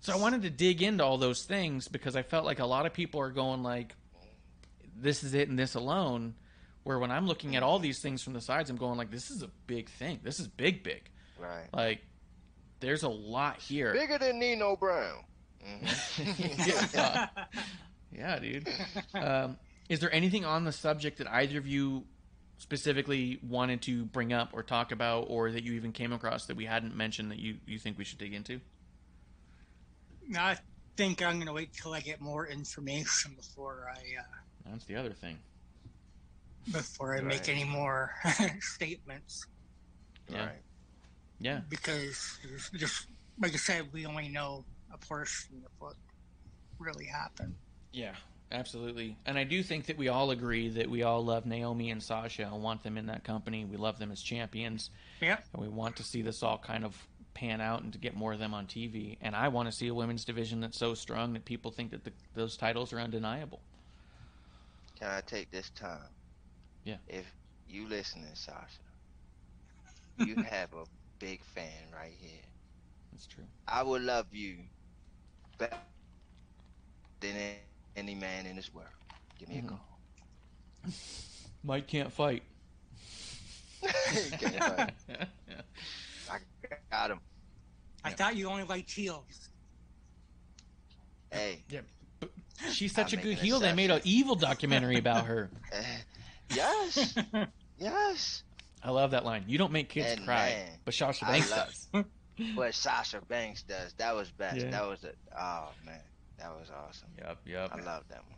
[0.00, 2.86] So I wanted to dig into all those things because I felt like a lot
[2.86, 3.94] of people are going like
[4.96, 6.34] this is it and this alone
[6.88, 9.30] where when I'm looking at all these things from the sides I'm going like this
[9.30, 10.20] is a big thing.
[10.22, 11.02] This is big big.
[11.38, 11.66] Right.
[11.70, 12.00] Like
[12.80, 13.92] there's a lot here.
[13.92, 15.22] Bigger than Nino Brown.
[15.62, 16.94] Mhm.
[16.94, 17.26] yeah,
[18.10, 18.68] yeah, dude.
[19.12, 19.58] Um,
[19.90, 22.06] is there anything on the subject that either of you
[22.56, 26.56] specifically wanted to bring up or talk about, or that you even came across that
[26.56, 28.62] we hadn't mentioned that you, you think we should dig into?
[30.26, 30.56] No, I
[30.96, 35.12] think I'm gonna wait till I get more information before I uh, That's the other
[35.12, 35.38] thing.
[36.72, 38.12] Before I make any more
[38.60, 39.46] statements
[40.28, 40.46] Yeah.
[40.46, 40.62] Right.
[41.40, 41.60] Yeah.
[41.68, 43.06] because it's just
[43.40, 45.94] like I said, we only know a portion of what
[46.78, 47.54] really happened.
[47.92, 48.14] Yeah.
[48.50, 49.16] Absolutely.
[49.26, 52.44] And I do think that we all agree that we all love Naomi and Sasha
[52.44, 53.64] and want them in that company.
[53.66, 54.88] We love them as champions.
[55.20, 55.36] Yeah.
[55.52, 56.96] And we want to see this all kind of
[57.34, 59.18] pan out and to get more of them on TV.
[59.20, 62.04] And I want to see a women's division that's so strong that people think that
[62.04, 63.60] the, those titles are undeniable.
[64.98, 66.08] Can I take this time?
[66.88, 66.96] Yeah.
[67.06, 67.30] If
[67.68, 68.80] you listening, Sasha,
[70.16, 70.84] you have a
[71.18, 72.40] big fan right here.
[73.12, 73.44] That's true.
[73.66, 74.56] I would love you
[75.58, 75.76] better
[77.20, 77.34] than
[77.94, 78.88] any man in this world.
[79.38, 79.68] Give me a Mhm.
[79.68, 79.80] call.
[81.62, 82.42] Mike can't fight.
[83.82, 84.94] Can't fight.
[86.30, 86.38] I
[86.90, 87.20] got him.
[88.02, 89.50] I thought you only liked heels.
[91.30, 91.80] Hey, Yeah.
[92.72, 93.60] She's such I'll a good heel.
[93.60, 95.50] They made an evil documentary about her.
[96.54, 97.14] Yes,
[97.78, 98.42] yes.
[98.82, 99.44] I love that line.
[99.46, 101.88] You don't make kids And cry, man, but Sasha Banks does.
[102.54, 104.58] What Sasha Banks does, that was best.
[104.58, 104.70] Yeah.
[104.70, 106.00] That was a, oh man,
[106.38, 107.08] that was awesome.
[107.18, 107.70] Yep, yep.
[107.72, 108.36] I love that one.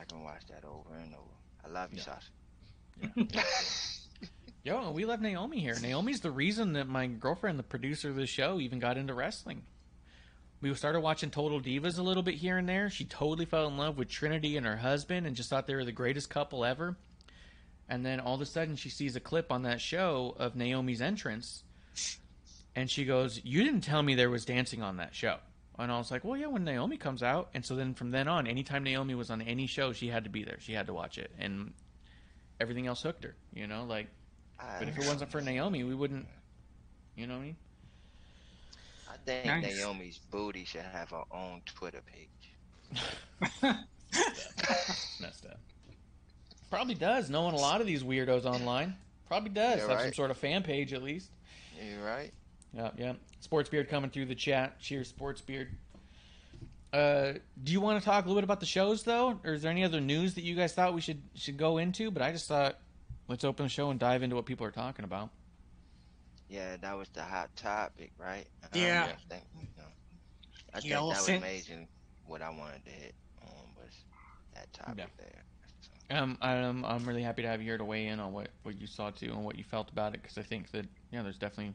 [0.00, 1.24] I can watch that over and over.
[1.64, 2.18] I love you, Yeah.
[3.24, 3.48] Sasha.
[4.64, 5.76] Yo, we love Naomi here.
[5.80, 9.62] Naomi's the reason that my girlfriend, the producer of the show, even got into wrestling.
[10.60, 12.90] We started watching Total Divas a little bit here and there.
[12.90, 15.84] She totally fell in love with Trinity and her husband and just thought they were
[15.84, 16.96] the greatest couple ever.
[17.88, 21.00] And then all of a sudden, she sees a clip on that show of Naomi's
[21.00, 21.62] entrance.
[22.76, 25.38] And she goes, You didn't tell me there was dancing on that show.
[25.78, 27.48] And I was like, Well, yeah, when Naomi comes out.
[27.54, 30.30] And so then from then on, anytime Naomi was on any show, she had to
[30.30, 30.58] be there.
[30.60, 31.30] She had to watch it.
[31.38, 31.72] And
[32.60, 33.84] everything else hooked her, you know?
[33.84, 34.08] Like,
[34.78, 36.26] but if it uh, wasn't for Naomi, we wouldn't.
[37.16, 37.56] You know what I mean?
[39.10, 39.76] I think Nice.
[39.76, 42.28] Naomi's booty should have her own Twitter page.
[45.20, 45.60] Messed up.
[46.70, 47.30] Probably does.
[47.30, 48.94] Knowing a lot of these weirdos online,
[49.26, 51.30] probably does Yeah, have some sort of fan page at least.
[51.80, 52.32] You right?
[52.72, 53.12] Yeah, yeah.
[53.40, 54.78] Sports Beard coming through the chat.
[54.80, 55.70] Cheers, Sports Beard.
[56.92, 59.62] Uh, do you want to talk a little bit about the shows though, or is
[59.62, 62.10] there any other news that you guys thought we should should go into?
[62.10, 62.78] But I just thought
[63.28, 65.28] let's open the show and dive into what people are talking about.
[66.48, 68.46] Yeah, that was the hot topic, right?
[68.64, 69.04] Um, Yeah.
[69.04, 69.84] I think, you know,
[70.72, 71.38] I think that was elephant.
[71.44, 71.88] amazing.
[72.26, 73.92] What I wanted to hit on was
[74.54, 75.04] that topic Yeah.
[75.18, 75.42] there.
[76.10, 78.48] So, Um, I'm I'm really happy to have you here to weigh in on what,
[78.62, 81.22] what you saw too and what you felt about it because I think that yeah,
[81.22, 81.74] there's definitely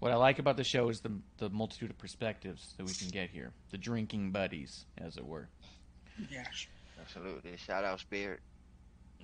[0.00, 3.08] what I like about the show is the the multitude of perspectives that we can
[3.08, 5.48] get here, the drinking buddies, as it were.
[6.30, 6.44] Yeah.
[7.00, 7.56] absolutely.
[7.56, 8.40] Shout out Spirit.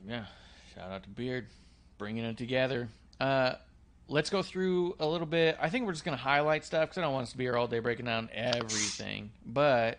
[0.06, 0.24] Yeah,
[0.74, 1.46] shout out to Beard,
[1.98, 2.88] bringing it together.
[3.20, 3.54] Uh,
[4.08, 5.58] let's go through a little bit.
[5.60, 7.56] I think we're just gonna highlight stuff because I don't want us to be here
[7.56, 9.98] all day breaking down everything, but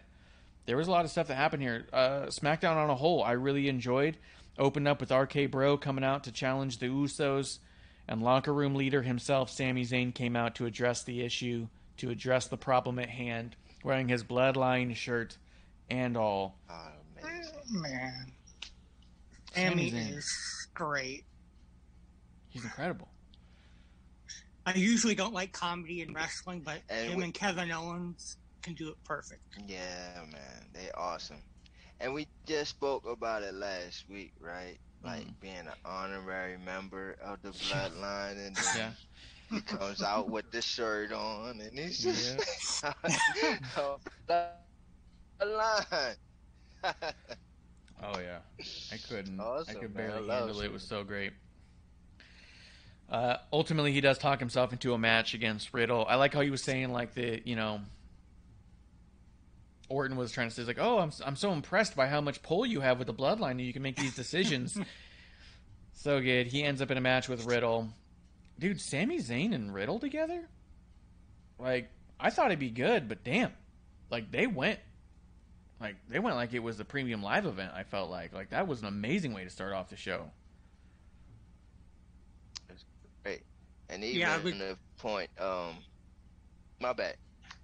[0.66, 1.88] there was a lot of stuff that happened here.
[1.92, 4.18] Uh, SmackDown on a whole, I really enjoyed.
[4.58, 7.60] Opened up with RK Bro coming out to challenge the Usos,
[8.08, 12.48] and locker room leader himself, Sami Zayn, came out to address the issue, to address
[12.48, 15.38] the problem at hand, wearing his Bloodline shirt
[15.90, 16.58] and all.
[16.70, 16.88] Oh.
[17.70, 18.32] Man.
[19.56, 20.18] Sami Sammy Zayn.
[20.18, 21.24] is great.
[22.50, 23.08] He's incredible.
[24.66, 28.76] I usually don't like comedy in wrestling, but And him we- and Kevin Owens can
[28.76, 29.42] do it perfect.
[29.68, 31.44] Yeah, man, they awesome.
[32.00, 34.80] And we just spoke about it last week, right?
[35.04, 35.36] Like Mhm.
[35.40, 38.94] being an honorary member of the bloodline, and then Yeah.
[39.50, 42.40] he comes out with the shirt on, and he's just
[43.78, 44.00] oh,
[44.30, 46.18] bloodline.
[48.02, 48.40] Oh yeah,
[48.92, 49.48] I couldn't.
[49.68, 50.10] I Awesome, could man.
[50.12, 50.66] I barely love handle it.
[50.66, 51.34] It was so great.
[53.10, 56.06] Uh, ultimately, he does talk himself into a match against Riddle.
[56.08, 57.82] I like how he was saying like the you know.
[59.92, 62.66] Orton was trying to say like, "Oh, I'm I'm so impressed by how much pull
[62.66, 64.80] you have with the bloodline, and you can make these decisions."
[65.94, 66.48] so good.
[66.48, 67.90] He ends up in a match with Riddle.
[68.58, 70.48] Dude, Sami Zayn and Riddle together?
[71.60, 71.90] Like,
[72.20, 73.52] I thought it'd be good, but damn,
[74.10, 74.80] like they went
[75.80, 77.72] like they went like it was a premium live event.
[77.76, 80.32] I felt like like that was an amazing way to start off the show.
[83.90, 85.76] And even Yeah, we- the point, um,
[86.80, 87.18] my bad,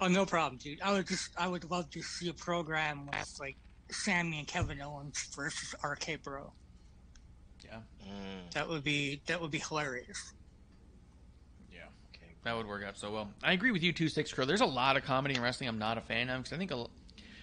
[0.00, 0.80] Oh, no problem, dude.
[0.82, 3.56] I would just, I would love to see a program with like
[3.90, 6.54] Sami and Kevin Owens versus RK Bro.
[7.64, 10.34] Yeah, Mm, Uh, That would be, that would be hilarious.
[12.46, 13.28] Yeah, that would work out so well.
[13.42, 14.46] I agree with you too, SixxCrow.
[14.46, 16.70] There's a lot of comedy in wrestling I'm not a fan of because I think
[16.70, 16.86] a,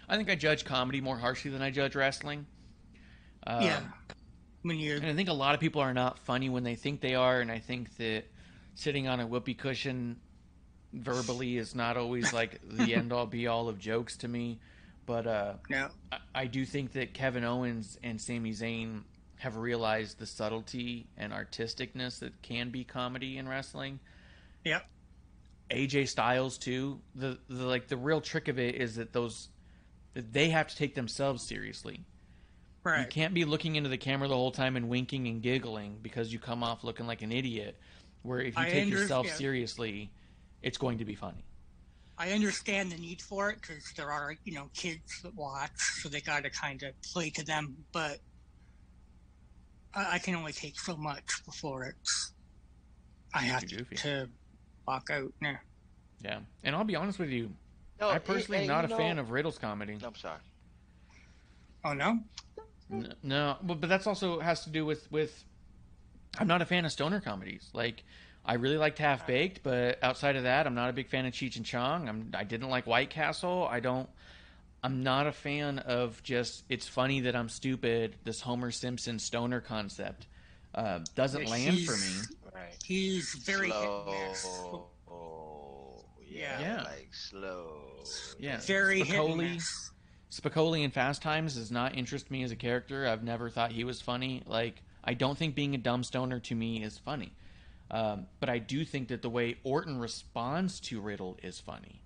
[0.08, 2.46] I think I judge comedy more harshly than I judge wrestling.
[3.46, 3.82] Um, yeah.
[4.62, 7.02] When you, And I think a lot of people are not funny when they think
[7.02, 8.24] they are, and I think that
[8.76, 10.16] sitting on a whoopee cushion
[10.94, 14.60] verbally is not always like the end all be all of jokes to me.
[15.06, 15.90] but uh, No.
[16.14, 19.02] I, I do think that Kevin Owens and Sami Zayn
[19.36, 24.00] have realized the subtlety and artisticness that can be comedy in wrestling.
[24.66, 24.86] Yep.
[25.70, 27.00] AJ Styles too.
[27.16, 29.50] The, the like the real trick of it is that those
[30.14, 32.06] they have to take themselves seriously.
[32.84, 33.02] Right.
[33.02, 36.34] You can't be looking into the camera the whole time and winking and giggling because
[36.34, 37.80] you come off looking like an idiot.
[38.24, 39.34] Where if you I take yourself yeah.
[39.34, 40.12] seriously,
[40.62, 41.46] it's going to be funny.
[42.18, 46.10] I understand the need for it because there are, you know, kids that watch, so
[46.10, 47.76] they got to kind of play to them.
[47.92, 48.20] But
[49.94, 52.34] I, I can only take so much before it's.
[53.34, 54.30] I have to, to
[54.88, 55.32] walk out.
[55.42, 55.58] Yeah.
[56.24, 57.52] Yeah, and I'll be honest with you,
[58.00, 59.98] No, I personally am and- not a you fan of Riddle's comedy.
[60.04, 60.40] I'm sorry.
[61.84, 62.20] Oh no.
[62.92, 65.44] N- No, but but that's also has to do with with
[66.40, 67.70] I'm not a fan of stoner comedies.
[67.74, 68.04] Like
[68.46, 71.34] I really liked Half Baked, but outside of that, I'm not a big fan of
[71.34, 72.08] Cheech and Chong.
[72.10, 73.68] I'm I didn't like White Castle.
[73.70, 74.10] I don't.
[74.82, 78.16] I'm not a fan of just it's funny that I'm stupid.
[78.24, 80.28] This Homer Simpson stoner concept
[80.76, 82.14] uh, doesn't Yeah, land for me.
[82.54, 82.84] He's- Right.
[82.86, 84.06] He's very hit slow.
[84.10, 84.46] and miss.
[85.10, 86.84] Oh, yeah, Yeah.
[86.84, 88.04] like slow.
[88.40, 89.90] Yeah, Very hit and Spicoli- miss.
[90.32, 93.08] Spicoli in Fast Times does not interest me as a character.
[93.08, 94.42] I've never thought he was funny.
[94.48, 97.34] Like, I don't think being a dumb stoner to me is funny.
[97.92, 102.02] Um, but I do think that the way Orton responds to Riddle is funny.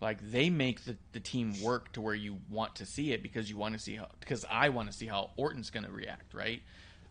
[0.00, 3.48] Like, they make the, the team work to where you want to see it because
[3.48, 6.34] you want to see how, because I want to see how Orton's going to react,
[6.34, 6.62] right?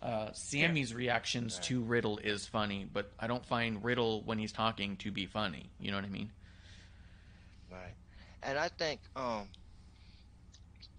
[0.02, 4.95] Uh, Sami's reactions to Riddle is funny, but I don't find Riddle when he's talking
[4.97, 5.70] to be funny.
[5.80, 6.32] You know what I mean?
[7.70, 7.93] Right.
[8.41, 9.50] And I think, um,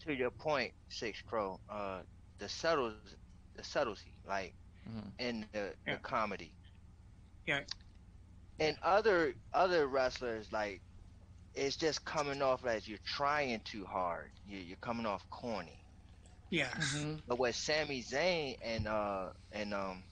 [0.05, 2.01] to your point, SixxCrow, uh,
[2.39, 2.93] the subtle,
[3.55, 4.55] the subtlety, like
[4.89, 5.13] Mhm.
[5.19, 5.95] in the, Yeah.
[5.95, 6.53] the comedy.
[7.47, 7.65] Yeah.
[8.59, 10.83] And other other wrestlers, like,
[11.55, 14.31] it's just coming off as you're trying too hard.
[14.47, 15.80] You, you're coming off corny.
[16.51, 17.05] Yes.
[17.27, 20.03] But with Sami Zayn and uh and um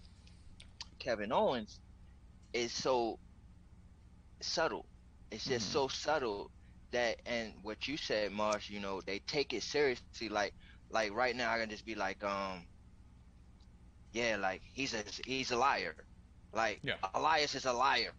[1.01, 1.80] Kevin Owens
[2.53, 3.18] is so
[4.41, 4.86] subtle.
[5.30, 5.72] It's just Mhm.
[5.72, 6.51] so subtle
[6.93, 10.28] that and what you said, Marsh, you know, they take it seriously.
[10.28, 10.55] Like
[10.91, 12.66] like right now I can just be like, um
[14.12, 15.95] yeah, like he's a he's a liar.
[16.53, 16.95] Like Yeah.
[17.14, 18.12] Elias is a liar.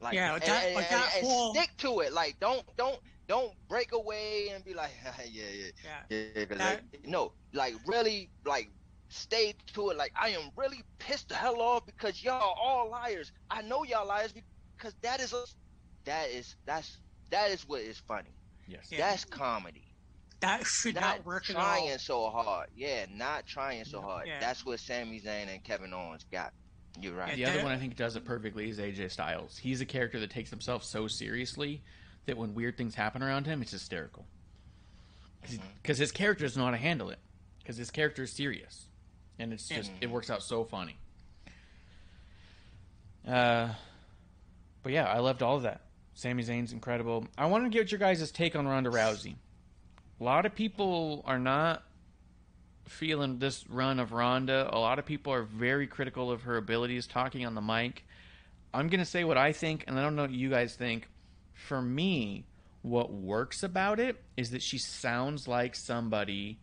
[0.00, 2.12] Like Yeah, and, that- and- like and- and whole- stick to it.
[2.12, 2.98] Like don't don't
[3.28, 4.90] don't break away and be like,
[5.30, 6.16] yeah, yeah, Yeah.
[6.36, 8.70] yeah, 'cause That- like, no, like really, like
[9.08, 9.96] stay to it.
[9.96, 13.32] Like I am really pissed the hell off because y'all all liars.
[13.50, 14.32] I know y'all liars
[14.76, 15.44] because that is a,
[16.04, 16.98] that is that's
[17.30, 18.30] that is what is funny.
[18.66, 18.86] Yes.
[18.90, 18.98] Yeah.
[18.98, 19.84] That's comedy.
[20.40, 21.98] That should not, Not work at trying all.
[21.98, 22.68] so hard.
[22.76, 24.26] Yeah, not trying so hard.
[24.26, 24.40] Yeah.
[24.40, 26.52] That's what Sami Zayn and Kevin Owens got.
[27.00, 27.36] You're right.
[27.36, 29.56] The other one I think does it perfectly is AJ Styles.
[29.56, 31.82] He's a character that takes himself so seriously
[32.26, 34.26] that when weird things happen around him, it's hysterical.
[35.82, 37.18] Because his character doesn't know how to handle it.
[37.58, 38.86] Because his character is serious,
[39.38, 40.96] and it's just it works out so funny.
[43.26, 43.68] Uh,
[44.82, 45.82] but yeah, I loved all of that.
[46.14, 47.26] Sami Zayn's incredible.
[47.38, 49.36] I want to get your guys' take on Ronda Rousey.
[50.20, 51.82] A lot of people are not
[52.86, 54.68] feeling this run of Ronda.
[54.72, 58.04] A lot of people are very critical of her abilities talking on the mic.
[58.74, 61.08] I'm going to say what I think, and I don't know what you guys think.
[61.54, 62.44] For me,
[62.82, 66.58] what works about it is that she sounds like somebody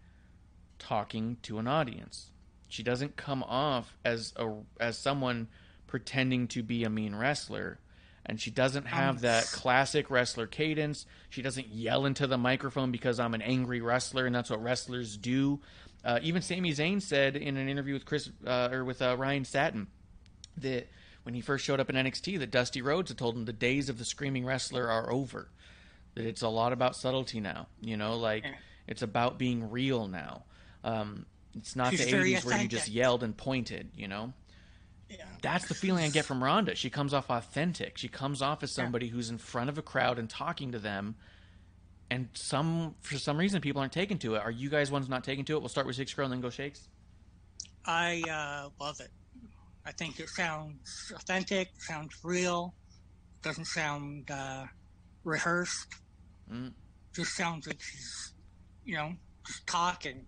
[0.77, 2.31] talking to an audience.
[2.67, 5.47] She doesn't come off as a as someone
[5.87, 7.79] pretending to be a mean wrestler.
[8.25, 11.07] And she doesn't have Um, that classic wrestler cadence.
[11.29, 15.17] She doesn't yell into the microphone because I'm an angry wrestler, and that's what wrestlers
[15.17, 15.61] do.
[16.05, 19.45] Uh, even Sami Zayn said in an interview with Chris uh, or with uh, Ryan
[19.45, 19.87] Satin
[20.57, 20.87] that
[21.29, 23.87] when he first showed up in NXT, that Dusty Rhodes had told him the days
[23.87, 25.51] of the screaming wrestler are over.
[26.15, 27.67] That it's a lot about subtlety now.
[27.81, 28.55] You know, like Yeah.
[28.87, 30.45] it's about being real now.
[30.83, 33.91] Um, it's not She's the very '80s where you just yelled and pointed.
[33.95, 34.33] You know,
[35.07, 35.23] Yeah.
[35.43, 36.73] that's the feeling I get from Ronda.
[36.73, 37.99] She comes off authentic.
[37.99, 41.15] She comes off as somebody who's in front of a crowd and talking to them.
[42.09, 44.39] And some for some reason people aren't taken to it.
[44.41, 45.59] Are you guys ones not taken to it?
[45.59, 46.87] We'll start with Six Girl and then go Shakes.
[47.85, 49.11] I uh, love it.
[49.89, 52.75] I think it sounds authentic, sounds real,
[53.41, 54.65] doesn't sound uh,
[55.23, 55.87] rehearsed.
[56.51, 56.73] Mm.
[57.15, 58.33] Just sounds like she's,
[58.83, 59.13] you know,
[59.47, 60.27] just talking.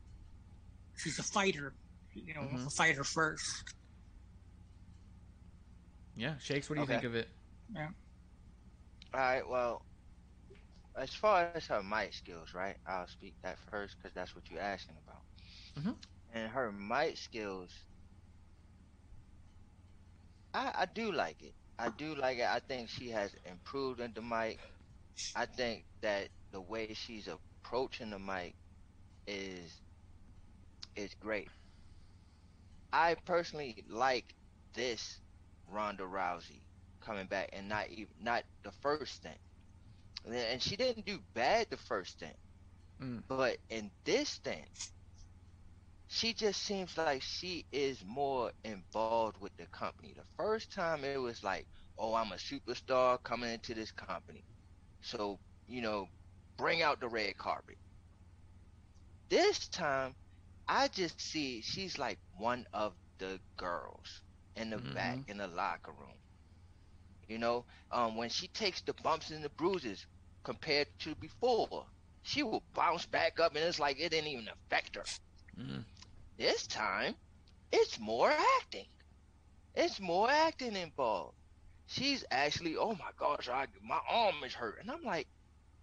[0.95, 1.75] She's a fighter,
[2.15, 2.65] you know, Mhm.
[2.65, 3.75] a fighter first.
[6.15, 6.69] Yeah, Shakes.
[6.69, 6.93] What do you Okay.
[6.93, 7.29] think of it?
[7.73, 7.89] Yeah.
[9.13, 9.47] All right.
[9.47, 9.85] Well,
[10.97, 12.77] as far as her might skills, right?
[12.87, 15.23] I'll speak that first because that's what you're asking about.
[15.77, 15.97] Mhm.
[16.33, 17.71] And her might skills,
[20.53, 21.53] I I do like it.
[21.79, 22.47] I do like it.
[22.47, 24.59] I think she has improved in the mic.
[25.35, 28.55] I think that the way she's approaching the mic
[29.27, 29.81] is
[30.95, 31.49] is great.
[32.93, 34.35] I personally like
[34.73, 35.21] this
[35.67, 36.61] Ronda Rousey
[37.01, 39.37] coming back and not even not the first thing.
[40.25, 42.35] And she didn't do bad the first thing.
[43.01, 43.23] Mm.
[43.27, 44.69] But in this stint,
[46.11, 50.13] she just seems like she is more involved with the company.
[50.15, 54.45] The first time it was like, oh, I'm a superstar coming into this company.
[55.01, 56.07] So, you know,
[56.57, 57.77] bring out the red carpet.
[59.29, 60.15] This time,
[60.67, 64.23] I just see she's like one of the girls
[64.55, 65.15] in the Mhm.
[65.15, 66.19] back in the locker room.
[67.27, 70.07] You know, um, when she takes the bumps and the bruises
[70.43, 71.87] compared to before,
[72.23, 75.07] she will bounce back up and it's like it didn't even affect her.
[75.57, 75.85] Mm.
[76.37, 77.15] This time,
[77.71, 78.87] it's more acting.
[79.75, 81.35] It's more acting involved.
[81.87, 85.27] She's actually, oh my gosh, I, my arm is hurt, and I'm like,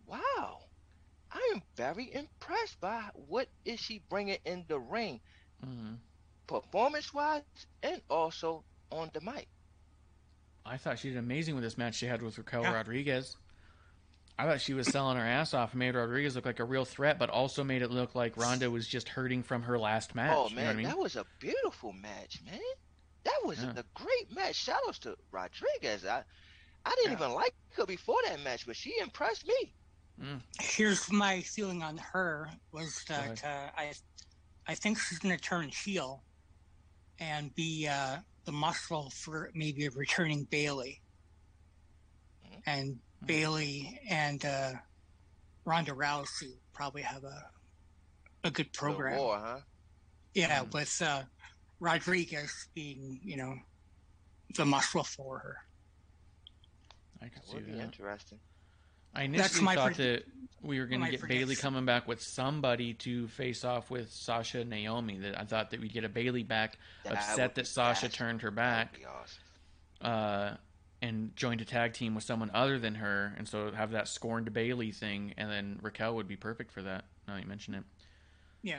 [0.07, 0.69] wow,
[1.31, 5.21] I am very impressed by what is she bringing in the ring,
[5.63, 5.95] hmm
[6.47, 7.43] performance wise,
[7.83, 9.49] and also on the mic.
[10.65, 12.73] I thought she did amazing with this match she had with Raquel Yeah.
[12.73, 13.37] Rodriguez.
[14.39, 16.85] I thought she was selling her ass off and made Rodriguez look like a real
[16.85, 20.33] threat, but also made it look like Ronda was just hurting from her last match.
[20.37, 20.87] oh you man, know I mean?
[20.87, 22.61] that was a beautiful match, man.
[23.25, 23.73] That was Yeah.
[23.77, 24.55] a great match.
[24.55, 26.05] Shout outs to Rodriguez.
[26.07, 26.23] I,
[26.87, 27.19] I didn't Yeah.
[27.27, 29.75] even like her before that match, but she impressed me.
[30.61, 33.93] Here's my feeling on her was that uh, I,
[34.67, 36.23] I think she's going to turn heel,
[37.21, 41.01] and be uh, the muscle for maybe a returning Bayley,
[42.47, 42.63] Mhm.
[42.67, 44.73] and Bayley and uh,
[45.65, 47.47] Ronda Rousey probably have a
[48.45, 49.19] a good program.
[49.19, 49.59] war, huh?
[50.35, 50.73] Yeah, Mm.
[50.73, 51.23] with uh,
[51.81, 53.55] Rodriguez being you know
[54.57, 55.57] the muscle for her.
[57.21, 57.83] I could That see would be that.
[57.83, 58.39] interesting.
[59.15, 60.23] I That's initially my thought predi- that
[60.63, 64.13] we were going to my get Bayley coming back with somebody to face off with
[64.13, 65.19] Sasha and Naomi.
[65.19, 68.11] That I thought that we'd get a Bayley back, That upset that Sasha awesome.
[68.11, 70.53] turned her That back, would be awesome.
[70.53, 70.57] uh,
[71.01, 74.53] and joined a tag team with someone other than her, and so have that scorned
[74.53, 77.05] Bayley thing, and then Raquel would be perfect for that.
[77.27, 77.85] Now that you mention it.
[78.63, 78.79] Yeah.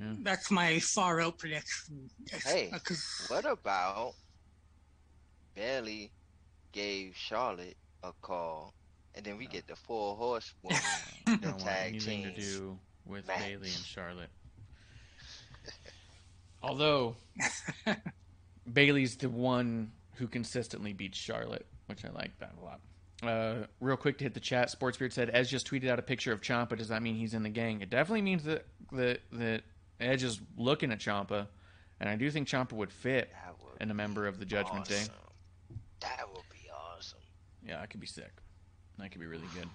[0.00, 0.14] Yeah.
[0.20, 2.10] That's my far out prediction.
[2.46, 4.14] Hey, because What about
[5.54, 6.12] Bayley
[6.72, 8.72] gave Charlotte a call,
[9.14, 10.78] and then we get the four horsewoman
[11.26, 13.38] I the don't want tag anything to do with match.
[13.40, 14.30] Bayley and Charlotte.
[16.62, 17.16] Although
[18.72, 22.80] Bayley's the one who consistently beats Charlotte, which I like that a lot.
[23.22, 26.32] Uh, real quick to hit the chat, Sportsbeard said Edge just tweeted out a picture
[26.32, 26.76] of Ciampa.
[26.76, 27.80] Does that mean he's in the gang?
[27.80, 29.62] It definitely means that that that
[29.98, 31.48] Edge is looking at Ciampa,
[31.98, 35.02] and I do think Ciampa would fit would in a member of the Judgment Day.
[36.00, 37.18] That would be awesome.
[37.66, 38.32] Yeah, that could be sick.
[38.98, 39.68] That could be really good.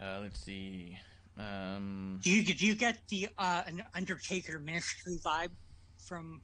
[0.00, 0.98] Uh, let's see.
[1.38, 5.50] Um, do you do you get the uh, an Undertaker ministry vibe
[5.98, 6.40] from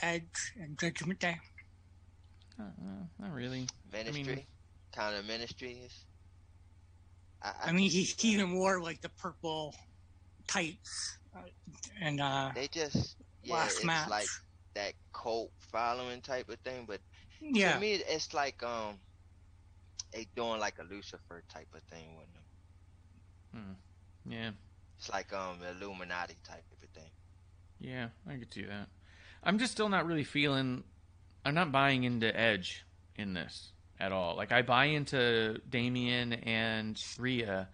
[0.00, 1.38] Edge and Judgment Day?
[2.62, 3.66] Uh, not really.
[3.92, 4.46] Ministry,
[4.94, 5.92] kind of ministry is.
[7.42, 9.74] I, I mean, he, he even wore like the purple
[10.46, 11.40] tights, uh,
[12.00, 14.08] and uh, they just yeah, last it's match.
[14.08, 14.28] like
[14.74, 16.84] that cult following type of thing.
[16.86, 17.00] But
[17.40, 18.98] yeah, to me, it's like um,
[20.12, 22.42] they doing like a Lucifer type of thing with them.
[24.28, 24.50] Yeah,
[24.98, 27.10] It's like um, Illuminati type of thing.
[27.80, 28.88] yeah, I could see that.
[29.42, 30.84] I'm just still not really feeling.
[31.44, 32.84] I'm not buying into Edge
[33.16, 34.36] in this at all.
[34.36, 37.68] Like I buy into Damian and Rhea.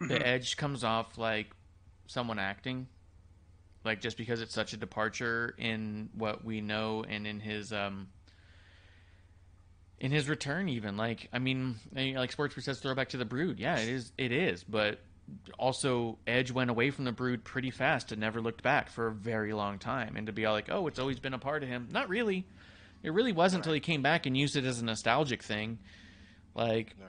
[0.00, 1.50] The Edge comes off like
[2.06, 2.88] someone acting,
[3.84, 8.08] like just because it's such a departure in what we know and in his um
[10.00, 10.96] in his return even.
[10.96, 13.58] Like i mean like sports says throwback to the brood.
[13.58, 15.00] Yeah it is it is but
[15.58, 19.12] also edge went away from the brood pretty fast and never looked back for a
[19.12, 20.16] very long time.
[20.16, 21.88] And to be all like oh it's always been a part of him.
[21.90, 22.46] Not really
[23.04, 25.78] it really wasn't until he came back and used it as a nostalgic thing.
[26.54, 27.08] Like Right.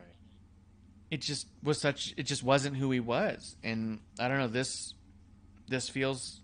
[1.09, 3.55] it just was such it just wasn't who he was.
[3.63, 4.93] And i don't know this
[5.67, 6.41] this feels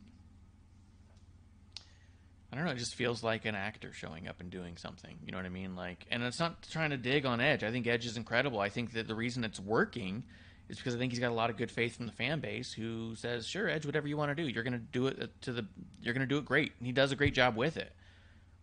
[2.52, 5.18] i don't know it just feels like an actor showing up and doing something.
[5.26, 5.76] You know what i mean?
[5.76, 7.64] Like and it's not trying to dig on edge.
[7.64, 8.60] I think edge is incredible.
[8.60, 10.24] I think that the reason it's working
[10.70, 12.72] is because i think he's got a lot of good faith from the fan base
[12.72, 15.28] who says sure edge whatever you want to do you're going to do it uh,
[15.42, 15.66] to the
[16.02, 16.72] you're going to do it great.
[16.78, 17.92] And he does a great job with it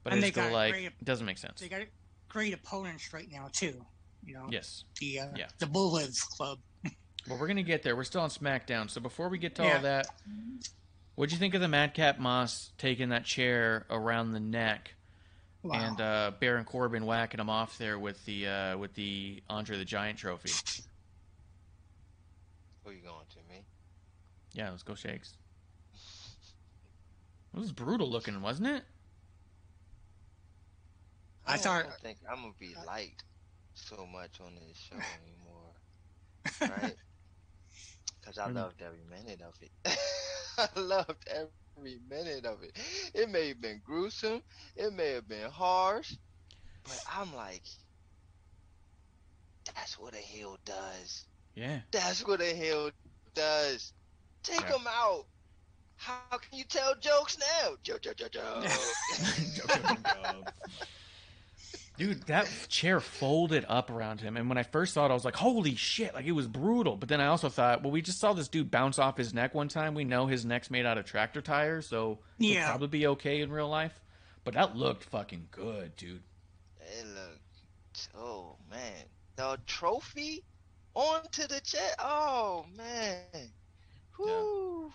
[0.05, 1.83] but And I they just got like great- it doesn't make sense they got
[2.29, 3.85] great opponents right now too.
[4.25, 5.49] You know, yes the uh, Yeah.
[5.59, 6.59] the Bullets Club.
[7.29, 7.95] Well, we're gonna get there.
[7.97, 8.89] We're still on SmackDown.
[8.91, 9.77] So before we get to Yeah.
[9.77, 10.07] all that,
[11.15, 14.95] what'd you think of the Madcap Moss taking that chair around the neck
[15.63, 15.75] Wow.
[15.89, 19.85] and uh, Baron Corbin whacking him off there with the uh, with the Andre the
[19.85, 20.51] Giant trophy?
[22.85, 23.65] Who are you going to me?
[24.55, 25.35] Yeah, let's go shakes.
[27.55, 28.85] It was brutal looking, wasn't it?
[31.49, 33.25] I don't- thought- don't think I'm gonna be liked
[33.75, 36.97] so much on this show anymore, right?
[38.21, 39.71] Because I loved every minute of it.
[40.59, 42.77] I loved every minute of it.
[43.15, 44.43] It may have been gruesome,
[44.77, 46.13] it may have been harsh,
[46.85, 47.63] but I'm like,
[49.75, 51.25] that's what a heel does.
[51.55, 51.81] Yeah.
[51.91, 52.91] That's what a heel
[53.35, 53.93] does.
[54.43, 54.77] Take Yeah.
[54.89, 55.25] out.
[55.97, 57.77] How can you tell jokes now?
[57.83, 58.65] Joke, joke, joke, joke.
[61.99, 65.25] Dude, that chair folded up around him, and when I first saw it, I was
[65.25, 66.97] like, "Holy shit!" Like it was brutal.
[66.97, 69.53] But then I also thought, well, we just saw this dude bounce off his neck
[69.53, 69.95] one time.
[69.95, 73.51] We know his neck's made out of tractor tires, so he'll probably be okay in
[73.51, 74.01] real life.
[74.45, 76.23] But that looked fucking good, dude.
[76.81, 80.45] It looked, oh man, the trophy
[80.95, 81.95] onto the chair.
[81.99, 83.51] Oh man,
[84.17, 84.93] Whew.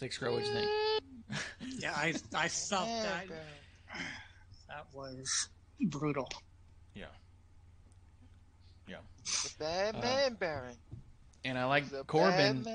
[0.00, 0.70] SixxCrow, what'd you think?
[1.80, 3.36] Yeah, I I felt Man, that bro.
[4.68, 5.48] That was
[5.86, 6.28] brutal.
[6.94, 7.06] Yeah.
[8.88, 8.96] Yeah.
[9.24, 10.76] The bad Uh, man, Baron.
[11.44, 12.66] And I like He's a Corbin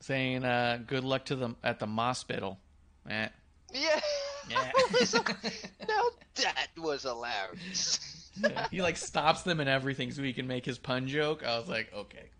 [0.00, 2.58] saying, uh, "Good luck to them at the hospital."
[3.08, 3.28] Eh.
[3.72, 4.00] Yeah.
[4.48, 4.70] Yeah.
[5.88, 6.02] now
[6.36, 8.30] that was hilarious.
[8.70, 11.44] he like stops them and everything so he can make his pun joke.
[11.44, 12.30] I was like, okay,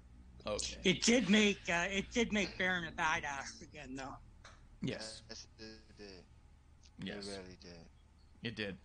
[0.46, 4.14] okay, It did make uh, it did make Baron a badass again, though.
[4.82, 6.06] yes, Yes, it did.
[7.02, 7.88] yes, It really did.
[8.42, 8.76] it did.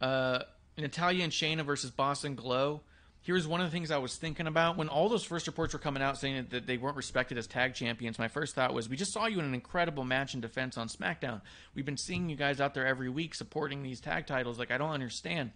[0.00, 0.40] Uh,
[0.78, 2.82] Natalya and Shayna versus Boss 'n' Glow.
[3.22, 5.78] Here's one of the things I was thinking about when all those first reports were
[5.78, 8.18] coming out saying that they weren't respected as tag champions.
[8.18, 10.88] My first thought was, we just saw you in an incredible match in defense on
[10.88, 11.42] SmackDown.
[11.74, 14.58] We've been seeing you guys out there every week supporting these tag titles.
[14.58, 15.52] Like, I don't understand.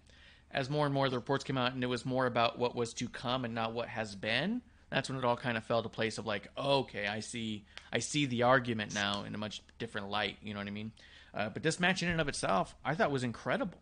[0.50, 2.92] As more and more the reports came out, and it was more about what was
[2.94, 4.60] to come and not what has been.
[4.90, 7.98] That's when it all kind of fell to place of like, okay, I see, I
[7.98, 10.36] see the argument now in a much different light.
[10.42, 10.92] You know what I mean?
[11.32, 13.78] Uh, but this match in and of itself, I thought was incredible.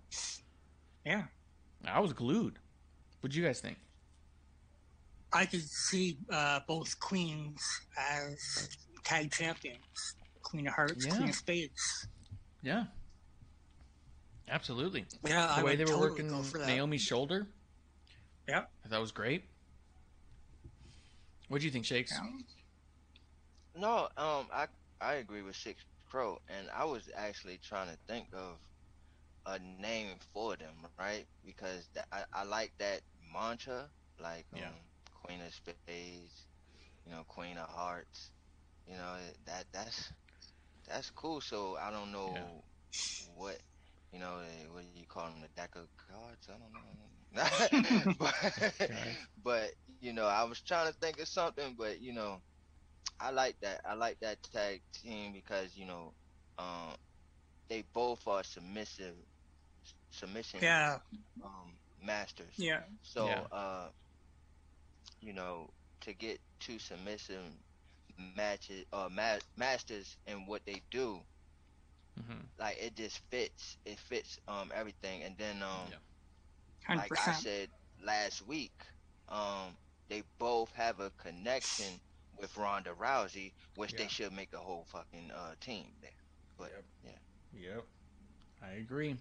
[1.05, 1.25] Yeah,
[1.87, 2.59] I was glued.
[3.21, 3.79] What'd you guys think?
[5.33, 7.61] I could see uh, both queens
[7.99, 8.69] as
[9.05, 9.79] tag champions.
[10.43, 11.17] Queen of Hearts, Yeah.
[11.17, 12.09] Queen of Spades.
[12.63, 12.85] Yeah,
[14.49, 15.07] absolutely.
[15.25, 16.59] Yeah, The I way would they were totally working go for.
[16.59, 17.47] Naomi's shoulder,
[18.49, 18.65] Yeah.
[18.85, 19.45] I thought was great.
[21.49, 22.13] What do you think, Shakes?
[22.13, 23.81] Yeah.
[23.81, 24.67] No, um, I
[25.01, 28.57] I agree with Six Crow, and I was actually trying to think of
[29.47, 31.27] a name for them, right?
[31.45, 33.91] Because th- I I like that mantra,
[34.21, 36.47] like um, Queen of Spades,
[37.05, 38.33] you know, Queen of Hearts,
[38.87, 39.17] you know
[39.47, 40.13] that that's
[40.87, 41.41] that's cool.
[41.41, 42.65] So I don't know
[43.35, 43.59] what
[44.13, 46.49] you know eh, what do you call them the deck of cards?
[46.49, 48.11] I don't know.
[48.19, 48.35] but,
[49.43, 49.71] but
[50.01, 52.43] you know, I was trying to think of something, but you know,
[53.21, 53.81] I like that.
[53.85, 56.15] I like that tag team because you know,
[56.59, 56.95] um,
[57.69, 59.17] they both are submissive,
[60.13, 61.01] submission Yeah,
[61.43, 62.69] um, masters.
[62.69, 62.83] yeah.
[63.03, 63.49] So, Yeah.
[63.53, 63.91] uh,
[65.21, 65.71] you know,
[66.03, 67.43] to get two submissive
[68.17, 71.21] matches or ma- masters in what they do,
[72.17, 73.77] hmm like it just fits.
[73.85, 75.23] It fits um everything.
[75.23, 75.99] And then um, Yeah.
[76.95, 77.71] Like I said
[78.05, 78.73] last week,
[79.29, 82.01] um, they both have a connection
[82.37, 83.99] with Ronda Rousey, which Yeah.
[83.99, 86.11] they should make a whole fucking uh team there.
[86.59, 86.85] But Yep.
[87.03, 87.19] yeah.
[87.53, 87.87] Yep,
[88.63, 89.17] I agree.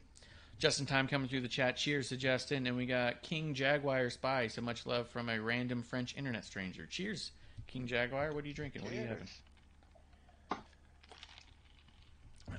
[0.62, 1.76] Justin Time coming through the chat.
[1.76, 4.45] Cheers to Justin, and we got King Jaguar Spy.
[4.45, 6.86] So much love from a random French internet stranger.
[6.86, 7.31] Cheers,
[7.65, 8.31] King Jaguar.
[8.31, 8.84] What are you drinking?
[8.84, 9.27] What are you having?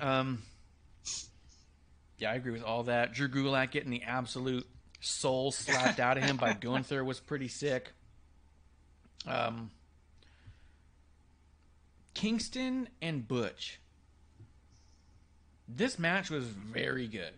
[0.01, 0.41] Um,
[2.17, 3.13] yeah, I agree with all that.
[3.13, 4.67] Drew Gulak getting the absolute
[4.99, 7.89] soul slapped out of him by Gunther was pretty sick.
[9.25, 9.71] Um,
[12.13, 13.79] Kingston and Butch.
[15.69, 17.33] This match was very good,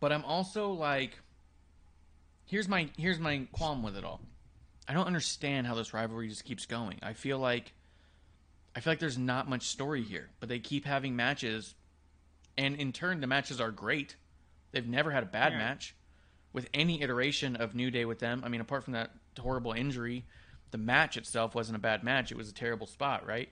[0.00, 1.18] but I'm also like,
[2.46, 4.20] here's my here's my qualm with it all.
[4.88, 6.98] I don't understand how this rivalry just keeps going.
[7.02, 7.72] I feel like
[8.74, 11.74] I feel like there's not much story here, but they keep having matches,
[12.58, 14.16] and in turn, the matches are great.
[14.72, 15.58] They've never had a bad Yeah.
[15.58, 15.94] match
[16.52, 18.42] with any iteration of New Day with them.
[18.44, 20.24] I mean, apart from that horrible injury,
[20.72, 22.30] the match itself wasn't a bad match.
[22.30, 23.50] It was a terrible spot, right?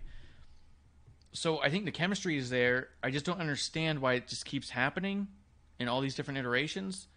[1.32, 2.88] So I think the chemistry is there.
[3.02, 5.28] I just don't understand why it just keeps happening
[5.78, 7.08] in all these different iterations.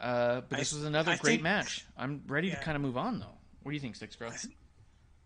[0.00, 1.84] Uh, but I- this was another I great think- match.
[1.96, 3.38] I'm ready to kind of move on, though.
[3.62, 4.48] What do you think, SixxCrow?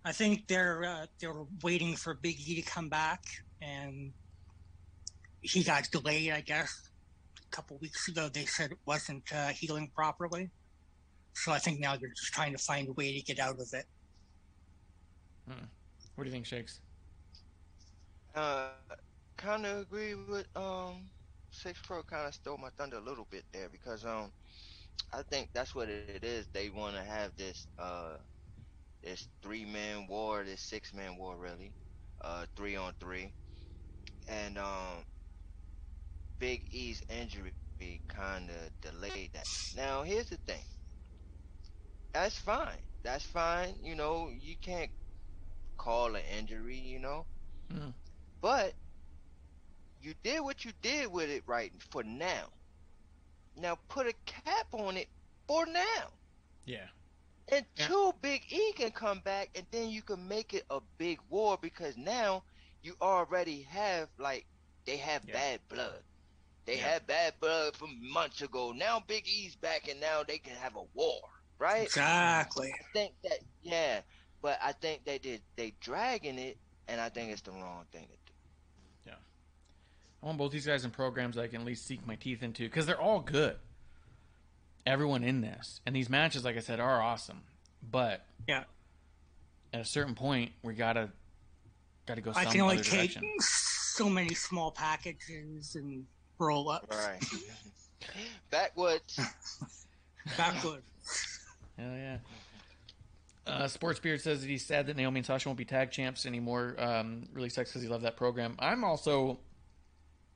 [0.04, 3.24] I think they're uh, they were waiting for Big E to come back,
[3.60, 4.12] and
[5.40, 6.30] he got delayed.
[6.32, 6.90] I guess
[7.42, 10.50] a couple weeks ago they said it wasn't uh, healing properly,
[11.32, 13.68] so I think now they're just trying to find a way to get out of
[13.72, 13.86] it.
[15.48, 15.64] Hmm.
[16.14, 16.80] What do you think, Shakes?
[18.34, 18.68] Uh,
[19.36, 21.08] kind of agree with um,
[21.56, 22.06] SixxCrow.
[22.06, 24.32] Kind of stole my thunder a little bit there because um,
[25.12, 26.48] I think that's what it is.
[26.52, 28.16] They want to have this uh,
[29.02, 31.74] this three man war, this six man war, really,
[32.22, 33.34] uh, three on three,
[34.28, 35.04] and um,
[36.38, 37.52] Big E's injury
[38.08, 38.50] kind of
[38.80, 39.18] delayed that.
[39.74, 40.64] Now, here's the thing.
[42.12, 42.82] That's fine.
[43.02, 43.76] That's fine.
[43.82, 44.90] You know, you can't
[45.76, 46.76] call an injury.
[46.78, 47.26] You know,
[47.72, 47.94] Mm.
[48.40, 48.74] but
[50.06, 52.52] you did what you did with it right for now.
[53.56, 55.08] Now put a cap on it
[55.48, 56.12] for now.
[56.66, 56.88] Yeah.
[57.48, 61.20] And until Big E can come back and then you can make it a big
[61.28, 62.44] war because now
[62.82, 64.46] you already have like
[64.86, 65.32] they have Yeah.
[65.32, 66.04] bad blood.
[66.66, 66.88] They Yeah.
[66.94, 68.72] had bad blood from months ago.
[68.72, 71.20] Now Big E's back and now they can have a war,
[71.58, 71.92] right?
[71.92, 72.72] Exactly.
[72.72, 74.02] I think that yeah,
[74.42, 76.58] but I think they did they dragging it
[76.88, 78.15] and I think it's the wrong thing to do.
[80.26, 82.64] I want both these guys in programs I can at least sink my teeth into
[82.64, 83.54] because they're all good.
[84.84, 87.42] Everyone in this and these matches, like I said, are awesome.
[87.88, 88.64] But Yeah.
[89.72, 91.10] at a certain point, we gotta
[92.06, 93.22] gotta go I can only other take direction.
[93.38, 96.04] so many small packages and
[96.40, 97.24] roll ups Right.
[98.50, 99.20] Backwoods.
[100.36, 100.82] backward.
[101.78, 102.18] Hell yeah.
[103.46, 106.26] Uh, Sports Beard says that he's sad that Naomi and Sasha won't be tag champs
[106.26, 106.74] anymore.
[106.78, 108.56] Um, really sucks because he loved that program.
[108.58, 109.38] I'm also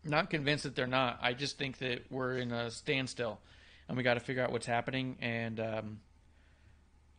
[0.05, 1.19] not convinced that they're not.
[1.23, 3.41] I just think that we're in a standstill,
[3.89, 5.17] and we got to figure out what's happening.
[5.21, 6.01] And um,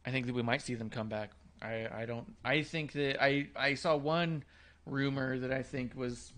[0.05, 1.31] I think that we might see them come back.
[1.61, 2.35] I, I don't.
[2.43, 4.43] I think that I I saw one
[4.85, 6.33] rumor that I think was.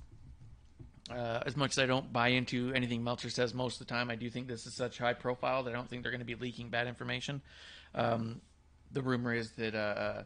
[1.11, 4.10] Uh, as much as I don't buy into anything Meltzer says most of the time,
[4.10, 6.26] I do think this is such high profile that I don't think they're going to
[6.26, 7.41] be leaking bad information.
[7.94, 8.40] Um,
[8.90, 10.24] the rumor is that uh,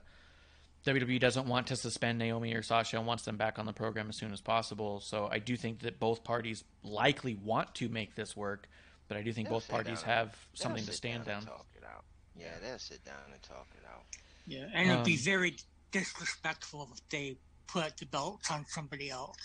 [0.86, 4.08] WWE doesn't want to suspend Naomi or Sasha and wants them back on the program
[4.10, 5.02] as soon as possible.
[5.02, 8.68] So I do think that both parties likely want to make this work,
[9.10, 10.10] but I do think They'll both parties down.
[10.16, 10.28] have
[10.58, 11.41] They'll something to stand down.
[11.44, 11.58] down.
[11.58, 12.06] Talk it out.
[12.40, 14.04] Yeah, they'll sit down and talk it out.
[14.45, 15.56] Yeah, and it'd be Um, very
[15.91, 17.38] disrespectful if they
[17.68, 19.38] put the belts on somebody else.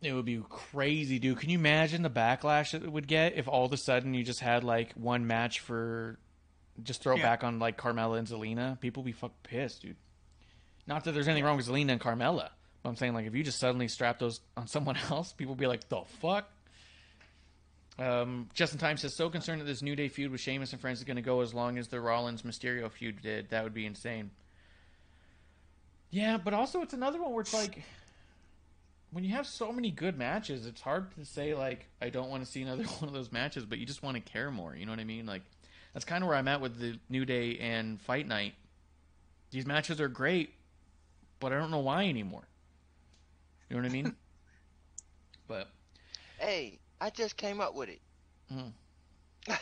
[0.00, 1.38] It would be crazy, dude.
[1.40, 4.24] Can you imagine the backlash that it would get if all of a sudden you
[4.24, 6.18] just had like one match for
[6.82, 7.24] just throw it Yeah.
[7.24, 8.80] back on like Carmella and Zelina?
[8.80, 9.96] People would be fuck pissed, dude.
[10.90, 12.48] Not that there's anything wrong with Zelina and Carmella,
[12.82, 15.68] but I'm saying like if you just suddenly strap those on someone else, people be
[15.68, 16.50] like, the fuck?
[17.96, 20.98] Um, Justin Time says, so concerned that this New Day feud with Sheamus and friends
[20.98, 23.50] is going to go as long as the Rollins Mysterio feud did.
[23.50, 24.32] That would be insane.
[26.10, 27.84] Yeah, but also it's another one where it's like,
[29.12, 32.44] when you have so many good matches, it's hard to say like I don't want
[32.44, 34.74] to see another one of those matches, but you just want to care more.
[34.74, 35.24] You know what I mean?
[35.24, 35.42] Like
[35.92, 38.54] that's kind of where I'm at with the New Day and Fight Night.
[39.52, 40.54] These matches are great,
[41.40, 42.46] but I don't know why anymore.
[43.68, 44.14] You know what I mean?
[45.48, 45.68] but
[46.38, 48.00] Hey, I just came up with it.
[48.52, 48.72] Mhm.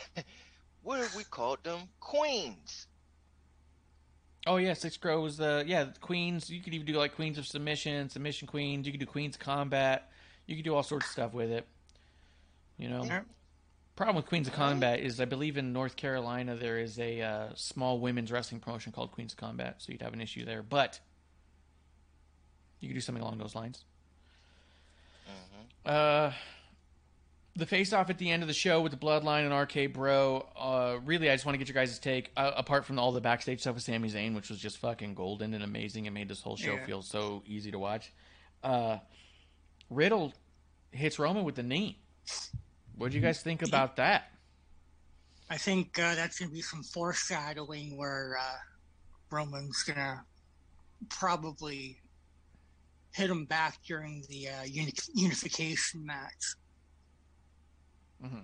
[0.83, 2.87] what if we called them queens?
[4.47, 5.41] oh yeah, SixxCrows.
[5.41, 6.49] Uh, yeah, Queens.
[6.51, 8.87] You could even do like Queens of Submission, Submission Queens.
[8.87, 10.11] You could do Queens Combat.
[10.47, 11.67] You could do all sorts of stuff with it.
[12.79, 13.07] You know.
[13.97, 17.49] Problem with Queens of Combat is I believe in North Carolina there is a uh,
[17.57, 20.63] small women's wrestling promotion called Queens of Combat, so you'd have an issue there.
[20.63, 21.01] But
[22.81, 23.85] you could do something along those lines.
[25.85, 26.33] Uh,
[27.57, 30.47] the face off at the end of the show with the Bloodline and RK Bro.
[30.57, 32.31] Uh, really, I just want to get your guys' take.
[32.37, 35.55] Uh, apart from all the backstage stuff with Sami Zayn, which was just fucking golden
[35.55, 36.85] and amazing, and made this whole show Yeah.
[36.85, 38.13] feel so easy to watch.
[38.63, 38.99] Uh,
[39.91, 40.35] Riddle
[40.93, 41.99] hits Roman with the knee.
[42.97, 44.31] What do you guys think about that?
[45.51, 48.57] I think uh, that's going to be some foreshadowing where uh,
[49.31, 50.21] Roman's going to
[51.09, 51.99] probably
[53.19, 56.55] hit him back during the uh, uni- unification match.
[58.25, 58.37] Mm-hmm.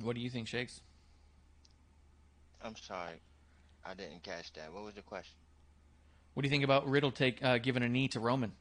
[0.00, 0.80] What do you think, Shakes?
[2.64, 3.20] I'm sorry,
[3.84, 4.72] I didn't catch that.
[4.72, 5.34] What was the question?
[6.34, 8.52] What do you think about Riddle take uh, giving a knee to Roman?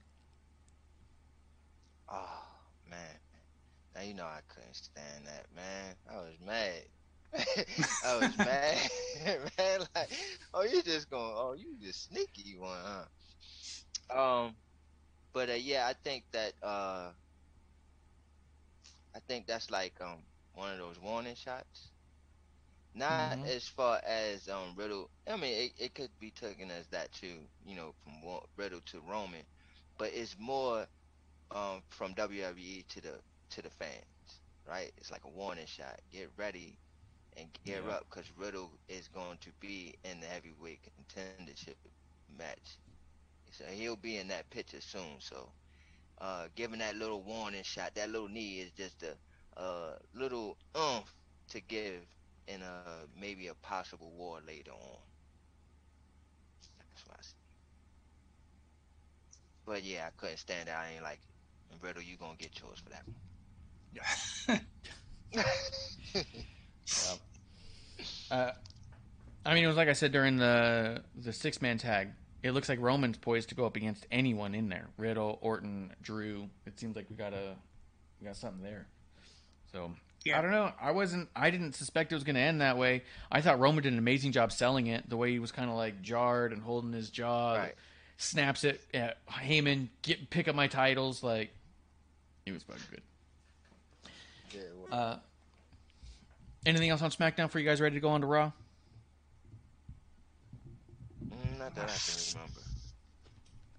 [2.10, 2.44] Oh
[2.90, 3.00] man,
[3.96, 5.96] now you know I couldn't stand that, man.
[6.12, 6.82] I was mad.
[8.02, 8.78] I was mad,
[9.58, 9.82] man.
[9.96, 10.10] Like,
[10.54, 13.06] oh, you just going, oh, you just sneaky one, huh?
[14.10, 14.56] Um,
[15.34, 17.12] but uh, yeah, I think that uh,
[19.16, 21.92] I think that's like um one of those warning shots.
[22.94, 23.44] Not Mhm.
[23.44, 25.10] as far as um Riddle.
[25.28, 27.48] I mean, it, it could be taken as that too.
[27.64, 28.22] You know, from
[28.58, 29.44] Riddle to Roman,
[29.98, 30.88] but it's more
[31.52, 33.22] um from WWE to the
[33.52, 34.92] to the fans, right?
[34.98, 36.00] It's like a warning shot.
[36.12, 36.80] Get ready
[37.38, 37.90] and gear Yeah.
[37.90, 41.62] up because Riddle is going to be in the heavyweight contendership
[42.20, 42.62] match.
[43.40, 45.20] So he'll be in that picture soon.
[45.20, 45.54] So,
[46.20, 49.18] uh, giving that little warning shot, that little knee is just a
[49.60, 51.14] uh, little oomph
[51.50, 52.08] to give
[52.48, 54.90] in a maybe a possible war later on.
[56.78, 57.32] That's what I see.
[59.66, 60.72] But yeah, I couldn't stand it.
[60.72, 61.34] I ain't like it.
[61.72, 64.60] And Riddle, you gonna get yours for that one.
[68.30, 68.52] Uh,
[69.46, 72.10] I mean, it was like I said during the the six man tag.
[72.44, 74.88] It looks like Roman's poised to go up against anyone in there.
[74.98, 76.50] Riddle, Orton, Drew.
[76.66, 77.56] It seems like we got a
[78.20, 78.88] we got something there.
[79.72, 79.92] So
[80.26, 80.40] Yeah.
[80.40, 80.72] I don't know.
[80.82, 81.30] I wasn't.
[81.36, 83.04] I didn't suspect it was going to end that way.
[83.32, 85.08] I thought Roman did an amazing job selling it.
[85.10, 87.76] The way he was kind of like jarred and holding his jaw, Right.
[88.18, 88.82] snaps it.
[88.94, 91.22] Yeah, Heyman, get pick up my titles.
[91.24, 91.52] Like
[92.46, 93.02] he was fucking good.
[94.54, 95.20] Yeah, well, Uh,
[96.66, 98.52] anything else on SmackDown for you guys ready to go on to Raw?
[101.26, 102.62] mm, not that I can remember.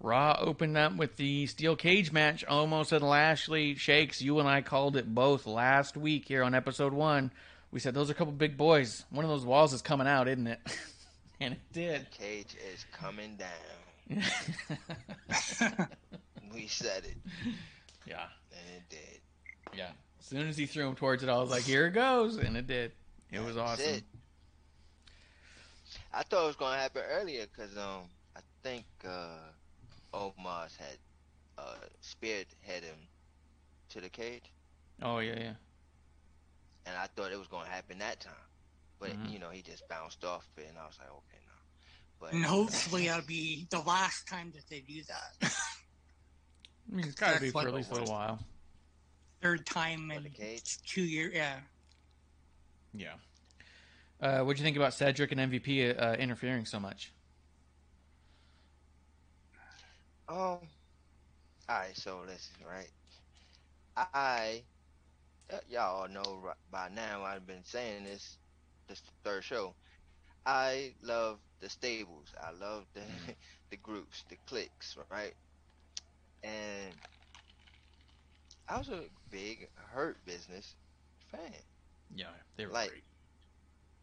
[0.01, 2.45] Raw opened up with the steel cage match.
[2.49, 4.21] Omos and Lashley shakes.
[4.21, 7.31] You and I called it both last week here on episode one.
[7.71, 9.05] We said those are a couple big boys.
[9.11, 10.59] One of those walls is coming out, isn't it?
[11.41, 12.11] and it did.
[12.11, 14.23] Cage is coming down.
[16.55, 17.17] We said it,
[18.07, 19.21] yeah, and it did.
[19.79, 19.93] yeah.
[20.23, 22.57] As soon as he threw him towards it, I was like, "Here it goes," and
[22.57, 22.93] it did.
[23.33, 23.95] It was That's awesome.
[23.97, 24.05] it.
[26.13, 29.39] I thought it was gonna happen earlier because um I think uh
[30.15, 30.99] Omos had
[31.59, 33.09] uh spearhead him
[33.91, 34.53] to the cage,
[35.03, 35.53] Oh yeah, yeah.
[36.87, 38.33] and I thought it was gonna happen that time,
[39.01, 39.33] but Mhm.
[39.33, 41.53] you know he just bounced off it, and I was like, okay, no.
[42.21, 45.53] But And hopefully that'll be the last time that they do that.
[46.93, 48.39] I mean, it's got to be for at least a little while.
[49.43, 50.79] Third time For in the cage?
[50.87, 51.33] two years.
[51.35, 51.61] Yeah.
[52.95, 53.15] Yeah.
[54.21, 57.13] Uh, what'd you think about Cedric and MVP uh, interfering so much?
[60.29, 60.59] Um.
[61.69, 62.91] All right, so listen, right?
[63.97, 64.63] I,
[65.53, 67.23] uh, y'all know ri- by now.
[67.23, 68.39] I've been saying this,
[68.89, 69.75] this the third show.
[70.45, 72.35] I love the stables.
[72.43, 73.03] I love the
[73.71, 75.35] the groups, the cliques, right?
[76.43, 76.93] And
[78.73, 80.87] I was a big Hurt Business
[81.31, 81.65] fan.
[82.15, 83.05] Yeah, they were Like- great.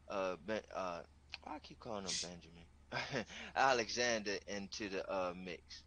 [0.09, 1.03] uh ben, uh
[1.45, 2.67] why I keep calling him Benjamin
[3.57, 5.85] Alexander into the uh mix.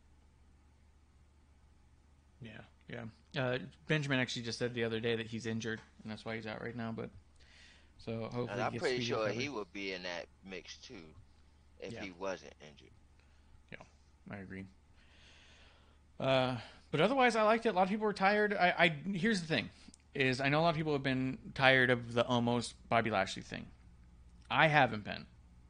[2.41, 3.05] Yeah, yeah.
[3.41, 6.47] Uh, Benjamin actually just said the other day that he's injured, and that's why he's
[6.47, 6.91] out right now.
[6.91, 7.09] But
[7.97, 11.15] so hopefully, And I'm pretty sure he would be in that mix too
[11.79, 12.03] if Yeah.
[12.03, 12.91] he wasn't injured.
[13.71, 13.83] Yeah,
[14.31, 14.65] I agree.
[16.19, 16.55] Uh,
[16.91, 17.69] but otherwise, I liked it.
[17.69, 18.53] A lot of people were tired.
[18.53, 19.69] I, I here's the thing:
[20.15, 23.43] is I know a lot of people have been tired of the Omos Bobby Lashley
[23.43, 23.67] thing.
[24.49, 25.25] I haven't been.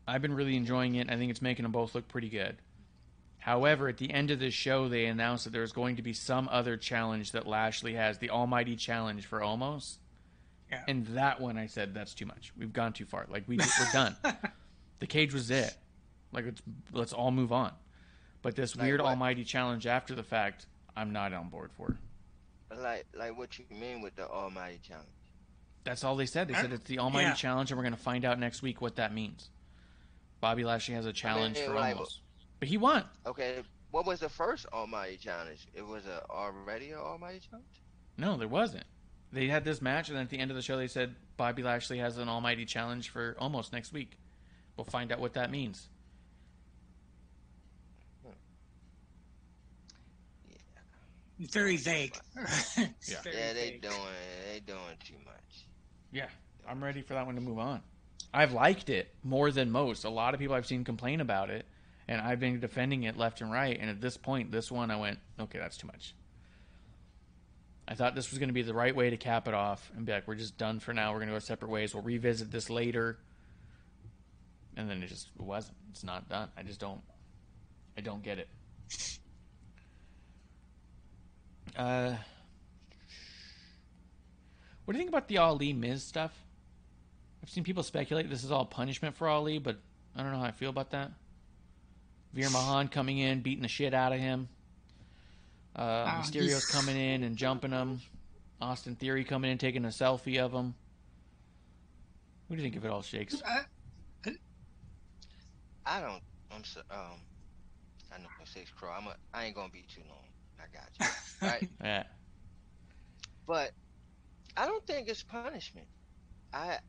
[0.08, 1.10] I've been really enjoying it.
[1.10, 2.58] I think it's making them both look pretty good.
[3.40, 6.50] However, at the end of this show, they announced that there's going to be some
[6.52, 9.98] other challenge that Lashley has, the Almighty Challenge for Omos.
[10.70, 10.84] Yeah.
[10.88, 12.52] And that one, I said, that's too much.
[12.58, 13.26] We've gone too far.
[13.30, 14.18] Like we, we're done.
[15.00, 15.76] the cage was it.
[16.34, 16.62] Like let's
[16.92, 17.72] let's all move on.
[18.48, 19.10] But this Like weird what?
[19.10, 21.98] Almighty Challenge after the fact, I'm not on board for.
[22.74, 25.10] Like like what you mean with the Almighty Challenge?
[25.84, 26.48] That's all they said.
[26.48, 27.34] They said it's the Almighty Yeah.
[27.34, 29.50] Challenge, and we're going to find out next week what that means.
[30.40, 32.20] Bobby Lashley has a challenge for like- Omos,
[32.62, 33.04] but he won.
[33.26, 35.68] Okay, what was the first Almighty Challenge?
[35.74, 37.82] It was a already an Almighty Challenge.
[38.18, 38.86] No, there wasn't.
[39.34, 41.64] They had this match, and then at the end of the show, they said Bobby
[41.64, 44.18] Lashley has an Almighty Challenge for Omos next week.
[44.78, 45.90] We'll find out what that means.
[51.40, 52.16] Very vague.
[52.38, 52.78] It's
[53.12, 53.22] Yeah.
[53.24, 53.82] very yeah, they vague.
[53.82, 53.94] doing
[54.52, 55.66] they doing too much.
[56.12, 56.28] Yeah,
[56.68, 57.82] I'm ready for that one to move on.
[58.34, 60.04] I've liked it more than most.
[60.04, 61.66] A lot of people I've seen complain about it,
[62.08, 63.78] and I've been defending it left and right.
[63.80, 66.14] And at this point, this one, I went, okay, that's too much.
[67.88, 70.06] I thought this was going to be the right way to cap it off and
[70.06, 71.12] be like, we're just done for now.
[71.14, 71.94] We're going to go separate ways.
[71.94, 73.18] We'll revisit this later.
[74.76, 75.78] And then it just wasn't.
[75.92, 76.50] It's not done.
[76.58, 77.02] I just don't.
[77.98, 78.50] I don't get it.
[81.76, 82.16] Uh,
[84.86, 86.34] what do you think about the Ali Miz stuff?
[87.44, 89.78] I've seen people speculate this is all punishment for Ali, but
[90.16, 91.12] I don't know how I feel about that.
[92.34, 94.50] Veer Mahaan coming in, beating the shit out of him.
[95.76, 98.02] Uh, Ah, Mysterio's he's- coming in and jumping him.
[98.60, 100.74] Austin Theory coming in, taking a selfie of him.
[102.48, 103.42] What do you think of it all, Shakes?
[105.86, 106.22] I don't.
[106.52, 106.82] I'm so.
[106.90, 107.20] Um,
[108.14, 108.98] I know SixxCrow.
[108.98, 109.08] I'm.
[109.08, 110.26] A, I ain't gonna be too long.
[110.60, 111.08] I got you.
[111.42, 111.68] right.
[111.84, 112.04] Yeah.
[113.48, 113.72] But
[114.58, 115.82] I don't think it's punishment.
[116.48, 116.80] I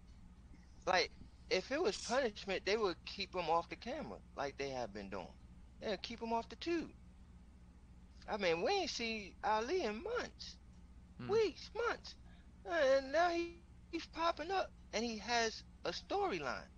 [0.86, 1.10] like
[1.50, 5.10] if it was punishment, they would keep him off the camera like they have been
[5.10, 5.34] doing.
[5.80, 6.92] They'd keep him off the tube.
[8.28, 10.58] I mean, we ain't see Ali in months,
[11.18, 11.34] Hmm.
[11.34, 12.16] weeks, months,
[12.64, 16.68] and now he, he's popping up and he has a storyline.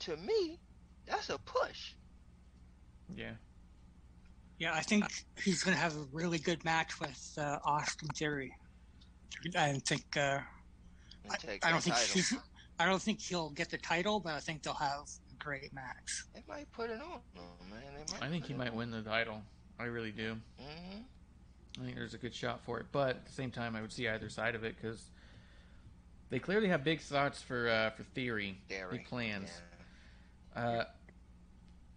[0.00, 0.60] To me,
[1.06, 1.94] that's a push.
[3.14, 3.34] Yeah.
[4.58, 5.04] Yeah, I think
[5.42, 8.52] he's going to have a really good match with uh, Austin Theory.
[9.56, 10.16] I think.
[10.16, 10.40] Uh,
[11.30, 12.34] I, I don't think he's.
[12.80, 15.02] I don't think he'll get the title, but I think they'll have
[15.32, 16.24] a great match.
[16.34, 17.80] They might put it on, him, man.
[17.94, 18.76] They might I think he might on.
[18.76, 19.42] win the title.
[19.78, 20.36] I really do.
[20.60, 21.02] Mhm.
[21.80, 23.92] I think there's a good shot for it, but at the same time, I would
[23.92, 25.00] see either side of it because
[26.30, 29.50] they clearly have big thoughts for uh, for theory, Theory, big plans.
[30.56, 30.62] yeah.
[30.62, 30.84] Uh,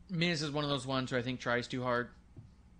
[0.09, 2.09] Miz is one of those ones who I think tries too hard,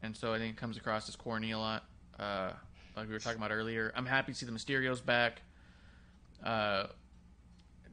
[0.04, 1.84] and so I think it comes across as corny a lot.
[2.20, 2.52] Uh,
[2.96, 5.42] like we were talking about earlier, I'm happy to see the Mysterios back.
[6.44, 6.88] Uh,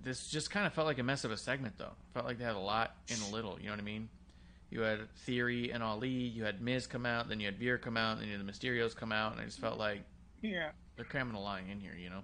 [0.03, 1.93] this just kind of felt like a mess of a segment, though.
[2.15, 3.59] Felt like they had a lot in a little.
[3.59, 4.09] You know what I mean?
[4.71, 6.09] You had Theory and Ali.
[6.09, 8.51] You had Miz come out, then you had Veer come out, then you had the
[8.51, 10.03] Mysterios come out, and I just felt like
[10.43, 10.71] Yeah.
[10.97, 11.95] they're cramming a lot in here.
[11.99, 12.23] You know.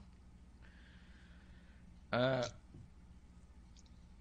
[2.13, 2.45] Uh,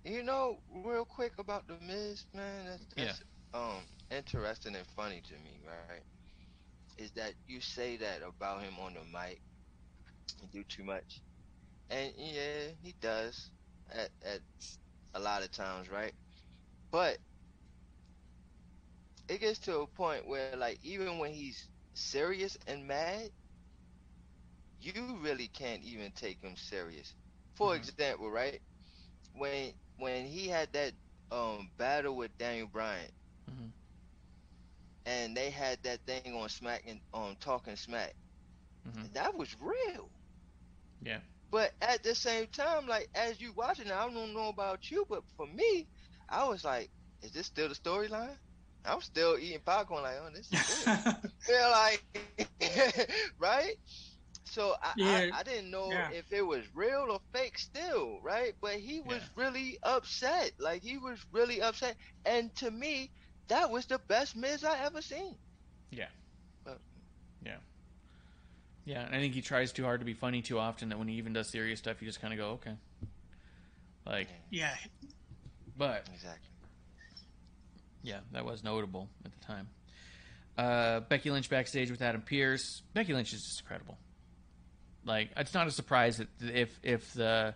[0.05, 2.65] You know, real quick about the Miz, man.
[2.65, 3.21] That's, that's
[3.53, 3.77] um
[4.13, 5.91] interesting and funny to me, right?
[6.83, 9.33] Is that you say that about him on the mic,
[10.37, 11.21] he do too much,
[11.89, 13.51] and yeah, he does
[13.91, 14.41] at at
[15.13, 16.13] a lot of times, right?
[16.91, 17.19] But
[19.29, 23.31] it gets to a point where, like, even when he's serious and mad,
[24.79, 27.15] you really can't even take him serious.
[27.55, 27.87] For Mhm.
[27.87, 28.59] example, right?
[29.33, 30.93] When when he had that
[31.31, 33.09] um battle with Daniel Bryan,
[33.47, 33.73] Mhm.
[35.05, 38.07] And they had that thing on Smack and on Talking Smack,
[38.85, 39.09] Mhm.
[39.13, 40.11] that was real.
[41.01, 41.19] Yeah.
[41.49, 45.23] But at the same time, like as you watching, I don't know about you, but
[45.37, 45.87] for me,
[46.29, 46.89] I was like,
[47.21, 48.37] is this still the storyline?
[48.85, 50.89] I'm still eating popcorn like, oh, this is good.
[51.45, 52.05] Feel like,
[53.39, 53.73] right?
[54.45, 56.09] So I, Yeah, I, I didn't know yeah.
[56.09, 58.53] if it was real or fake still, right?
[58.59, 59.27] But he was Yeah.
[59.35, 60.51] really upset.
[60.59, 61.95] Like he was really upset.
[62.25, 63.11] And to me,
[63.53, 65.35] that was the best Miz I ever seen.
[65.91, 66.07] Yeah.
[66.63, 66.79] But-
[67.45, 67.57] Yeah.
[68.85, 71.07] Yeah, and I think he tries too hard to be funny too often that when
[71.07, 72.75] he even does serious stuff, you just kind of go, okay.
[74.05, 74.75] Like, Yeah.
[75.77, 76.49] but Exactly.
[78.01, 79.69] yeah, that was notable at the time.
[80.57, 82.81] Uh, Becky Lynch backstage with Adam Pearce.
[82.93, 83.97] Becky Lynch is just incredible.
[85.05, 87.55] Like, it's not a surprise that if if the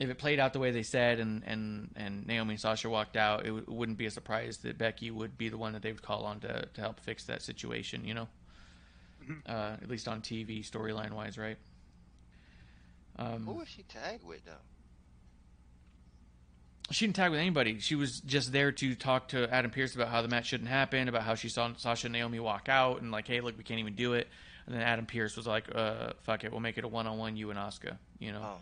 [0.00, 3.16] if it played out the way they said and and and Naomi and Sasha walked
[3.16, 5.82] out, it, w- it wouldn't be a surprise that Becky would be the one that
[5.82, 8.04] they would call on to to help fix that situation.
[8.04, 8.28] You know,
[9.46, 11.58] uh, at least on TV storyline wise, right?
[13.18, 14.52] Um, Who was she tagged with though?
[16.90, 17.78] she didn't tag with anybody.
[17.78, 21.08] She was just there to talk to Adam Pearce about how the match shouldn't happen,
[21.08, 23.78] about how she saw Sasha and Naomi walk out, and like, hey, look, we can't
[23.80, 24.28] even do it.
[24.66, 27.16] And then Adam Pearce was like, uh, fuck it, we'll make it a one on
[27.16, 28.42] one, you and Asuka." You know?
[28.42, 28.56] Oh.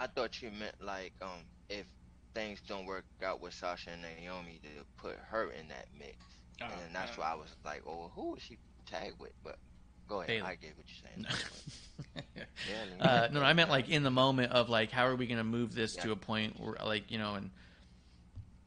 [0.00, 1.86] I thought you meant like um if
[2.34, 6.16] things don't work out with Sasha and Naomi to put her in that mix.
[6.62, 9.32] Oh, and then that's why I was like, oh, who was she tagged with?
[9.44, 9.56] But
[10.08, 10.28] Go ahead.
[10.28, 10.42] Bayley.
[10.42, 11.26] I get what you're saying.
[12.68, 15.26] Yeah, uh, no, no, I meant like in the moment of like, how are we
[15.26, 16.04] going to move this Yeah.
[16.04, 17.50] to a point where, like, you know, and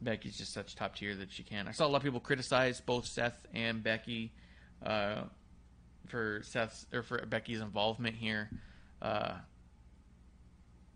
[0.01, 1.67] Becky's just such top tier that she can.
[1.67, 4.31] I saw a lot of people criticize both Seth and Becky
[4.85, 5.23] uh,
[6.07, 8.49] for Seth's or for Becky's involvement here.
[9.01, 9.33] Uh,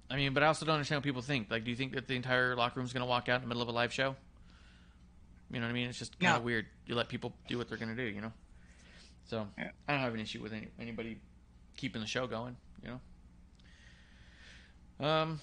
[0.10, 1.52] I mean, but I also don't understand what people think.
[1.52, 3.48] Like, do you think that the entire locker room's going to walk out in the
[3.48, 4.16] middle of a live show?
[5.52, 5.88] You know what I mean?
[5.88, 6.66] It's just kind of weird.
[6.86, 8.32] You let people do what they're going to do, you know?
[9.26, 9.70] So Yeah.
[9.88, 11.18] I don't have an issue with any, anybody
[11.76, 12.90] keeping the show going, you
[15.00, 15.06] know?
[15.06, 15.40] Um,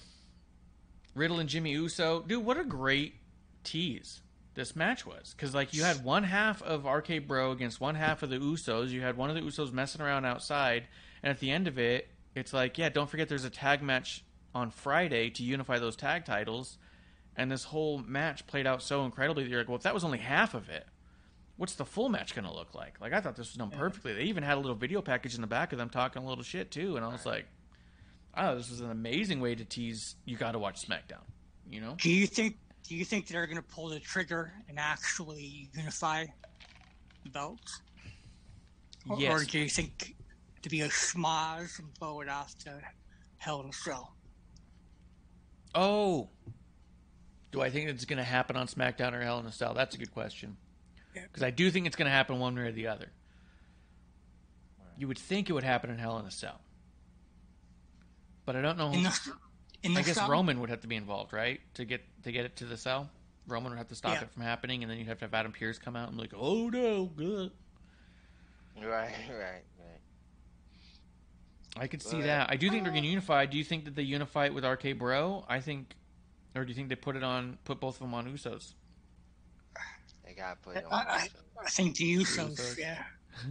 [1.13, 2.21] Riddle and Jimmy Uso.
[2.21, 3.15] Dude, what a great
[3.63, 4.21] tease
[4.53, 5.33] this match was.
[5.35, 8.89] Because, like, you had one half of RK Bro against one half of the Usos.
[8.89, 10.87] You had one of the Usos messing around outside.
[11.23, 14.24] And at the end of it, it's like, yeah, don't forget there's a tag match
[14.55, 16.77] on Friday to unify those tag titles.
[17.35, 20.05] And this whole match played out so incredibly that you're like, well, if that was
[20.05, 20.87] only half of it,
[21.57, 22.99] what's the full match going to look like?
[23.01, 24.13] Like, I thought this was done perfectly.
[24.13, 26.45] They even had a little video package in the back of them talking a little
[26.45, 26.95] shit, too.
[26.95, 27.45] And I was like,
[28.37, 31.23] oh, this was an amazing way to tease you got to watch SmackDown,
[31.69, 31.95] you know?
[32.01, 32.57] Do you think?
[32.87, 36.25] Do you think they're going to pull the trigger and actually unify
[37.23, 37.81] the belts?
[39.09, 39.41] Or, Yes.
[39.41, 40.15] or do you think
[40.61, 42.79] to be a schmoz and blow it off to
[43.37, 44.13] Hell in a Cell?
[45.75, 46.29] Oh.
[47.51, 49.73] Do I think it's going to happen on SmackDown or Hell in a Cell?
[49.73, 50.57] That's a good question.
[51.15, 51.23] Yeah.
[51.23, 53.07] Because I do think it's going to happen one way or the other.
[54.97, 56.59] You would think it would happen in Hell in a Cell.
[58.45, 58.91] But I don't know.
[58.91, 59.19] In the
[59.83, 60.29] in the I guess cell?
[60.29, 61.59] Roman would have to be involved, right?
[61.75, 63.09] To get to get it to the cell.
[63.47, 64.21] Roman would have to stop Yeah.
[64.21, 66.21] it from happening, and then you'd have to have Adam Pearce come out and be
[66.23, 67.51] like, "Oh no, good."
[68.77, 68.87] Right,
[69.29, 69.63] right, right.
[71.77, 72.49] I could see But- that.
[72.49, 73.45] I do think they're going to unify.
[73.45, 75.45] Do you think that they unify it with RK Bro?
[75.49, 75.95] I think,
[76.55, 78.73] or do you think they put it on, put both of them on Usos?
[80.25, 80.93] They gotta put it on.
[80.93, 81.27] I, I,
[81.65, 82.77] I think the Usos, Usos.
[82.77, 83.03] yeah.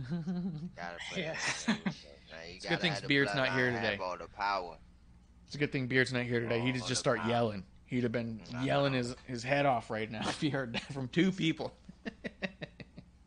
[0.76, 1.32] Gotta put Yeah.
[1.32, 1.74] it on.
[1.84, 3.98] Now, you It's a good thing Beard's not here today.
[4.02, 4.76] All the power.
[5.46, 6.60] It's a good thing Beard's not here today.
[6.60, 7.30] He'd just start power.
[7.30, 7.64] yelling.
[7.86, 8.98] He'd have been I yelling know.
[8.98, 11.72] his, his head off right now if he heard that from two people.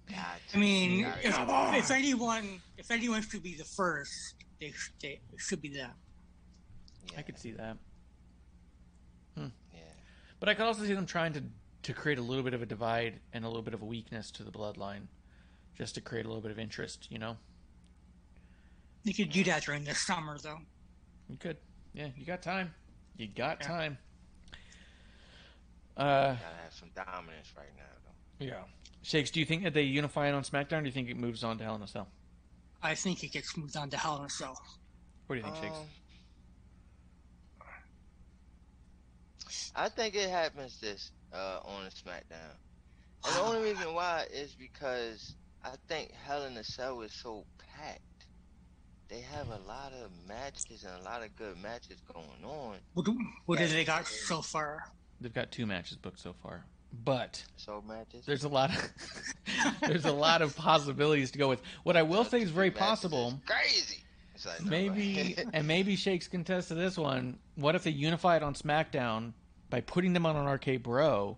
[0.09, 0.23] Gotcha.
[0.53, 1.75] I mean, Gotcha.
[1.75, 5.91] if, if anyone, if anyone should be the first, they, sh- they should be there.
[7.11, 7.77] Yeah, I could see that.
[9.37, 9.47] Yeah.
[10.39, 11.43] But I could also see them trying to
[11.83, 14.29] to create a little bit of a divide and a little bit of a weakness
[14.31, 15.03] to the bloodline,
[15.77, 17.07] just to create a little bit of interest.
[17.09, 17.37] You know,
[19.03, 20.59] You could do that during the summer, though.
[21.29, 21.57] you could.
[21.93, 22.73] Yeah, you got time.
[23.15, 23.67] You got Yeah.
[23.67, 23.97] time.
[25.95, 27.83] Uh, Gotta have some dominance right now,
[28.39, 28.45] though.
[28.45, 28.63] yeah.
[29.03, 31.15] Shakes, do you think that they unify it on SmackDown, or do you think it
[31.17, 32.07] moves on to Hell in a Cell?
[32.81, 34.57] I think it gets moved on to Hell in a Cell.
[35.27, 35.77] What do you think, Shakes?
[35.77, 35.85] Um,
[39.75, 42.55] I think it happens this uh, on SmackDown.
[43.25, 47.45] And the only reason why is because I think Hell in a Cell is so
[47.75, 48.01] packed.
[49.09, 52.77] They have a lot of matches and a lot of good matches going on.
[52.93, 54.83] What, do- what have they got so far?
[55.21, 56.65] They've got two matches booked so far,
[57.03, 58.25] but So matches.
[58.25, 58.91] there's a lot of
[59.81, 61.61] there's a lot of possibilities to go with.
[61.83, 63.39] What I will say is very possible.
[63.45, 64.03] Crazy.
[64.45, 67.39] Like, no Maybe and maybe Shakes can test to this one.
[67.55, 69.33] What if they unify it on SmackDown
[69.69, 71.37] by putting them on an RK Bro,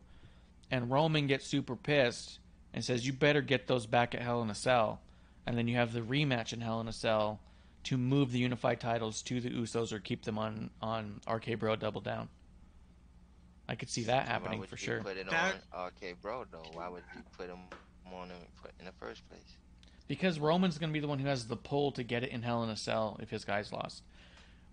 [0.70, 2.40] and Roman gets super pissed
[2.74, 5.00] and says, "You better get those back at Hell in a Cell,"
[5.48, 7.40] and then you have the rematch in Hell in a Cell
[7.86, 11.78] to move the unified titles to the Usos or keep them on on RK Bro
[11.78, 12.28] Double Down.
[13.70, 15.02] I could see that Why happening would for you sure.
[15.04, 16.66] Put it That- on RK Bro though.
[16.74, 17.60] Why would you put him
[18.12, 18.38] on him
[18.80, 19.58] in the first place?
[20.08, 22.42] Because Roman's going to be the one who has the pull to get it in
[22.42, 24.02] Hell in a Cell if his guys lost.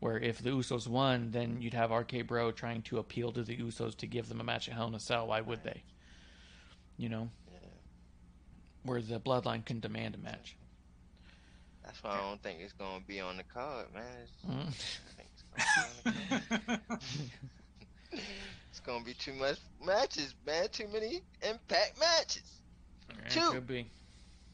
[0.00, 3.54] Where if the Usos won, then you'd have RK Bro trying to appeal to the
[3.58, 5.26] Usos to give them a match at Hell in a Cell.
[5.26, 5.82] Why would they?
[6.96, 7.28] You know?
[7.52, 7.58] Yeah.
[8.84, 10.56] Where the Bloodline can demand a match.
[11.84, 14.04] That's why I don't think it's gonna be on the card, man.
[14.48, 14.68] Mm.
[15.06, 15.44] I think it's
[16.06, 17.00] gonna be on the card.
[18.76, 20.68] It's gonna be too much matches, man.
[20.70, 22.60] Too many impact matches.
[23.08, 23.52] Yeah, Two.
[23.52, 23.90] Could be.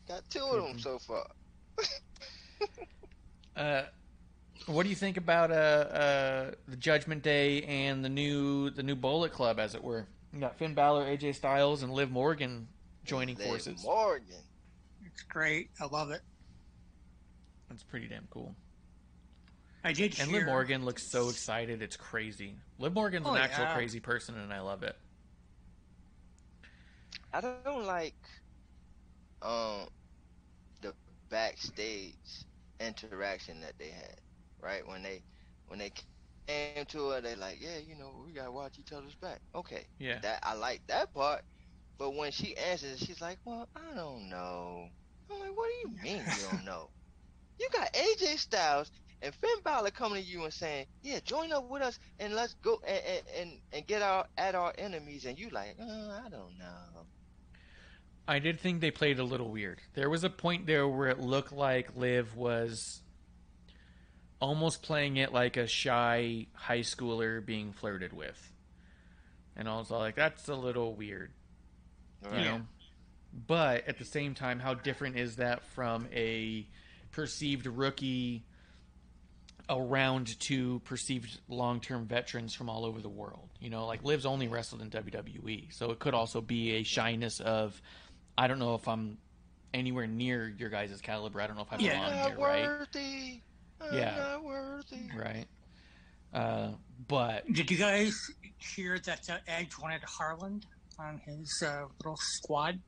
[0.06, 1.26] Got two of them so far.
[3.54, 3.82] Uh,
[4.64, 8.94] what do you think about uh, uh, the Judgment Day and the new the new
[8.94, 10.06] Bullet Club, as it were?
[10.32, 12.66] You got Finn Balor, AJ Styles, and Liv Morgan
[13.04, 13.84] joining Liv forces.
[13.84, 14.36] Morgan.
[15.04, 15.68] It's great.
[15.82, 16.22] I love it.
[17.68, 18.54] That's pretty damn cool.
[19.84, 20.32] I did And hear.
[20.32, 22.60] Liv Morgan looks so excited, it's crazy.
[22.78, 23.66] Liv Morgan's an Oh, actual yeah.
[23.66, 24.96] crazy person, and I love it.
[27.32, 28.14] I don't like
[29.42, 29.88] um
[30.80, 30.94] the
[31.30, 32.44] backstage
[32.80, 34.16] interaction that they had,
[34.60, 34.86] right?
[34.86, 35.24] When they
[35.66, 39.14] when they came to her, they like, yeah, you know, we gotta watch each other's
[39.16, 39.40] back.
[39.54, 41.42] Okay, Yeah, that I like that part.
[41.98, 44.88] But when she answers, she's like, well, I don't know.
[45.30, 46.90] I'm like, what do you mean you don't know?
[47.58, 48.90] You got AJ Styles
[49.22, 52.54] and Finn Balor coming to you and saying, "Yeah, join up with us and let's
[52.54, 56.58] go and and, and get our at our enemies." And you like, uh, I don't
[56.58, 57.06] know.
[58.26, 59.80] I did think they played a little weird.
[59.94, 63.02] There was a point there where it looked like Liv was
[64.40, 68.52] almost playing it like a shy high schooler being flirted with.
[69.56, 71.32] And I was all like, that's a little weird.
[72.24, 72.60] You know?
[73.46, 76.66] But at the same time, how different is that from a
[77.10, 78.44] perceived rookie
[79.78, 83.48] around to perceived long term veterans from all over the world?
[83.60, 85.72] You know, like Liv's only wrestled in WWE.
[85.72, 87.80] So it could also be a shyness of,
[88.36, 89.18] I don't know if I'm
[89.74, 91.40] anywhere near your guys' caliber.
[91.40, 92.28] I don't know if I belong Yeah.
[92.28, 92.66] here, right?
[92.66, 93.40] worthy.
[93.80, 94.16] I'm Yeah.
[94.16, 95.10] not worthy.
[95.16, 95.46] Right.
[96.32, 96.72] Uh,
[97.08, 98.14] but Did you guys
[98.58, 100.66] hear that uh, Edge wanted Harland
[100.98, 102.78] on his uh, little squad?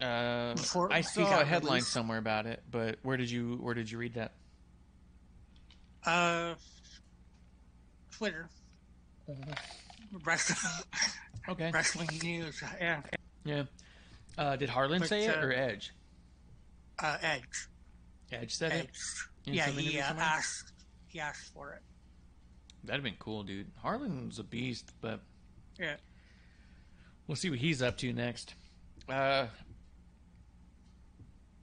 [0.00, 1.90] uh, Before I saw a headline released.
[1.92, 2.62] somewhere about it.
[2.70, 4.32] But where did you where did you read that?
[6.06, 6.54] Uh,
[8.10, 8.48] Twitter.
[10.24, 10.58] Wrestling,
[11.48, 11.70] Okay.
[11.74, 12.62] wrestling news.
[12.80, 13.02] Yeah.
[13.44, 13.62] Yeah.
[14.36, 15.92] Uh, did Harland But, say it uh, or Edge?
[16.98, 17.68] Uh, Edge.
[18.32, 18.84] Edge said Edge.
[19.46, 19.54] it.
[19.54, 20.72] Yeah, he uh, asked.
[21.08, 21.82] He asked for it.
[22.84, 23.70] That'd been cool, dude.
[23.82, 25.20] Harland's a beast, but
[25.78, 25.96] Yeah.
[27.26, 28.54] we'll see what he's up to next.
[29.08, 29.46] Uh,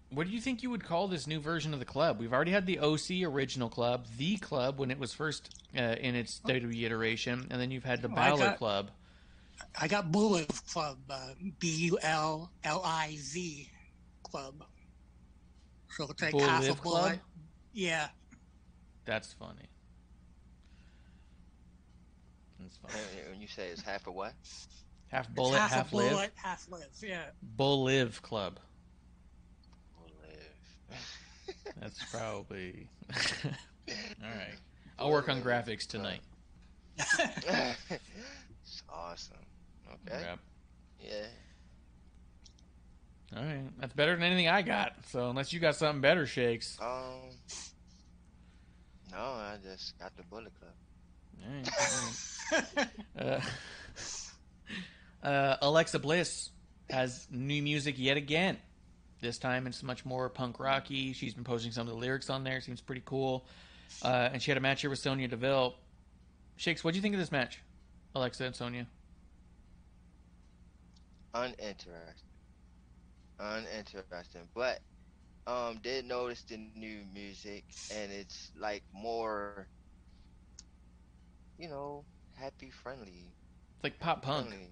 [0.10, 2.20] what do you think you would call this new version of the club?
[2.20, 6.16] We've already had the OC original club, the club when it was first uh, in
[6.16, 8.92] its WWE iteration, and then you've had the Well, I got- Club.
[9.80, 11.00] I got Bulliv Club.
[11.10, 11.30] Uh,
[11.60, 13.68] B U L L I Z
[14.24, 14.64] Club.
[15.90, 17.02] So it's like Bull half Liv a bullet.
[17.02, 17.20] Club?
[17.74, 18.08] Yeah.
[19.06, 19.66] That's funny.
[22.60, 22.94] That's funny.
[23.32, 24.34] When you say it's half a what?
[25.08, 26.12] Half It's bullet, half, half, a live.
[26.12, 26.88] bullet, half live.
[27.02, 27.24] Yeah.
[27.42, 28.60] Bull Live Club.
[31.80, 32.88] That's probably.
[33.14, 34.56] All right.
[35.00, 36.22] I'll work on graphics tonight.
[36.98, 39.38] it's awesome.
[39.88, 40.22] Okay.
[40.22, 40.40] Yep.
[41.02, 41.26] Yeah.
[43.38, 43.80] All right.
[43.80, 44.94] That's better than anything I got.
[45.10, 46.78] So unless you got something better, Shakes.
[46.82, 47.30] Um.
[49.12, 50.74] No, I just got the Bullet Club.
[51.46, 52.88] All right.
[53.20, 53.42] all right.
[55.24, 56.50] Uh, uh, Alexa Bliss
[56.90, 58.58] has new music yet again.
[59.22, 61.14] This time it's much more punk rocky.
[61.14, 62.62] She's been posting some of the lyrics on there.
[62.62, 63.46] Seems pretty cool.
[64.02, 65.76] Uh, and she had a match here with Sonya Deville.
[66.58, 67.62] Shakes, what do you think of this match,
[68.16, 68.88] Alexa and Sonya?
[71.34, 72.30] Uninteresting.
[73.40, 74.48] Uninteresting.
[74.56, 74.80] But
[75.46, 77.64] um did notice the new music
[77.94, 79.68] and it's like more
[81.58, 82.04] you know,
[82.36, 83.32] happy friendly.
[83.76, 84.50] It's like pop punk.
[84.50, 84.68] friendly.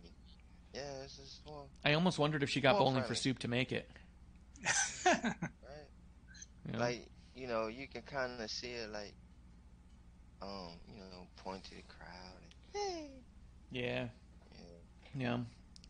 [0.74, 3.72] Yeah, it's just more I almost wondered if she got bowling for soup to make
[3.72, 3.90] it.
[5.06, 5.36] right.
[6.72, 6.80] know?
[6.80, 9.14] Like, you know, you can kinda see it like
[10.42, 13.10] um, you know, point to the crowd and hey
[13.72, 14.08] yeah,
[15.16, 15.38] yeah.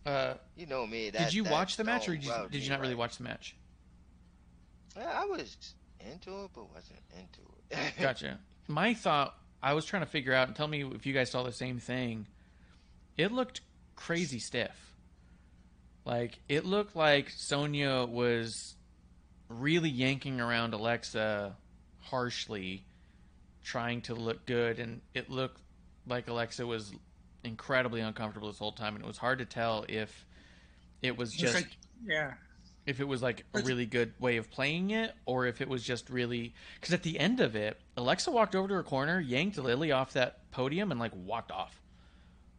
[0.06, 0.12] yeah.
[0.12, 1.10] Uh, You know me.
[1.10, 3.00] That, did you watch the match, or did you, did you not really right.
[3.00, 3.56] watch the match?
[4.96, 5.58] Yeah, I was
[6.00, 7.94] into it, but wasn't into it.
[8.00, 8.40] Gotcha.
[8.68, 11.44] My thought, I was trying to figure out, and tell me if you guys saw
[11.44, 12.28] the same thing.
[13.18, 13.62] It looked
[13.96, 14.95] crazy stiff.
[16.06, 18.76] Like it looked like Sonya was
[19.50, 21.56] really yanking around Alexa
[22.00, 22.86] harshly,
[23.64, 25.60] trying to look good, and it looked
[26.08, 26.94] like Alexa was
[27.44, 30.26] incredibly uncomfortable this whole time, and it was hard to tell if
[31.02, 31.70] it was just like,
[32.06, 32.34] yeah.
[32.86, 35.84] if it was like a really good way of playing it or if it was
[35.84, 39.58] just really because at the end of it alexa walked over to her corner yanked
[39.58, 41.80] Lilly off that podium and like walked off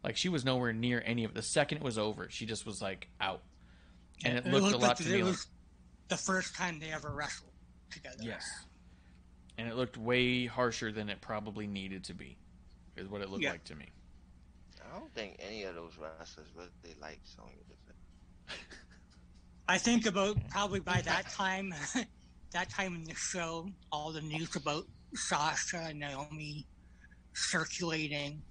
[0.03, 2.65] like she was nowhere near any of it the second it was over she just
[2.65, 3.41] was like out
[4.25, 5.47] and it It looked a lot like to it me like was
[6.09, 7.51] the first time they ever wrestled
[7.91, 8.17] together.
[8.23, 8.43] yes
[9.57, 12.37] and it looked way harsher than it probably needed to be
[12.95, 13.51] is what it looked Yeah.
[13.51, 13.85] like to me
[14.89, 18.55] I don't think any of those wrestlers really like Sonya Deville.
[19.67, 21.73] I think about probably by that time,
[22.53, 26.65] that time in the show, all the news about Sasha and Naomi
[27.33, 28.41] circulating,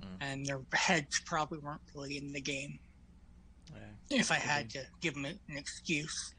[0.00, 0.06] Mm.
[0.20, 2.78] and their heads probably weren't really in the game.
[3.72, 4.18] Yeah.
[4.20, 6.34] If I had to give them an excuse,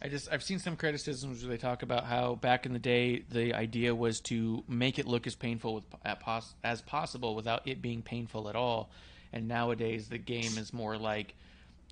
[0.00, 3.24] I just I've seen some criticisms where they talk about how back in the day
[3.30, 7.66] the idea was to make it look as painful with, at pos, as possible without
[7.66, 8.90] it being painful at all,
[9.32, 11.34] and nowadays the game is more like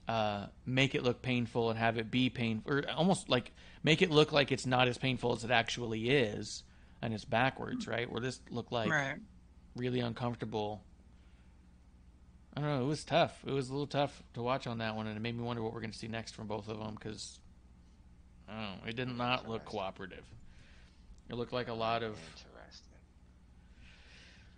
[0.06, 3.52] uh, make it look painful and have it be painful, or almost like
[3.82, 6.62] make it look like it's not as painful as it actually is,
[7.00, 8.10] and it's backwards, right?
[8.10, 9.16] Where this looked like right?
[9.76, 10.82] Really uncomfortable.
[12.56, 12.82] I don't know.
[12.82, 13.36] It was tough.
[13.46, 15.62] It was a little tough to watch on that one, and it made me wonder
[15.62, 17.38] what we're going to see next from both of them because
[18.48, 20.24] Oh, it did not look cooperative.
[21.30, 22.16] It looked like a lot of.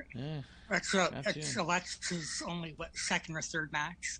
[0.03, 0.23] Interesting.
[0.39, 1.57] Eh, That's uh, That's it's.
[1.57, 4.19] Alexa's only what second or third match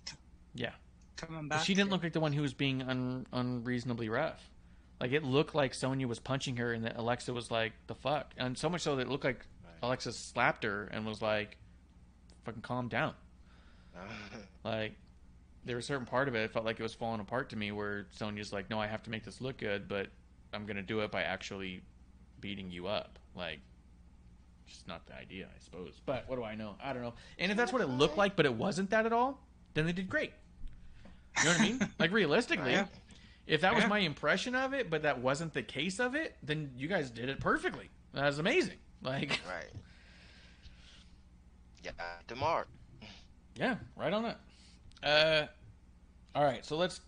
[0.55, 0.71] yeah.
[1.17, 1.65] coming But back.
[1.65, 4.49] she didn't look like the one who was being un- unreasonably rough.
[4.99, 8.33] Like it looked like Sonya was punching her, and that Alexa was like, "The fuck,"
[8.37, 9.45] and so much so that it looked like
[9.81, 11.57] Alexa slapped her and was like,
[12.45, 13.13] "Fucking calm down."
[14.63, 14.93] Like
[15.65, 17.55] there was a certain part of it, it felt like it was falling apart to
[17.55, 20.07] me, where Sonya's like, "No, I have to make this look good, but
[20.53, 21.81] I'm gonna do it by actually
[22.39, 23.59] beating you up." Like,
[24.67, 26.01] just not the idea, I suppose.
[26.05, 26.75] But what do I know?
[26.83, 27.13] I don't know.
[27.39, 29.39] And if that's what it looked like, but it wasn't that at all,
[29.73, 30.33] then they did great.
[31.39, 31.89] You know what I mean?
[31.99, 32.87] Like realistically, Yeah.
[33.45, 33.89] if that was Yeah.
[33.89, 37.29] my impression of it, but that wasn't the case of it, then you guys did
[37.29, 37.89] it perfectly.
[38.13, 38.77] That was amazing.
[39.01, 39.71] Like, Right.
[41.83, 41.91] Yeah,
[42.27, 42.67] the mark.
[43.55, 44.39] yeah, right on that.
[45.03, 45.47] Uh,
[46.35, 46.99] all right, so let's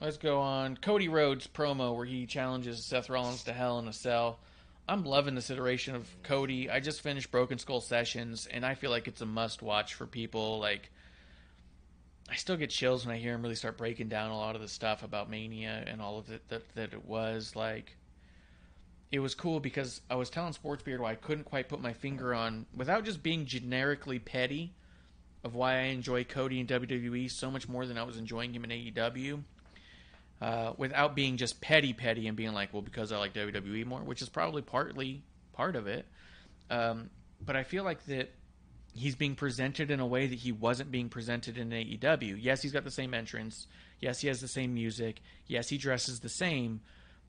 [0.00, 3.92] let's go on Cody Rhodes promo where he challenges Seth Rollins to Hell in a
[3.92, 4.38] Cell.
[4.88, 6.68] I'm loving this iteration of Cody.
[6.68, 10.04] I just finished Broken Skull Sessions, and I feel like it's a must watch for
[10.06, 10.58] people.
[10.58, 10.90] Like,
[12.28, 14.60] I still get chills when I hear him really start breaking down a lot of
[14.60, 17.54] the stuff about Mania and all of it that, that it was.
[17.54, 17.96] Like,
[19.12, 22.34] it was cool because I was telling Sportsbeard why I couldn't quite put my finger
[22.34, 24.72] on, without just being generically petty,
[25.42, 28.64] of why I enjoy Cody in WWE so much more than I was enjoying him
[28.64, 29.42] in AEW.
[30.40, 34.00] Uh, without being just petty, petty, and being like, well, because I like WWE more,
[34.00, 35.22] which is probably partly
[35.52, 36.06] part of it.
[36.70, 37.10] Um,
[37.44, 38.32] but I feel like that
[38.94, 42.38] he's being presented in a way that he wasn't being presented in AEW.
[42.40, 43.66] Yes, he's got the same entrance.
[44.00, 45.20] Yes, he has the same music.
[45.46, 46.80] Yes, he dresses the same.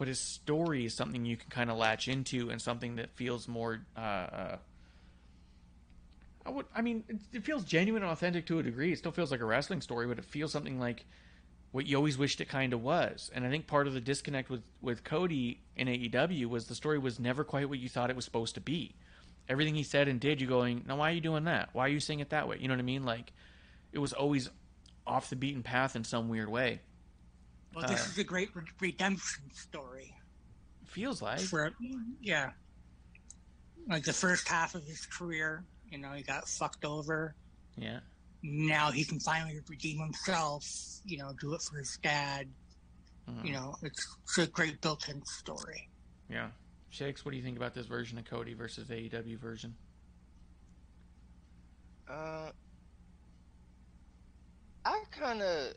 [0.02, 3.48] But his story is something you can kind of latch into and something that feels
[3.48, 3.86] more.
[3.96, 4.58] Uh, uh,
[6.44, 6.66] I would.
[6.74, 8.92] I mean, it, it feels genuine and authentic to a degree.
[8.92, 11.06] It still feels like a wrestling story, but it feels something like
[11.72, 13.30] what you always wished it kind of was.
[13.36, 16.98] And I think part of the disconnect with with Cody in AEW was the story
[16.98, 18.96] was never quite what you thought it was supposed to be.
[19.48, 21.70] Everything he said and did, you going, now why are you doing that?
[21.74, 22.58] Why are you saying it that way?
[22.60, 23.04] You know what I mean?
[23.04, 23.34] Like,
[23.92, 24.50] it was always
[25.06, 26.82] off the beaten path in some weird way.
[27.74, 30.14] Well, this uh, is a great re- redemption story.
[30.86, 31.40] Feels like.
[31.40, 31.72] For
[32.22, 32.52] yeah,
[33.88, 37.36] like the first half of his career, you know, he got fucked over.
[37.78, 38.00] Yeah.
[38.44, 40.66] Now he can finally redeem himself.
[41.06, 42.48] You know, do it for his dad.
[43.30, 43.46] Mhm.
[43.46, 45.90] You know, it's, it's a great built-in story.
[46.30, 46.50] Yeah.
[46.90, 49.76] Shakes, what do you think about this version of Cody versus the AEW version?
[52.10, 52.52] Uh,
[54.84, 55.74] I kind of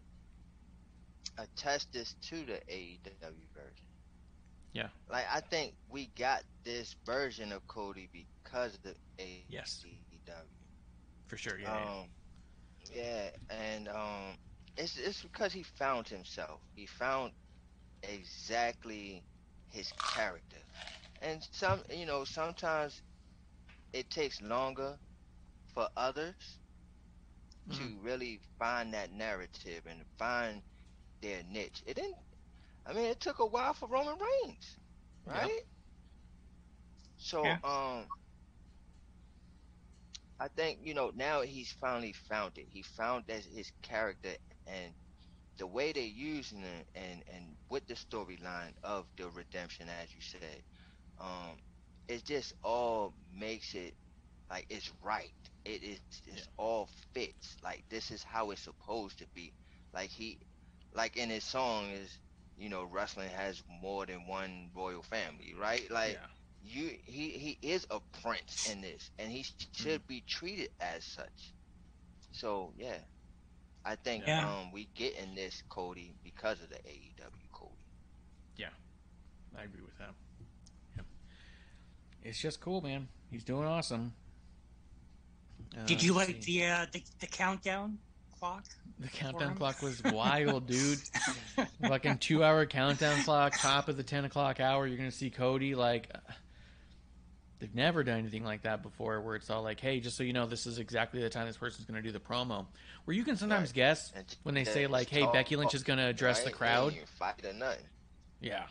[1.39, 3.87] attest this to the AEW version.
[4.73, 4.89] Yeah.
[5.11, 9.45] Like I think we got this version of Cody because of the AEW.
[9.49, 9.85] Yes.
[11.27, 11.73] For sure, yeah.
[11.75, 12.09] Um,
[12.93, 14.37] yeah, and um,
[14.77, 16.61] it's it's because he found himself.
[16.75, 17.33] He found
[18.03, 19.25] exactly
[19.69, 20.59] his character,
[21.23, 23.03] and some you know sometimes
[23.93, 24.99] it takes longer
[25.75, 26.59] for others
[27.71, 30.63] to really find that narrative and find
[31.25, 31.85] their niche.
[31.87, 32.17] It didn't.
[32.87, 34.79] I mean, it took a while for Roman Reigns,
[35.33, 35.49] Yeah.
[35.49, 35.61] right?
[37.17, 37.59] So, Yeah.
[37.65, 38.11] um,
[40.41, 42.69] I think you know now he's finally found it.
[42.69, 44.35] He found that his character
[44.67, 44.95] and
[45.59, 50.21] the way they're using it, and and with the storyline of the redemption, as you
[50.23, 50.63] said,
[51.19, 51.59] um,
[52.09, 53.95] it just all makes it
[54.51, 55.33] like it's right.
[55.65, 57.57] It is it's all fits.
[57.63, 59.55] Like this is how it's supposed to be.
[59.95, 60.39] Like he,
[60.95, 62.19] like in his song is,
[62.59, 65.91] you know, wrestling has more than one royal family, right?
[65.91, 66.19] Like
[66.63, 71.53] you, he he is a prince in this, and he should be treated as such.
[72.33, 72.99] So yeah,
[73.85, 74.49] I think Yeah.
[74.49, 77.75] um we get in this Cody because of the AEW Cody.
[78.57, 78.69] Yeah.
[79.59, 80.15] I agree with that.
[80.97, 81.07] Yep.
[82.23, 83.09] It's just cool, man.
[83.31, 84.15] He's doing awesome.
[85.77, 86.61] Uh, Did you like see.
[86.61, 87.99] the uh, the, the countdown
[88.45, 88.65] clock?
[89.01, 90.99] The countdown clock was wild, dude.
[91.87, 94.87] Fucking two hour countdown clock, top of the 10 o'clock hour.
[94.87, 95.75] You're going to see Cody.
[95.75, 96.11] Like,
[97.59, 100.33] they've never done anything like that before where it's all like, hey, just so you
[100.33, 102.67] know, this is exactly the time this person's going to do the promo.
[103.05, 103.75] Where you can sometimes Right.
[103.75, 104.13] guess
[104.43, 106.93] when they just say, like, hey, talk, Becky Lynch is going to address the crowd.
[106.93, 107.43] Ain't even fight.
[108.41, 108.65] Yeah,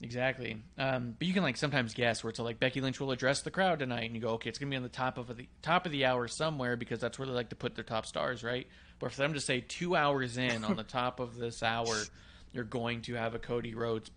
[0.00, 0.62] exactly.
[0.78, 3.50] Um, but you can like sometimes guess where it's like Becky Lynch will address the
[3.50, 5.86] crowd tonight, and you go, okay, it's gonna be on the top of the top
[5.86, 8.66] of the hour somewhere because that's where they like to put their top stars, right?
[8.98, 11.94] But for them to say two hours in on the top of this hour,
[12.52, 14.10] you're going to have a Cody Rhodes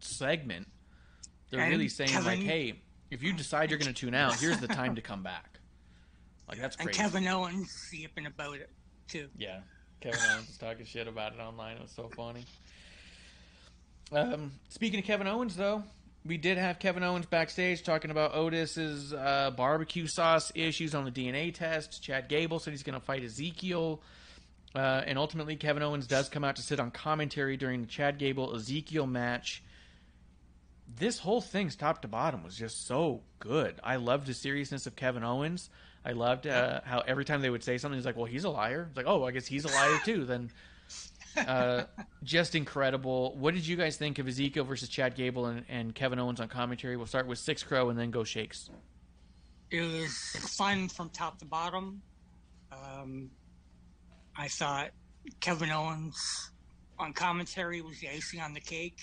[0.00, 0.68] segment.
[1.50, 4.68] They're And really saying like, hey, if you decide you're gonna tune out, here's the
[4.68, 5.58] time to come back.
[6.48, 6.90] Like that's And.
[6.90, 8.70] Kevin Owens yipping about it
[9.08, 9.28] too.
[9.36, 9.60] Yeah.
[10.00, 11.76] Kevin Owens was talking shit about it online.
[11.76, 12.44] It was so funny.
[14.12, 15.82] Um, speaking of Kevin Owens, though,
[16.24, 21.10] we did have Kevin Owens backstage talking about Otis's uh, barbecue sauce issues on the
[21.10, 22.02] DNA test.
[22.02, 24.02] Chad Gable said he's going to fight Ezekiel.
[24.74, 28.18] Uh, and ultimately, Kevin Owens does come out to sit on commentary during the Chad
[28.18, 29.62] Gable Ezekiel match.
[30.98, 33.80] This whole thing's top to bottom was just so good.
[33.82, 35.70] I loved the seriousness of Kevin Owens.
[36.04, 38.50] I loved uh, how every time they would say something, he's like, "Well, he's a
[38.50, 40.50] liar." It's like, "Oh, I guess he's a liar too." Then,
[41.36, 41.84] uh,
[42.22, 43.36] just incredible.
[43.36, 46.48] What did you guys think of Ezekiel versus Chad Gable and, and Kevin Owens on
[46.48, 46.96] commentary?
[46.96, 48.70] We'll start with SixxCrow and then go Shakes.
[49.70, 50.14] It was
[50.56, 52.02] fun from top to bottom.
[52.70, 53.30] Um,
[54.36, 54.90] I thought
[55.40, 56.50] Kevin Owens
[56.98, 59.00] on commentary was the icing on the cake.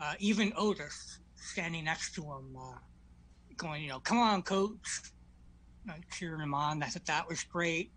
[0.00, 2.74] Uh, even Otis standing next to him, uh,
[3.56, 5.02] going, you know, come on, coach,
[5.88, 6.82] uh, cheering him on.
[6.82, 7.92] I thought that was great.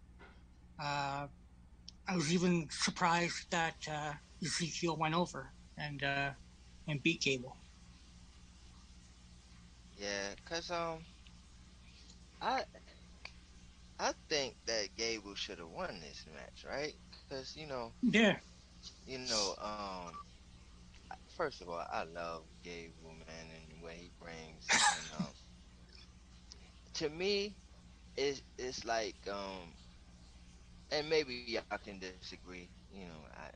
[2.08, 4.14] I was even surprised that uh,
[4.44, 6.32] Ezekiel went over and uh,
[6.88, 7.58] and beat Gable.
[9.96, 11.06] Yeah, cause um,
[12.42, 12.64] I
[14.00, 16.96] I think that Gable should have won this match, right?
[17.30, 18.40] Cause you know, Yeah,
[19.06, 20.18] you know, um,
[21.28, 24.78] first of all, I love Gable, man, and what he brings.
[24.94, 25.34] And, um,
[26.94, 27.58] to me,
[28.16, 29.76] it's it's like um,
[30.96, 32.70] and maybe y'all can disagree.
[32.92, 33.50] You know, I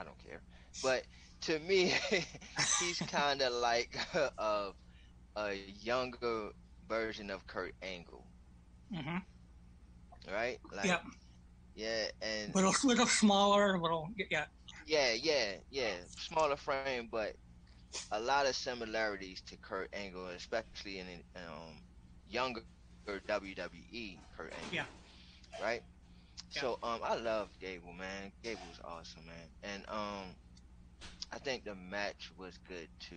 [0.00, 0.42] I don't care,
[0.82, 1.04] but
[1.42, 1.92] to me,
[2.78, 3.96] he's kind of like
[4.38, 4.72] a,
[5.36, 6.50] a younger
[6.88, 8.26] version of Kurt Angle,
[8.92, 9.16] Mm-hmm.
[10.30, 10.58] right?
[10.72, 11.02] Like, Yep.
[11.74, 14.46] yeah, and little little smaller, little yeah.
[14.86, 15.94] Yeah, yeah, yeah.
[16.16, 17.36] Smaller frame, but
[18.10, 21.06] a lot of similarities to Kurt Angle, especially in
[21.36, 21.82] um,
[22.26, 22.62] younger
[23.26, 24.72] WWE Kurt Angle.
[24.72, 24.84] Yeah.
[25.58, 25.82] Right.
[26.56, 26.62] Yeah.
[26.62, 28.32] So um, I love Gable, man.
[28.42, 30.24] Gable's awesome, man, and um,
[31.32, 33.16] I think the match was good too.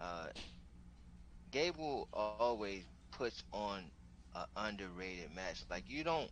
[0.00, 0.26] Uh,
[1.52, 2.82] Gable always
[3.12, 3.84] puts on
[4.34, 5.62] an underrated match.
[5.70, 6.30] Like you don't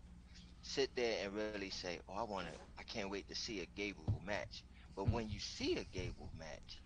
[0.63, 3.67] sit there and really say, "Oh, I want to, I can't wait to see a
[3.77, 4.65] Gable match."
[4.97, 6.81] But when you see a Gable match,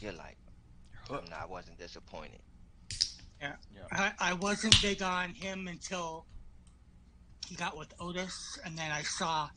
[0.00, 0.36] you're like,
[1.10, 2.40] I'm not, I wasn't disappointed.
[3.40, 3.52] Yeah.
[3.92, 6.26] I, I wasn't big on him until
[7.50, 9.50] he got with Otis, and then I saw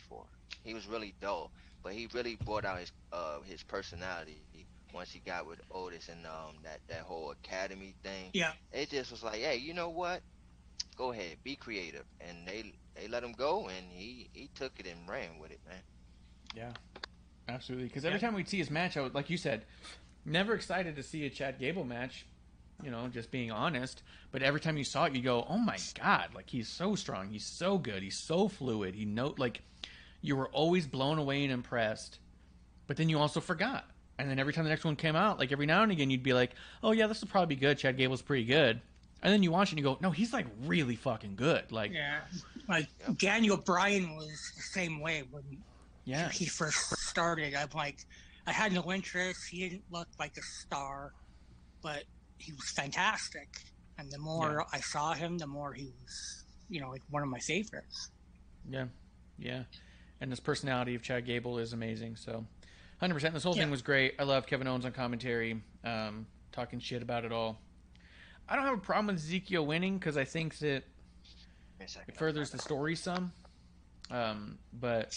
[0.07, 1.51] He was really dull,
[1.83, 4.43] but he really brought out his uh his personality
[4.93, 8.33] once he got with Otis and um that that whole academy thing.
[8.33, 10.21] Yeah, It just was like, hey, you know what?
[10.95, 14.87] Go ahead, be creative, and they they let him go, and he he took it
[14.87, 15.81] and ran with it, man.
[16.55, 16.71] Yeah,
[17.49, 17.87] absolutely.
[17.87, 18.27] Because every Yeah.
[18.27, 19.65] time we'd see his match, I would, like you said,
[20.25, 22.25] never excited to see a Chad Gable match.
[22.83, 24.03] You know, just being honest.
[24.31, 26.33] But every time you saw it, you go, "Oh my god!
[26.35, 27.29] Like he's so strong.
[27.29, 28.03] He's so good.
[28.03, 28.95] He's so fluid.
[28.95, 29.61] He know like
[30.21, 32.19] you were always blown away and impressed.
[32.87, 33.85] But then you also forgot.
[34.19, 36.21] And then every time the next one came out, like every now and again, you'd
[36.21, 36.51] be like,
[36.83, 37.77] "Oh yeah, this will probably be good.
[37.77, 38.81] Chad Gable's pretty good."
[39.23, 41.93] And then you watch it and you go, "No, he's like really fucking good." Like,
[41.93, 42.21] yeah.
[42.67, 45.43] Like Daniel Bryan was the same way when
[46.05, 47.53] yeah, he first started.
[47.55, 47.97] I'm like,
[48.47, 49.39] I had no interest.
[49.49, 51.13] He didn't look like a star,
[51.81, 52.03] but
[52.37, 53.49] he was fantastic.
[53.97, 57.29] And the more I saw him, the more he was, you know, like one of
[57.29, 58.09] my favorites.
[58.69, 58.85] Yeah,
[59.39, 59.63] yeah.
[60.21, 62.15] And this personality of Chad Gable is amazing.
[62.17, 62.45] So,
[62.99, 63.33] hundred percent.
[63.33, 63.63] This whole Yeah.
[63.63, 64.15] thing was great.
[64.19, 67.59] I love Kevin Owens on commentary, um, talking shit about it all.
[68.47, 70.83] I don't have a problem with Ezekiel winning because I think that
[71.79, 72.13] Wait a second.
[72.13, 73.31] it furthers the story some.
[74.11, 75.15] Um, but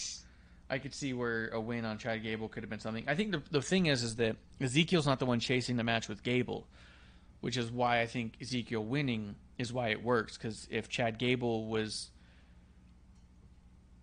[0.69, 3.03] I could see where a win on Chad Gable could have been something.
[3.07, 6.07] I think the the thing is, is that Ezekiel's not the one chasing the match
[6.07, 6.67] with Gable,
[7.41, 10.37] which is why I think Ezekiel winning is why it works.
[10.37, 12.11] Because if Chad Gable was,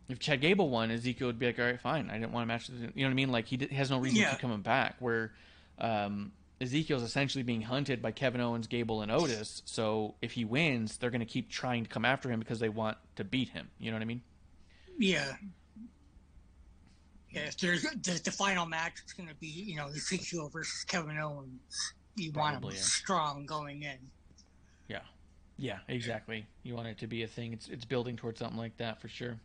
[0.09, 2.47] if Chad Gable won, Ezekiel would be like, all right, fine, I didn't want to
[2.47, 2.68] match.
[2.68, 3.30] You know what I mean?
[3.32, 4.30] Like he d- has no reason to Yeah.
[4.32, 4.97] keep coming back.
[5.01, 5.32] Where
[5.78, 9.62] um, Ezekiel's essentially being hunted by Kevin Owens, Gable, and Otis.
[9.66, 12.68] So if he wins, they're going to keep trying to come after him because they
[12.68, 13.68] want to beat him.
[13.78, 14.22] You know what I mean?
[14.98, 15.34] Yeah.
[17.42, 21.18] If there's the, the final match, it's going to be, you know, Ezekiel versus Kevin
[21.18, 21.94] Owens.
[22.16, 22.82] You want him Probably, yeah.
[22.82, 23.98] strong going in.
[24.88, 25.00] Yeah,
[25.58, 26.46] yeah, exactly.
[26.62, 27.52] You want it to be a thing.
[27.52, 29.36] It's it's building towards something like that for sure.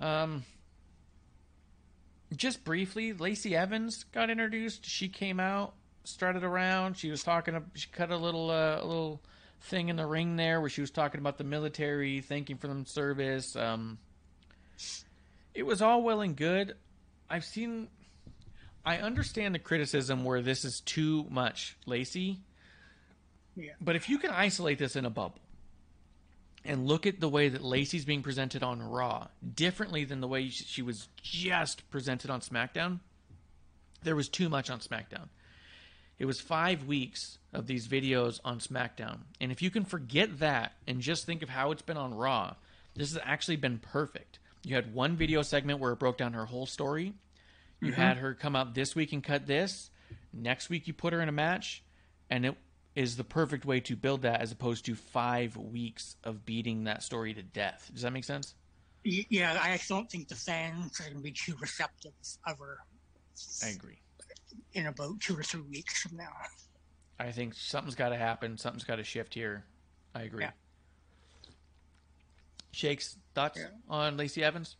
[0.00, 0.44] Um,
[2.36, 4.84] just briefly, Lacey Evans got introduced.
[4.84, 5.74] She came out,
[6.04, 6.96] started around.
[6.96, 7.60] She was talking.
[7.74, 9.22] She cut a little uh, a little
[9.62, 12.84] thing in the ring there where she was talking about the military, thanking for them
[12.86, 13.56] service.
[13.56, 13.98] Um,
[15.58, 16.76] it was all well and good.
[17.28, 17.88] I've seen.
[18.86, 22.40] I understand the criticism where this is too much, Lacey
[23.56, 23.72] Yeah.
[23.80, 25.40] But if you can isolate this in a bubble
[26.64, 30.48] and look at the way that Lacey's being presented on Raw differently than the way
[30.48, 33.00] she was just presented on SmackDown,
[34.04, 35.28] there was too much on SmackDown.
[36.20, 39.18] It was five weeks of these videos on SmackDown.
[39.40, 42.54] And if you can forget that and just think of how it's been on Raw,
[42.94, 44.38] this has actually been perfect.
[44.64, 47.14] You had one video segment where it broke down her whole story.
[47.80, 48.00] You mm-hmm.
[48.00, 49.90] had her come out this week and cut this.
[50.32, 51.82] Next week, you put her in a match.
[52.30, 52.56] And it
[52.94, 57.02] is the perfect way to build that as opposed to five weeks of beating that
[57.02, 57.90] story to death.
[57.92, 58.54] Does that make sense?
[59.04, 62.12] Yeah, I don't think the fans are going to be too receptive
[62.46, 62.78] of her
[63.64, 64.00] I agree.
[64.74, 66.32] in about two or three weeks from now.
[67.18, 68.58] I think something's got to happen.
[68.58, 69.64] Something's got to shift here.
[70.14, 70.44] I agree.
[70.44, 70.50] Yeah.
[72.72, 73.68] Shakes thoughts Yeah.
[73.88, 74.76] on Lacey Evans?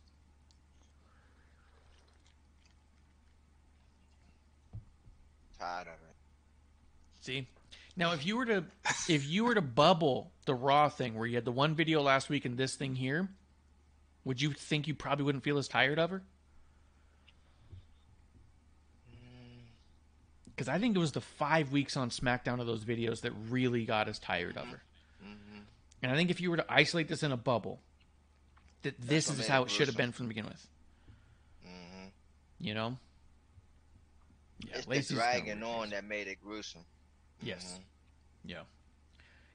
[5.59, 6.15] Tired of it.
[7.21, 7.47] See,
[7.97, 8.63] now if you were to
[9.09, 12.29] if you were to bubble the Raw thing where you had the one video last
[12.29, 13.27] week and this thing here,
[14.23, 16.23] would you think you probably wouldn't feel as tired of her?
[19.11, 19.65] Mm.
[20.45, 23.83] Because I think it was the five weeks on SmackDown of those videos that really
[23.83, 24.81] got us tired of her.
[26.01, 27.79] And I think if you were to isolate this in a bubble,
[28.83, 30.67] that this what is made how it it should have been from the beginning with.
[31.65, 32.07] hmm
[32.59, 32.97] You know?
[34.65, 36.81] Yeah, it's Lacey's the dragging on that made it gruesome.
[37.41, 37.77] Yes.
[37.77, 37.83] Mhm.
[38.51, 38.61] Yeah.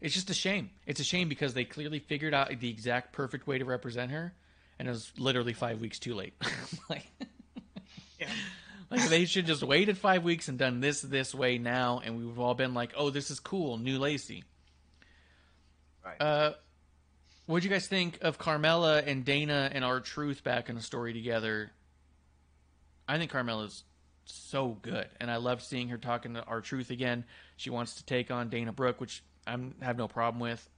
[0.00, 0.70] It's just a shame.
[0.86, 4.34] It's a shame because they clearly figured out the exact perfect way to represent her,
[4.78, 6.34] and it was literally five weeks too late.
[6.90, 7.06] like,
[8.20, 8.28] Yeah.
[8.90, 12.38] like they should just waited five weeks and done this this way now, and we've
[12.38, 14.44] all been like, "Oh, this is cool, new Lacey."
[16.04, 16.20] Right.
[16.20, 16.52] Uh,
[17.46, 21.12] what do you guys think of Carmella and Dana and R-Truth back in a story
[21.12, 21.70] together?
[23.06, 23.84] I think Carmella's
[24.24, 27.24] so good, and I love seeing her talking to R-Truth again.
[27.56, 30.68] She wants to take on Dana Brooke, which I have no problem with.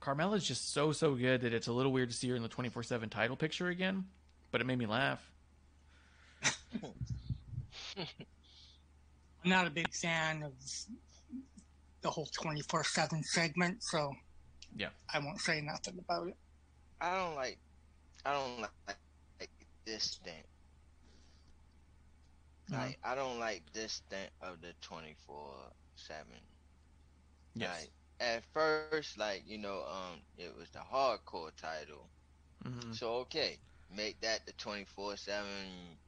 [0.00, 2.48] Carmella's just so so good that it's a little weird to see her in the
[2.48, 4.06] twenty four seven title picture again,
[4.50, 5.20] but it made me laugh.
[7.98, 8.06] I'm
[9.44, 10.52] not a big fan of
[12.02, 14.12] the whole 24 7 segment, so
[14.76, 14.90] Yeah.
[15.12, 16.36] I won't say nothing about it.
[17.00, 17.58] I don't like.
[18.24, 18.70] I don't like,
[19.38, 19.50] like
[19.84, 20.42] this thing.
[22.70, 25.52] Like I don't like this thing of the twenty four
[25.96, 26.40] seven.
[27.54, 27.70] Yes.
[27.70, 27.90] Like
[28.20, 32.08] at first, like you know, um, it was the hardcore title.
[32.64, 32.94] Mhm.
[32.94, 33.58] So okay,
[33.94, 35.98] make that the twenty four seven.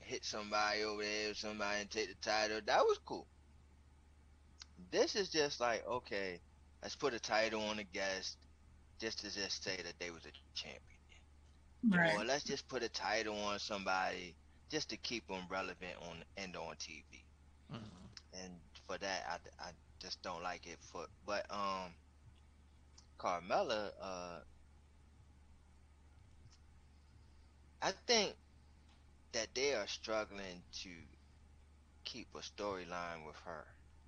[0.00, 2.60] Hit somebody over there, somebody and take the title.
[2.66, 3.26] That was cool.
[4.90, 6.40] This is just like okay,
[6.82, 8.38] let's put a title on a guest,
[9.00, 10.80] just to just say that they was a champion.
[12.04, 14.36] Or let's just put a title on somebody
[14.70, 17.24] just to keep them relevant on and on TV.
[17.70, 18.10] Mhm.
[18.32, 19.24] And for that,
[19.60, 19.70] I, I
[20.00, 20.78] just don't like it.
[20.80, 21.94] For but um,
[23.18, 24.40] Carmella, uh,
[27.82, 28.36] I think
[29.32, 30.90] that they are struggling to
[32.04, 33.66] keep a storyline with her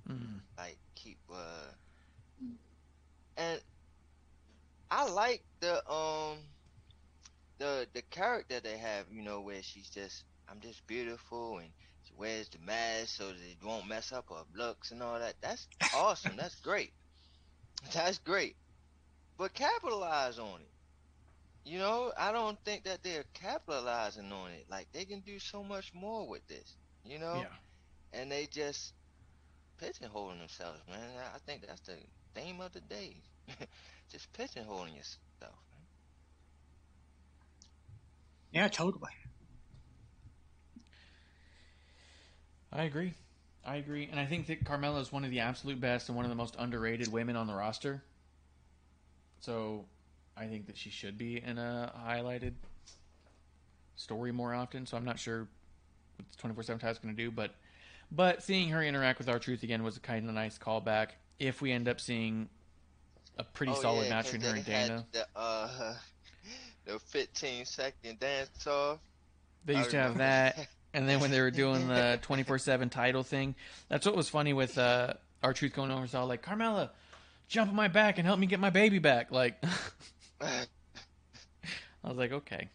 [0.08, 0.40] Mhm.
[0.56, 1.70] like keep uh
[3.36, 3.60] and
[4.90, 6.38] I like the um
[7.58, 11.70] the the character they have, you know, where she's just I'm just beautiful and
[12.04, 15.34] she wears the mask so that it won't mess up her looks and all that.
[15.40, 16.36] That's awesome.
[16.36, 16.92] That's great.
[17.94, 18.56] That's great.
[19.38, 20.70] But capitalize on it.
[21.64, 24.66] You know, I don't think that they're capitalizing on it.
[24.70, 26.76] Like they can do so much more with this.
[27.04, 27.36] You know?
[27.36, 28.20] Yeah.
[28.20, 28.94] and they just
[29.80, 31.18] pigeonholing themselves, man.
[31.18, 31.98] I- I think that's the
[32.34, 33.16] theme of the day.
[34.10, 35.18] just pigeonholing yourself.
[35.40, 35.86] Man.
[38.52, 39.10] Yeah, totally.
[42.72, 43.14] I agree.
[43.64, 46.24] I agree, and I think that Carmella is one of the absolute best and one
[46.24, 48.02] of the most underrated women on the roster.
[49.40, 49.84] So,
[50.36, 52.54] I think that she should be in a highlighted
[53.96, 54.86] story more often.
[54.86, 55.46] So I'm not sure
[56.16, 57.54] what the 24/7 title is going to do, but
[58.10, 61.08] but seeing her interact with R-Truth again was a kind of nice callback.
[61.38, 62.48] If we end up seeing
[63.38, 65.94] a pretty Oh, solid yeah, match between her and Dana, The, uh,
[66.84, 68.98] the 15 second dance off.
[69.64, 70.68] they used to have that.
[70.94, 73.54] And then when they were doing the 24 7 title thing,
[73.88, 76.06] that's what was funny with uh, R-Truth going over.
[76.06, 76.90] So like, Carmella,
[77.48, 79.30] jump on my back and help me get my baby back.
[79.32, 79.62] Like,
[80.40, 80.66] I
[82.04, 82.68] was like, okay.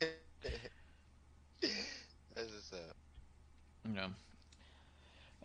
[1.62, 2.96] That's what's up.
[3.88, 4.08] You know.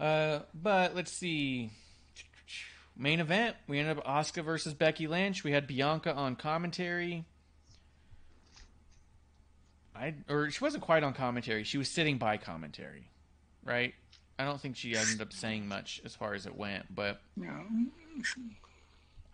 [0.05, 1.70] Uh, but let's see.
[2.97, 5.44] Main event, we ended up Asuka versus Becky Lynch.
[5.44, 7.24] We had Bianca on commentary.
[9.94, 11.64] I or she wasn't quite on commentary.
[11.64, 13.09] She was sitting by commentary,
[13.64, 13.94] right?
[14.39, 17.60] I don't think she ended up saying much as far as it went, but Yeah.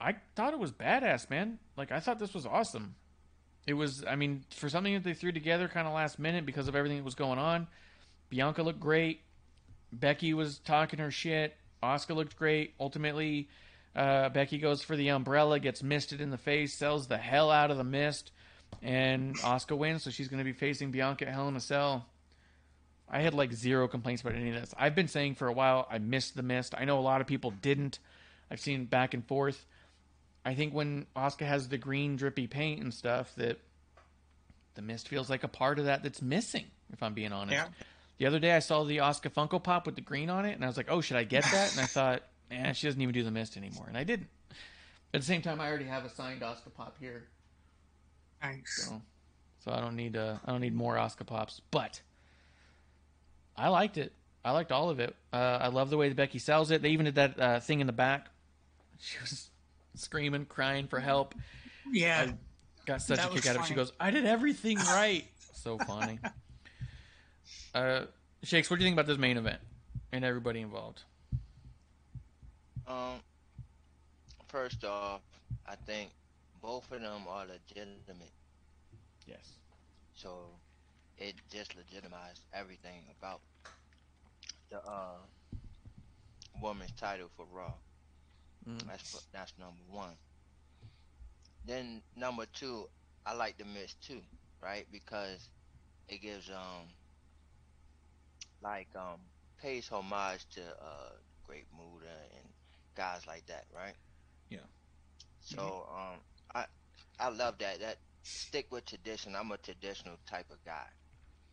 [0.00, 1.58] I thought it was badass, man.
[1.76, 2.94] Like I thought this was awesome.
[3.66, 6.68] It was, I mean, for something that they threw together kind of last minute because
[6.68, 7.66] of everything that was going on.
[8.30, 9.20] Bianca looked great.
[9.92, 11.54] Becky was talking her shit.
[11.82, 12.74] Asuka looked great.
[12.80, 13.48] Ultimately,
[13.94, 17.70] uh, Becky goes for the umbrella, gets misted in the face, sells the hell out
[17.70, 18.32] of the mist,
[18.82, 20.04] and Asuka wins.
[20.04, 22.06] So she's going to be facing Bianca at Hell in a Cell.
[23.10, 24.74] I had like zero complaints about any of this.
[24.76, 26.74] I've been saying for a while I missed the mist.
[26.76, 27.98] I know a lot of people didn't.
[28.50, 29.64] I've seen back and forth.
[30.44, 33.58] I think when Oscar has the green drippy paint and stuff, that
[34.74, 36.66] the mist feels like a part of that that's missing.
[36.92, 37.52] If I'm being honest.
[37.52, 37.66] Yeah.
[38.18, 40.64] The other day I saw the Asuka Funko Pop with the green on it, and
[40.64, 43.12] I was like, "Oh, should I get that?" And I thought, "Man, she doesn't even
[43.14, 44.28] do the mist anymore," and I didn't.
[45.14, 47.28] At the same time, I already have a signed Asuka Pop here,
[48.42, 48.86] Nice.
[48.88, 49.00] so
[49.64, 51.60] so I don't need uh, I don't need more Asuka Pops.
[51.70, 52.00] But
[53.56, 54.12] I liked it.
[54.44, 55.14] I liked all of it.
[55.32, 56.82] Uh, I love the way that Becky sells it.
[56.82, 58.28] They even did that uh, thing in the back.
[58.98, 59.50] She was
[59.94, 61.34] screaming, crying for help.
[61.90, 62.26] Yeah.
[62.30, 62.34] I
[62.86, 63.66] got such That a kick out of it.
[63.68, 65.24] She goes, "I did everything right."
[65.54, 66.18] so funny.
[67.74, 68.02] Uh,
[68.42, 69.60] Shakes, what do you think about this main event
[70.12, 71.02] and everybody involved?
[72.86, 73.20] Um,
[74.48, 75.20] first off,
[75.66, 76.10] I think
[76.62, 78.32] both of them are legitimate,
[79.26, 79.50] Yes.
[80.16, 80.46] so
[81.18, 83.40] it just legitimized everything about
[84.70, 85.16] the uh
[86.62, 87.72] woman's title for Raw.
[88.68, 88.86] Mm.
[88.86, 90.14] That's f- that's number one.
[91.66, 92.88] Then number two,
[93.26, 94.20] I like the Miz too,
[94.62, 94.86] right?
[94.90, 95.48] Because
[96.08, 96.86] it gives um
[98.62, 99.20] like um
[99.58, 101.12] pays homage to uh
[101.44, 102.06] Great Muta
[102.36, 102.48] and
[102.94, 103.94] guys like that, right?
[104.50, 104.66] Yeah.
[105.40, 106.20] So um
[106.54, 106.66] I
[107.18, 107.80] I love that.
[107.80, 109.34] That stick with tradition.
[109.36, 110.86] I'm a traditional type of guy.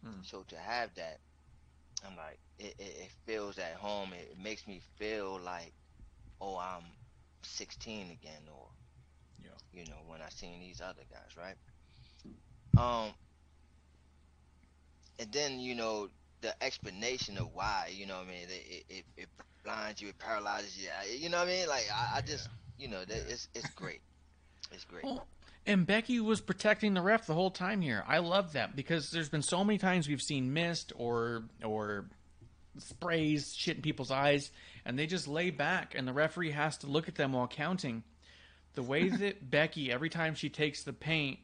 [0.03, 0.21] Hmm.
[0.23, 1.19] So to have that,
[2.05, 4.13] I'm like it, it, it feels at home.
[4.13, 5.73] It, it makes me feel like
[6.41, 6.83] oh I'm
[7.43, 8.67] 16 again or
[9.43, 9.51] Yeah.
[9.73, 11.57] you know when I seen these other guys, right?
[12.77, 13.13] Um
[15.19, 16.09] and then you know
[16.45, 19.29] the explanation of why, you know what I mean, it it, it, it
[19.63, 20.89] blinds you, it paralyzes you.
[21.17, 21.67] You know what I mean?
[21.67, 24.01] Like I, I just you know, that it's it's great.
[24.71, 25.03] It's great.
[25.03, 25.25] Well,
[25.65, 28.03] and Becky was protecting the ref the whole time here.
[28.07, 32.05] I love that because there's been so many times we've seen mist or or
[32.77, 34.51] sprays shit in people's eyes,
[34.85, 38.03] and they just lay back, and the referee has to look at them while counting.
[38.75, 41.39] The way that Becky, every time she takes the paint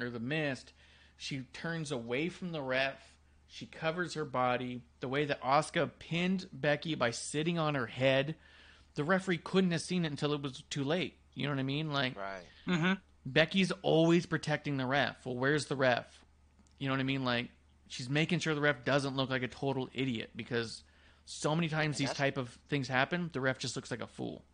[0.00, 0.72] or the mist,
[1.16, 3.13] she turns away from the ref.
[3.48, 4.82] She covers her body.
[5.00, 8.34] The way that Asuka pinned Becky by sitting on her head,
[8.94, 11.16] the referee couldn't have seen it until it was too late.
[11.34, 11.92] You know what I mean?
[11.92, 12.42] Like Right.
[12.66, 12.92] Mm-hmm.
[13.26, 15.24] Becky's always protecting the ref.
[15.24, 16.06] Well, where's the ref?
[16.78, 17.24] You know what I mean?
[17.24, 17.48] Like
[17.88, 20.82] she's making sure the ref doesn't look like a total idiot because
[21.26, 24.06] so many times And these type of things happen, the ref just looks like a
[24.06, 24.44] fool.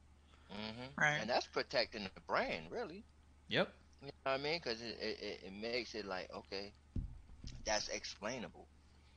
[0.50, 0.56] hmm
[0.98, 1.18] Right.
[1.20, 3.04] And that's protecting the brand, really.
[3.48, 3.72] Yep.
[4.02, 4.60] You know what I mean?
[4.62, 6.72] Because it, it, it- it makes it like, okay,
[7.64, 8.66] that's explainable.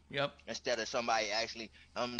[0.09, 0.33] Yep.
[0.47, 2.17] Instead of somebody actually, um,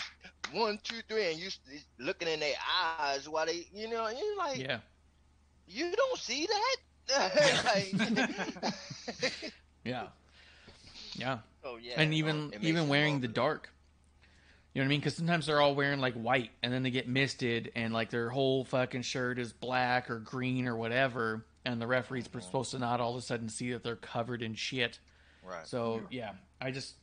[0.51, 1.60] one, two, three, and you s-
[1.99, 2.55] looking in their
[2.99, 4.80] eyes while they, you know, you're like, Yeah.
[5.68, 6.77] you don't see that?
[7.65, 8.73] Like-
[9.84, 10.07] Yeah.
[11.15, 11.39] Yeah.
[11.64, 11.93] oh, yeah.
[11.97, 13.69] and even it makes even wearing the dark.
[14.73, 14.99] You know what I mean?
[15.01, 18.30] Because sometimes they're all wearing like white, and then they get misted, and like their
[18.30, 22.39] whole fucking shirt is black or green or whatever, and the referee's Mm-hmm.
[22.39, 24.97] supposed to not all of a sudden see that they're covered in shit.
[25.43, 25.68] Right.
[25.68, 26.95] So yeah, I just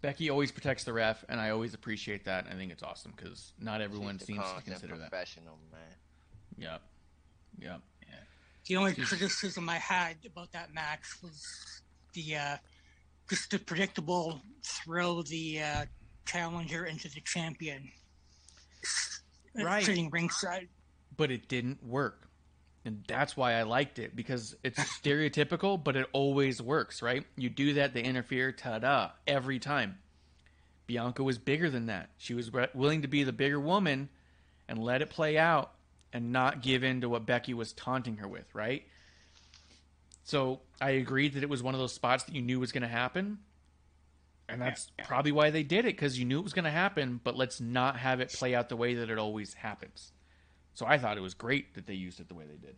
[0.00, 2.46] Becky always protects the ref, and I always appreciate that.
[2.50, 5.10] I think it's awesome because not everyone seems to consider that.
[5.10, 5.80] professional, man.
[6.56, 6.82] Yep.
[7.60, 7.80] Yep.
[8.68, 11.80] The only criticism I had about that match was
[12.12, 12.56] the uh,
[13.30, 15.84] just the predictable throw the uh,
[16.26, 17.90] challenger into the champion.
[19.54, 19.84] Right.
[19.84, 20.68] Sitting ringside.
[21.16, 22.27] But it didn't work.
[22.88, 27.22] And that's why I liked it because it's stereotypical, but it always works, right?
[27.36, 29.98] You do that, they interfere, ta da, every time.
[30.86, 32.08] Bianca was bigger than that.
[32.16, 34.08] She was re- willing to be the bigger woman
[34.70, 35.72] and let it play out
[36.14, 38.84] and not give in to what Becky was taunting her with, right?
[40.24, 42.84] So I agreed that it was one of those spots that you knew was going
[42.84, 43.36] to happen.
[44.48, 47.20] And that's probably why they did it because you knew it was going to happen,
[47.22, 50.10] but let's not have it play out the way that it always happens.
[50.78, 52.76] So I thought it was great that they used it the way they did.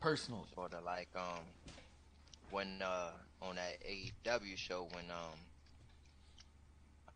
[0.00, 0.40] Personally.
[0.54, 1.44] Sort of like um
[2.50, 3.10] when uh
[3.42, 5.36] on that AEW show when um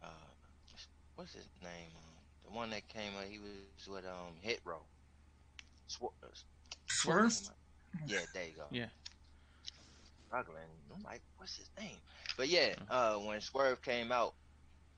[0.03, 0.09] uh
[1.15, 1.89] what's his name?
[1.97, 2.13] Um,
[2.45, 4.83] the one that came uh, he was with um Hit Row.
[5.89, 6.27] Swer- uh,
[6.87, 7.33] Swerve?
[8.07, 8.67] Yeah, there you go.
[8.71, 8.89] Yeah.
[10.27, 10.69] Struggling.
[10.95, 11.97] I'm like, what's his name?
[12.37, 14.35] But yeah, uh when Swerve came out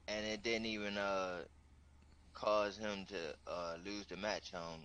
[0.09, 1.43] and it didn't even uh
[2.41, 4.81] cause him to uh lose the match on.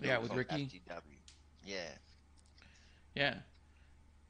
[0.00, 0.66] Yeah, with Ricky.
[0.66, 1.00] FTW.
[1.64, 1.90] Yeah.
[3.14, 3.34] Yeah.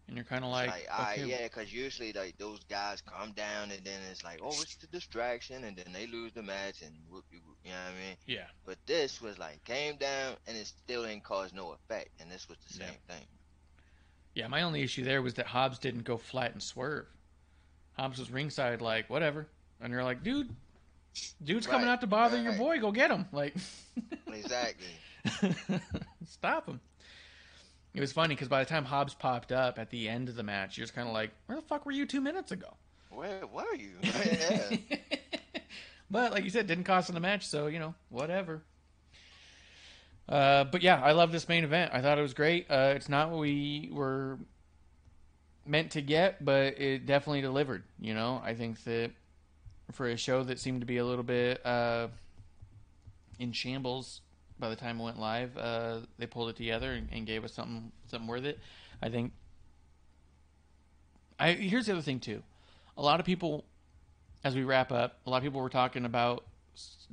[0.09, 3.71] And you're kind of like, like, okay, yeah, because usually like those guys come down
[3.71, 6.93] and then it's like, oh, it's the distraction, and then they lose the match and
[7.09, 8.17] whoop, you know what I mean?
[8.27, 12.29] yeah, But this was like came down and it still didn't cause no effect, and
[12.29, 12.87] this was the Yeah.
[12.87, 13.27] same thing.
[14.35, 14.49] yeah.
[14.49, 17.07] My only issue there was that Hobbs didn't go flat and swerve.
[17.93, 19.47] Hobbs was ringside, like whatever,
[19.81, 20.51] and you're like, dude,
[21.43, 22.81] dude's coming out to bother your boy.
[22.81, 23.55] Go get him, like.
[24.27, 24.87] Exactly.
[26.27, 26.81] Stop him.
[27.95, 30.43] It was funny because by the time Hobbs popped up at the end of the
[30.43, 32.69] match, you're just kind of like, where the fuck were you two minutes ago?
[33.11, 33.97] Where were you?
[34.03, 34.77] yeah.
[36.11, 38.63] but like you said, didn't cost him the match, so you know, whatever.
[40.29, 41.91] Uh, but yeah, I love this main event.
[41.93, 42.71] I thought it was great.
[42.71, 44.39] Uh, it's not what we were
[45.67, 47.83] meant to get, but it definitely delivered.
[47.99, 49.11] You know, I think that
[49.93, 52.09] for a show that seemed to be a little bit uh,
[53.39, 54.21] in shambles
[54.59, 57.53] by the time it went live, uh, they pulled it together and, and gave us
[57.53, 58.59] something something worth it.
[59.03, 59.33] I think.
[61.39, 62.43] I here's the other thing too.
[62.97, 63.65] A lot of people
[64.45, 66.45] as we wrap up, a lot of people were talking about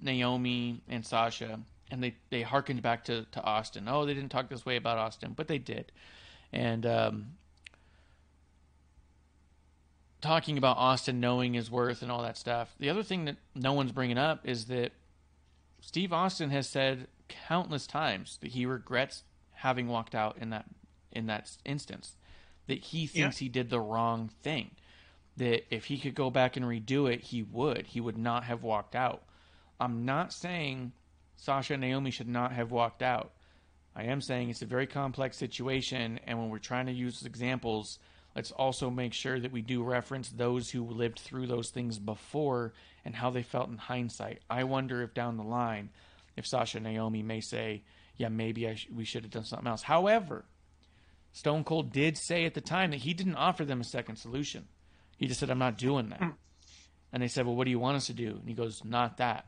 [0.02, 1.60] Naomi and Sasha,
[1.90, 3.88] and they they harkened back to to Austin.
[3.88, 5.92] Oh, they didn't talk this way about Austin, but they did,
[6.52, 7.28] and um,
[10.22, 12.74] talking about Austin knowing his worth and all that stuff.
[12.80, 14.92] The other thing that no one's bringing up is that
[15.82, 19.24] Steve Austin has said countless times that he regrets
[19.54, 20.66] having walked out in that
[21.12, 22.16] in that instance.
[22.68, 24.72] That he thinks he did the wrong thing
[25.38, 27.86] that if he could go back and redo it, he would.
[27.88, 29.24] He would not have walked out.
[29.80, 30.92] I'm not saying
[31.36, 33.32] Sasha and Naomi should not have walked out.
[33.96, 38.00] I am saying it's a very complex situation, and when we're trying to use examples,
[38.38, 42.72] let's also make sure that we do reference those who lived through those things before
[43.04, 44.42] and how they felt in hindsight.
[44.48, 45.90] I wonder if down the line,
[46.36, 47.82] if Sasha Naomi may say,
[48.16, 49.82] yeah, maybe sh- we should have done something else.
[49.82, 50.46] However,
[51.32, 54.68] Stone Cold did say at the time that he didn't offer them a second solution.
[55.18, 56.22] He just said, I'm not doing that.
[57.12, 58.38] And they said, Well, what do you want us to do?
[58.40, 59.48] And he goes, Not that.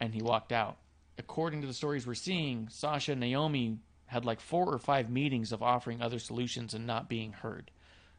[0.00, 0.78] And he walked out.
[1.18, 5.52] According to the stories we're seeing, Sasha and Naomi had like four or five meetings
[5.52, 7.70] of offering other solutions and not being heard.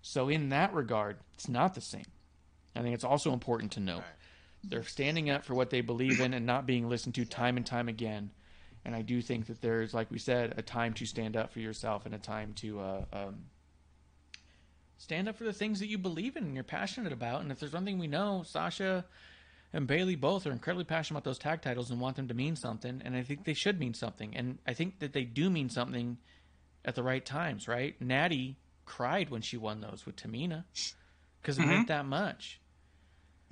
[0.08, 2.06] So, in that regard, it's not the same.
[2.76, 4.04] I think it's also important to note
[4.64, 7.66] they're standing up for what they believe in and not being listened to time and
[7.66, 8.30] time again.
[8.86, 11.60] And I do think that there's, like we said, a time to stand up for
[11.60, 13.46] yourself and a time to uh, um,
[15.00, 17.42] stand up for the things that you believe in and you're passionate about.
[17.42, 19.06] And if there's one thing we know, Sasha
[19.74, 22.56] and Bayley both are incredibly passionate about those tag titles and want them to mean
[22.56, 23.02] something.
[23.04, 24.38] And I think they should mean something.
[24.38, 26.20] And I think that they do mean something
[26.84, 28.00] at the right times, right?
[28.00, 30.64] Natty cried when she won those with Tamina
[31.42, 31.70] because it mm-hmm.
[31.72, 32.60] meant that much.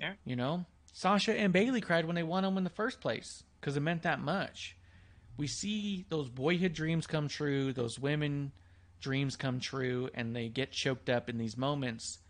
[0.00, 0.14] Yeah.
[0.24, 3.76] You know, Sasha and Bayley cried when they won them in the first place because
[3.76, 4.76] it meant that much.
[5.36, 8.52] We see those boyhood dreams come true, those women
[9.00, 12.20] dreams come true, and they get choked up in these moments.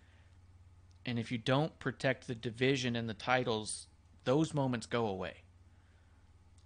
[1.06, 3.86] And if you don't protect the division and the titles,
[4.24, 5.34] those moments go away.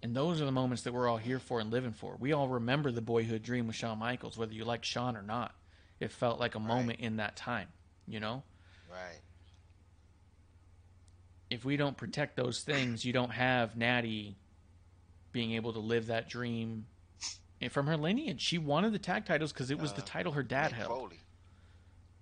[0.01, 2.15] And those are the moments that we're all here for and living for.
[2.19, 5.53] We all remember the boyhood dream with Shawn Michaels, whether you like Shawn or not.
[5.99, 7.67] It felt like a moment in that time,
[8.07, 8.43] you know?
[8.89, 9.19] Right.
[11.49, 14.35] if we don't protect those things, you don't have Natty
[15.31, 16.85] being able to live that dream
[17.59, 18.39] and from her lineage.
[18.41, 20.89] She wanted the tag titles because it was the Uh, title her dad Mick held.
[20.89, 21.19] Foley.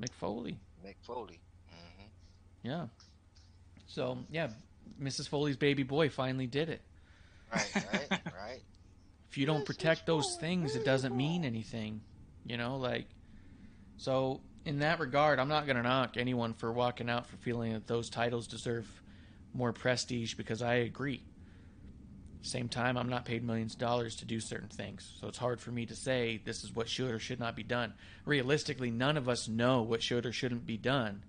[0.02, 0.60] Mick Foley.
[0.86, 1.40] Mick Foley.
[1.70, 2.04] hmm
[2.64, 2.88] Yeah.
[3.88, 4.50] So, yeah,
[5.02, 5.28] Mrs.
[5.28, 6.82] Foley's baby boy finally did it.
[7.54, 8.62] Right, right, right.
[9.30, 12.02] If you don't protect those things, it doesn't mean anything.
[12.46, 13.08] You know, like,
[13.98, 17.74] so in that regard, I'm not going to knock anyone for walking out for feeling
[17.74, 18.86] that those titles deserve
[19.54, 21.24] more prestige because I agree.
[22.42, 25.60] Same time, I'm not paid millions of dollars to do certain things, so it's hard
[25.60, 27.94] for me to say this is what should or should not be done.
[28.26, 31.24] Realistically, none of us know what should or shouldn't be done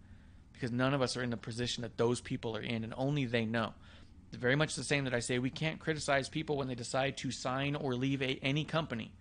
[0.52, 3.24] because none of us are in the position that those people are in, and only
[3.24, 3.72] they know.
[4.32, 7.30] Very much the same that I say we can't criticize people when they decide to
[7.30, 9.12] sign or leave a, any company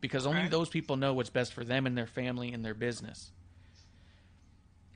[0.00, 0.50] because only Right.
[0.50, 3.32] those people know what's best for them and their family and their business.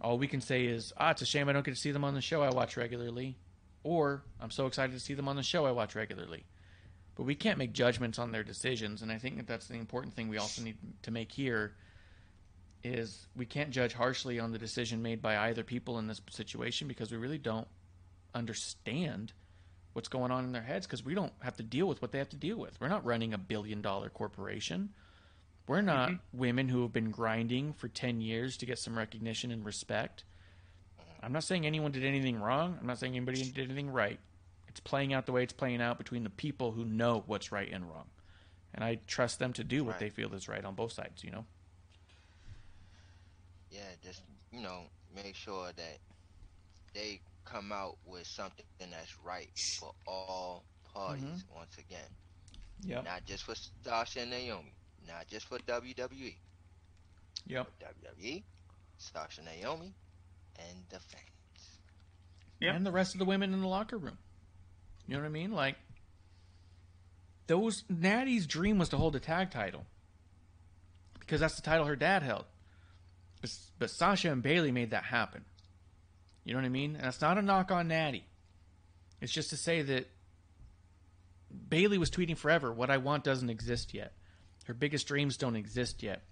[0.00, 2.04] All we can say is, ah, it's a shame I don't get to see them
[2.04, 3.36] on the show I watch regularly,
[3.84, 6.44] or I'm so excited to see them on the show I watch regularly.
[7.14, 10.14] But we can't make judgments on their decisions, and I think that that's the important
[10.14, 11.74] thing we also need to make here
[12.82, 16.88] is we can't judge harshly on the decision made by either people in this situation
[16.88, 17.68] because we really don't
[18.34, 19.32] understand
[19.93, 22.19] what's going on in their heads because we don't have to deal with what they
[22.19, 22.81] have to deal with.
[22.81, 24.90] We're not running a billion dollar corporation.
[25.66, 26.39] We're not mm-hmm.
[26.39, 30.24] women who have been grinding for 10 years to get some recognition and respect.
[31.23, 32.77] I'm not saying anyone did anything wrong.
[32.81, 34.19] I'm not saying anybody did anything right.
[34.69, 37.70] It's playing out the way it's playing out between the people who know what's right
[37.70, 38.06] and wrong.
[38.74, 40.01] And I trust them to do what Right.
[40.01, 41.44] they feel is right on both sides, you know?
[43.70, 45.98] Yeah, just you know, make sure that
[46.93, 50.64] they come out with something that's right for all
[50.94, 51.24] parties.
[51.24, 51.56] Mm-hmm.
[51.56, 52.09] Once again,
[52.85, 53.05] Yep.
[53.05, 53.55] not just for
[53.85, 54.74] Sasha and Naomi,
[55.06, 56.35] not just for WWE.
[57.47, 57.66] Yep.
[57.81, 58.43] WWE,
[58.98, 59.93] Sasha and Naomi,
[60.59, 61.78] and the fans.
[62.60, 62.74] Yep.
[62.77, 64.19] And the rest of the women in the locker room.
[65.06, 65.52] You know what I mean?
[65.52, 65.77] Like,
[67.48, 69.85] those Natty's dream was to hold a tag title
[71.19, 72.44] because that's the title her dad held.
[73.40, 75.44] But, but Sasha and Bayley made that happen.
[76.44, 76.97] You know what I mean?
[76.97, 78.24] And that's not a knock on Natty.
[79.20, 80.09] It's just to say that
[81.69, 84.12] Bayley was tweeting forever, what I want doesn't exist yet.
[84.64, 86.23] Her biggest dreams don't exist yet.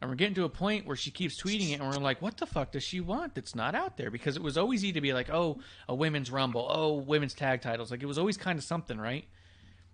[0.00, 2.36] And we're getting to a point where she keeps tweeting it, and we're like, what
[2.36, 4.10] the fuck does she want that's not out there?
[4.10, 7.62] Because it was always easy to be like, oh, a women's rumble, oh, women's tag
[7.62, 7.90] titles.
[7.90, 9.24] Like, it was always kind of something, right?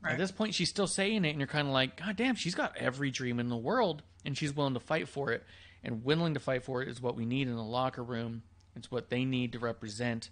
[0.06, 2.54] At this point, she's still saying it, and you're kind of like, God damn, she's
[2.54, 5.42] got every dream in the world, and she's willing to fight for it.
[5.82, 8.42] And willing to fight for it is what we need in the locker room.
[8.76, 10.30] It's what they need to represent.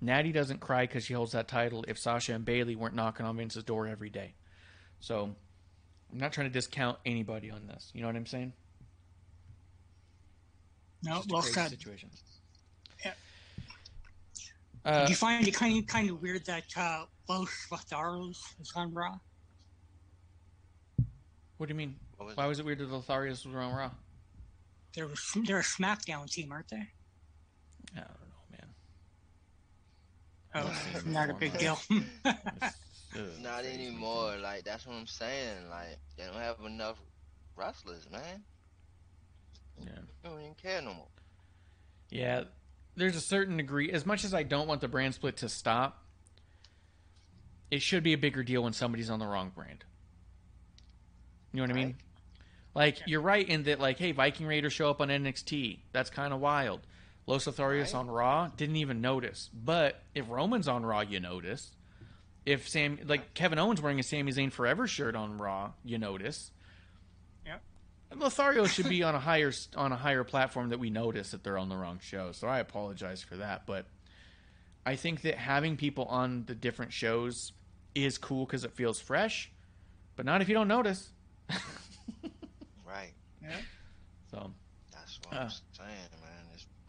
[0.00, 3.36] Natty doesn't cry because she holds that title if Sasha and Bayley weren't knocking on
[3.36, 4.34] Vince's door every day.
[5.00, 5.34] So,
[6.12, 7.90] I'm not trying to discount anybody on this.
[7.94, 8.52] You know what I'm saying?
[11.02, 11.70] No, Just a well crazy said.
[11.70, 12.10] Situation.
[13.04, 13.12] Yeah.
[14.84, 18.72] Uh, Do you find it kind of kind of weird that uh, Los Lotharios is
[18.74, 19.18] on Raw?
[21.58, 21.94] what do you mean?
[22.18, 22.48] Was Why it?
[22.48, 23.90] was it weird that Lotharios was on Raw?
[24.94, 25.08] They're
[25.46, 26.86] they're a SmackDown team, aren't they?
[27.94, 28.68] I don't know, man.
[30.54, 31.78] Oh, Let's not a big deal.
[33.42, 34.36] Not anymore.
[34.40, 35.68] Like that's what I'm saying.
[35.68, 36.96] Like they don't have enough
[37.56, 38.44] wrestlers, man.
[39.78, 39.98] Yeah.
[40.22, 41.06] They don't even care no more.
[42.10, 42.44] Yeah,
[42.96, 43.90] there's a certain degree.
[43.90, 46.04] As much as I don't want the brand split to stop,
[47.70, 49.84] it should be a bigger deal when somebody's on the wrong brand.
[51.52, 51.86] You know what I mean?
[51.86, 51.94] Right.
[52.74, 53.80] Like you're right in that.
[53.80, 55.80] Like, hey, Viking Raiders show up on NXT.
[55.92, 56.80] That's kind of wild.
[57.26, 57.94] Los Lotharios Right.
[57.94, 59.50] on Raw didn't even notice.
[59.52, 61.70] But if Roman's on Raw, you notice.
[62.46, 66.50] If Sam, like Kevin Owens wearing a Sami Zayn Forever shirt on Raw, you notice.
[67.46, 67.62] Yep.
[68.16, 71.58] Lothario should be on a higher on a higher platform that we notice that they're
[71.58, 72.32] on the wrong show.
[72.32, 73.86] So I apologize for that, but
[74.86, 77.52] I think that having people on the different shows
[77.94, 79.52] is cool because it feels fresh,
[80.16, 81.10] but not if you don't notice.
[82.84, 83.12] Right.
[83.40, 83.56] Yeah.
[84.32, 84.50] So
[84.92, 85.40] That's what Uh.
[85.44, 86.39] I'm saying, man.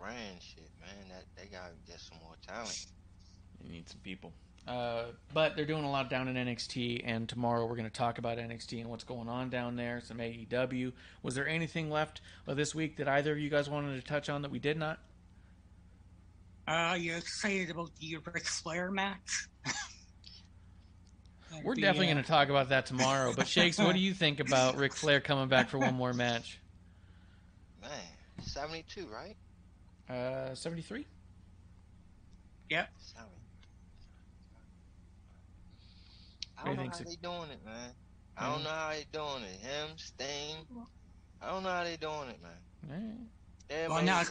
[0.01, 1.09] This brand shit, man.
[1.09, 2.85] That they gotta get some more talent.
[3.61, 4.33] They need some people.
[4.67, 8.19] Uh, but they're doing a lot down in NXT, and tomorrow we're going to talk
[8.19, 10.01] about NXT and what's going on down there.
[10.01, 10.93] Some AEW.
[11.23, 14.29] Was there anything left of this week that either of you guys wanted to touch
[14.29, 14.99] on that we did not?
[16.67, 19.47] Uh, you excited about the Ric Flair match?
[21.63, 23.33] We're The, definitely uh, going to talk about that tomorrow.
[23.35, 26.59] But Shakes, what do you think about Ric Flair coming back for one more match?
[27.81, 27.89] Man,
[28.43, 29.35] 72, right?
[30.11, 31.07] Uh, seventy-three.
[32.69, 32.85] Yeah.
[32.97, 33.31] 70.
[36.57, 37.89] I do don't you know how think, they doing it, man.
[38.38, 39.59] I don't know how they doing it.
[39.59, 40.55] Him, Sting.
[41.41, 43.27] I don't know how they doing it, man.
[43.67, 44.23] They're Well, now-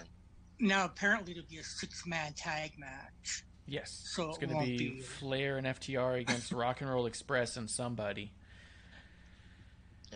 [0.59, 3.44] Now apparently it'll be a six-man tag match.
[3.66, 3.90] Yes.
[4.15, 7.57] So it's it going to be, be- Flair and FTR against Rock and Roll Express
[7.57, 8.32] and somebody.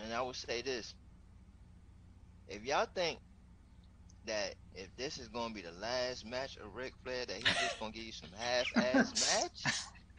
[0.01, 0.93] And I would say this.
[2.47, 3.19] If y'all think
[4.25, 7.79] that if this is gonna be the last match of Ric Flair, that he's just
[7.79, 9.49] gonna give you some half-ass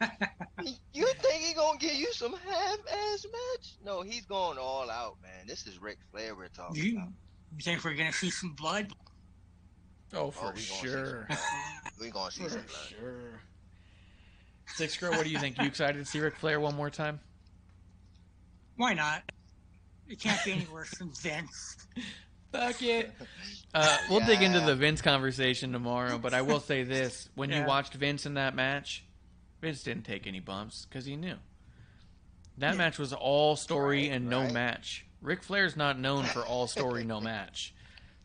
[0.01, 0.19] match,
[0.93, 3.75] you think he gonna give you some half-ass match?
[3.83, 5.45] No, he's going all out, man.
[5.47, 7.09] This is Ric Flair we're talking You, about.
[7.55, 8.91] you think we're gonna see some blood?
[10.13, 11.05] Oh, Oh, for we gonna see sure.
[11.05, 11.93] some blood.
[11.99, 12.87] We gonna see some blood.
[12.99, 13.41] sure.
[14.75, 15.57] Six Girl, what do you think?
[15.57, 17.19] You excited to see Ric Flair one more time?
[18.75, 19.23] Why not?
[20.07, 21.87] It can't be any worse than Vince.
[22.51, 23.11] Fuck it.
[23.73, 27.63] Uh, we'll dig into the Vince conversation tomorrow, but I will say this: when you
[27.65, 29.03] watched Vince in that match,
[29.61, 31.35] Vince didn't take any bumps because he knew
[32.57, 32.77] that Yeah.
[32.77, 34.53] match was all story Right, and no right.
[34.53, 35.05] match.
[35.21, 37.73] Ric Flair's not known for all story, no match.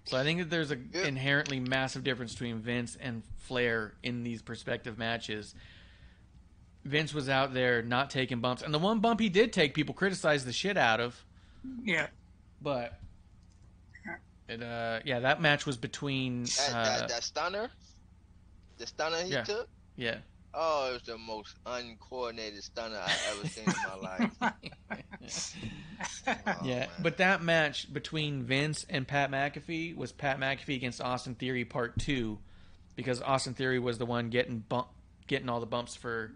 [0.04, 1.06] So I think that there's a Yeah.
[1.06, 5.54] inherently massive difference between Vince and Flair in these perspective matches.
[6.84, 9.94] Vince was out there not taking bumps, and the one bump he did take, people
[9.94, 11.24] criticized the shit out of.
[11.82, 12.06] Yeah.
[12.62, 12.98] But
[14.52, 16.44] it, uh, yeah, that match was between.
[16.44, 17.70] That, Uh, that, that stunner,
[18.78, 19.44] the stunner he Yeah.
[19.44, 19.68] took.
[19.96, 20.18] yeah,
[20.54, 24.30] Oh, it was the most uncoordinated stunner I've ever seen in my life.
[26.26, 26.34] Oh,
[26.64, 26.78] yeah.
[26.80, 26.88] man.
[27.00, 31.98] But that match between Vince and Pat McAfee was Pat McAfee against Austin Theory Part
[31.98, 32.38] Two,
[32.96, 34.88] because Austin Theory was the one getting bump,
[35.26, 36.32] getting all the bumps for.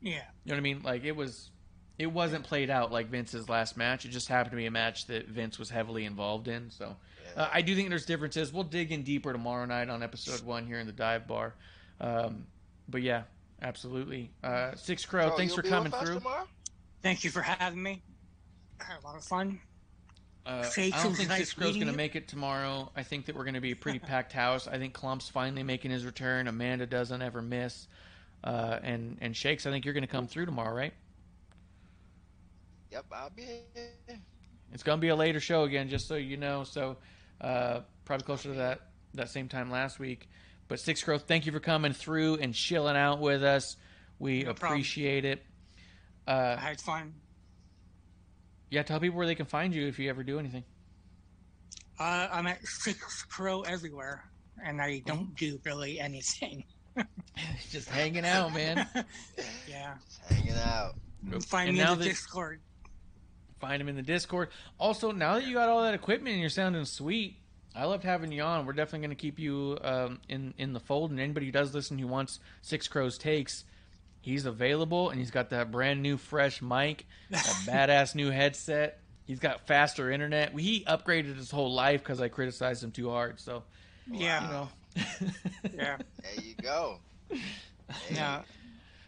[0.00, 0.14] Yeah.
[0.44, 0.82] You know what I mean?
[0.82, 1.50] Like it was,
[1.98, 4.04] it wasn't played out like Vince's last match.
[4.04, 6.70] It just happened to be a match that Vince was heavily involved in.
[6.70, 6.96] So
[7.36, 8.52] uh, I do think there's differences.
[8.52, 11.54] We'll dig in deeper tomorrow night on episode one here in the dive bar.
[12.00, 12.46] Um,
[12.88, 13.22] but yeah,
[13.60, 14.30] absolutely.
[14.42, 16.14] Uh, SixxCrow, Bro, thanks for coming through.
[16.14, 16.46] tomorrow?
[17.02, 18.02] Thank you for having me.
[18.80, 19.60] I had a lot of fun.
[20.44, 22.90] Uh, I don't think nice SixxCrow's meeting going to make it tomorrow.
[22.96, 24.66] I think that we're going to be a pretty packed house.
[24.66, 26.48] I think Klump's finally making his return.
[26.48, 27.86] Amanda doesn't ever miss.
[28.42, 30.92] Uh, and and Shakes, I think you're going to come through tomorrow, right?
[32.90, 34.18] Yep, I'll be here.
[34.72, 36.64] It's going to be a later show again, just so you know.
[36.64, 36.96] So
[37.42, 38.80] uh, probably closer to that
[39.14, 40.28] that same time last week.
[40.68, 43.76] But SixxCrow, thank you for coming through and chilling out with us.
[44.18, 44.72] We No problem.
[44.78, 45.44] appreciate it.
[46.26, 47.12] Uh, I had fun.
[48.70, 50.64] yeah, tell people where they can find you if you ever do anything.
[51.98, 54.24] Uh, I'm at SixxCrow everywhere,
[54.64, 56.64] and I don't do really anything.
[57.70, 58.86] just hanging out, man.
[59.68, 59.94] yeah.
[60.06, 60.94] Just hanging out.
[61.46, 62.60] Find And me now in the that- Discord.
[63.62, 64.48] Find him in the Discord.
[64.80, 67.36] Also, now that you got all that equipment and you're sounding sweet,
[67.76, 68.66] I loved having you on.
[68.66, 71.12] We're definitely going to keep you um, in in the fold.
[71.12, 73.62] And anybody who does listen who wants SixxCrows takes,
[74.20, 78.98] he's available, and he's got that brand new fresh mic, a badass new headset.
[79.26, 80.58] He's got faster internet.
[80.58, 83.38] He upgraded his whole life because I criticized him too hard.
[83.38, 83.62] So
[84.10, 84.44] Yeah.
[84.44, 84.68] you know,
[85.76, 85.96] Yeah.
[86.20, 86.98] There you go.
[87.30, 87.40] Hey,
[88.10, 88.42] Yeah.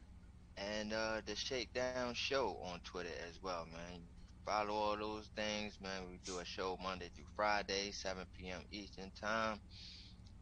[0.57, 4.01] and uh, the Shakedown Show on Twitter as well, man.
[4.45, 6.07] Follow all those things, man.
[6.09, 8.63] We do a show Monday through Friday, 7 p.m.
[8.71, 9.61] Eastern Time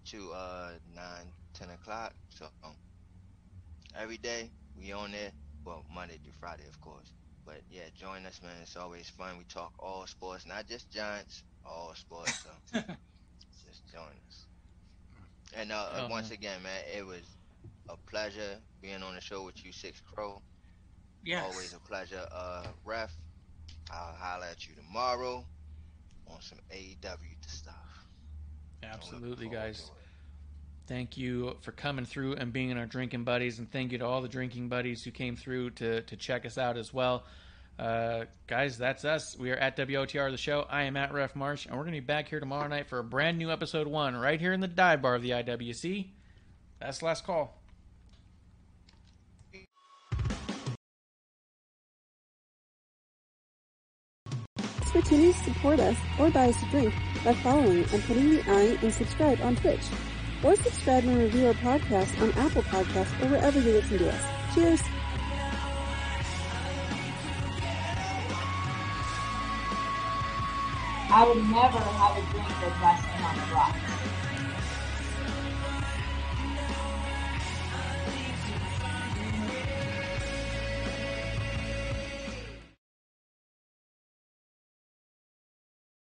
[0.05, 2.13] to uh 9, 10 o'clock.
[2.29, 2.75] So um,
[3.95, 5.31] every day we on there.
[5.65, 7.13] Well, Monday through Friday, of course.
[7.45, 8.55] But yeah, join us, man.
[8.61, 9.37] It's always fun.
[9.37, 12.41] We talk all sports, not just Giants, all sports.
[12.43, 12.49] So
[13.65, 14.47] just join us.
[15.53, 16.31] And uh, Oh, once man.
[16.31, 17.37] again, man, it was
[17.89, 20.41] a pleasure being on the show with you, SixxCrow.
[21.23, 21.39] Yes.
[21.39, 22.25] Always a pleasure.
[22.31, 23.17] Uh, ref,
[23.91, 25.45] I'll holler at you tomorrow
[26.27, 27.75] on some AEW stuff.
[28.83, 29.91] Absolutely, guys.
[30.87, 34.05] Thank you for coming through and being in our drinking buddies, and thank you to
[34.05, 37.23] all the drinking buddies who came through to to check us out as well.
[37.79, 39.37] Uh, guys, that's us.
[39.37, 40.67] We are at WOTR the show.
[40.69, 42.99] I am at Ref Marsh, and we're going to be back here tomorrow night for
[42.99, 46.07] a brand new episode one right here in the dive bar of the IWC.
[46.79, 47.62] That's the last call.
[55.05, 56.93] To support us or buy us a drink
[57.23, 59.81] by following and putting the I in subscribe on Twitch.
[60.43, 64.21] Or subscribe and review our podcast on Apple Podcasts or wherever you listen to us.
[64.55, 64.81] Cheers!
[71.15, 73.92] I would never have a drink with wrestling on the rocks.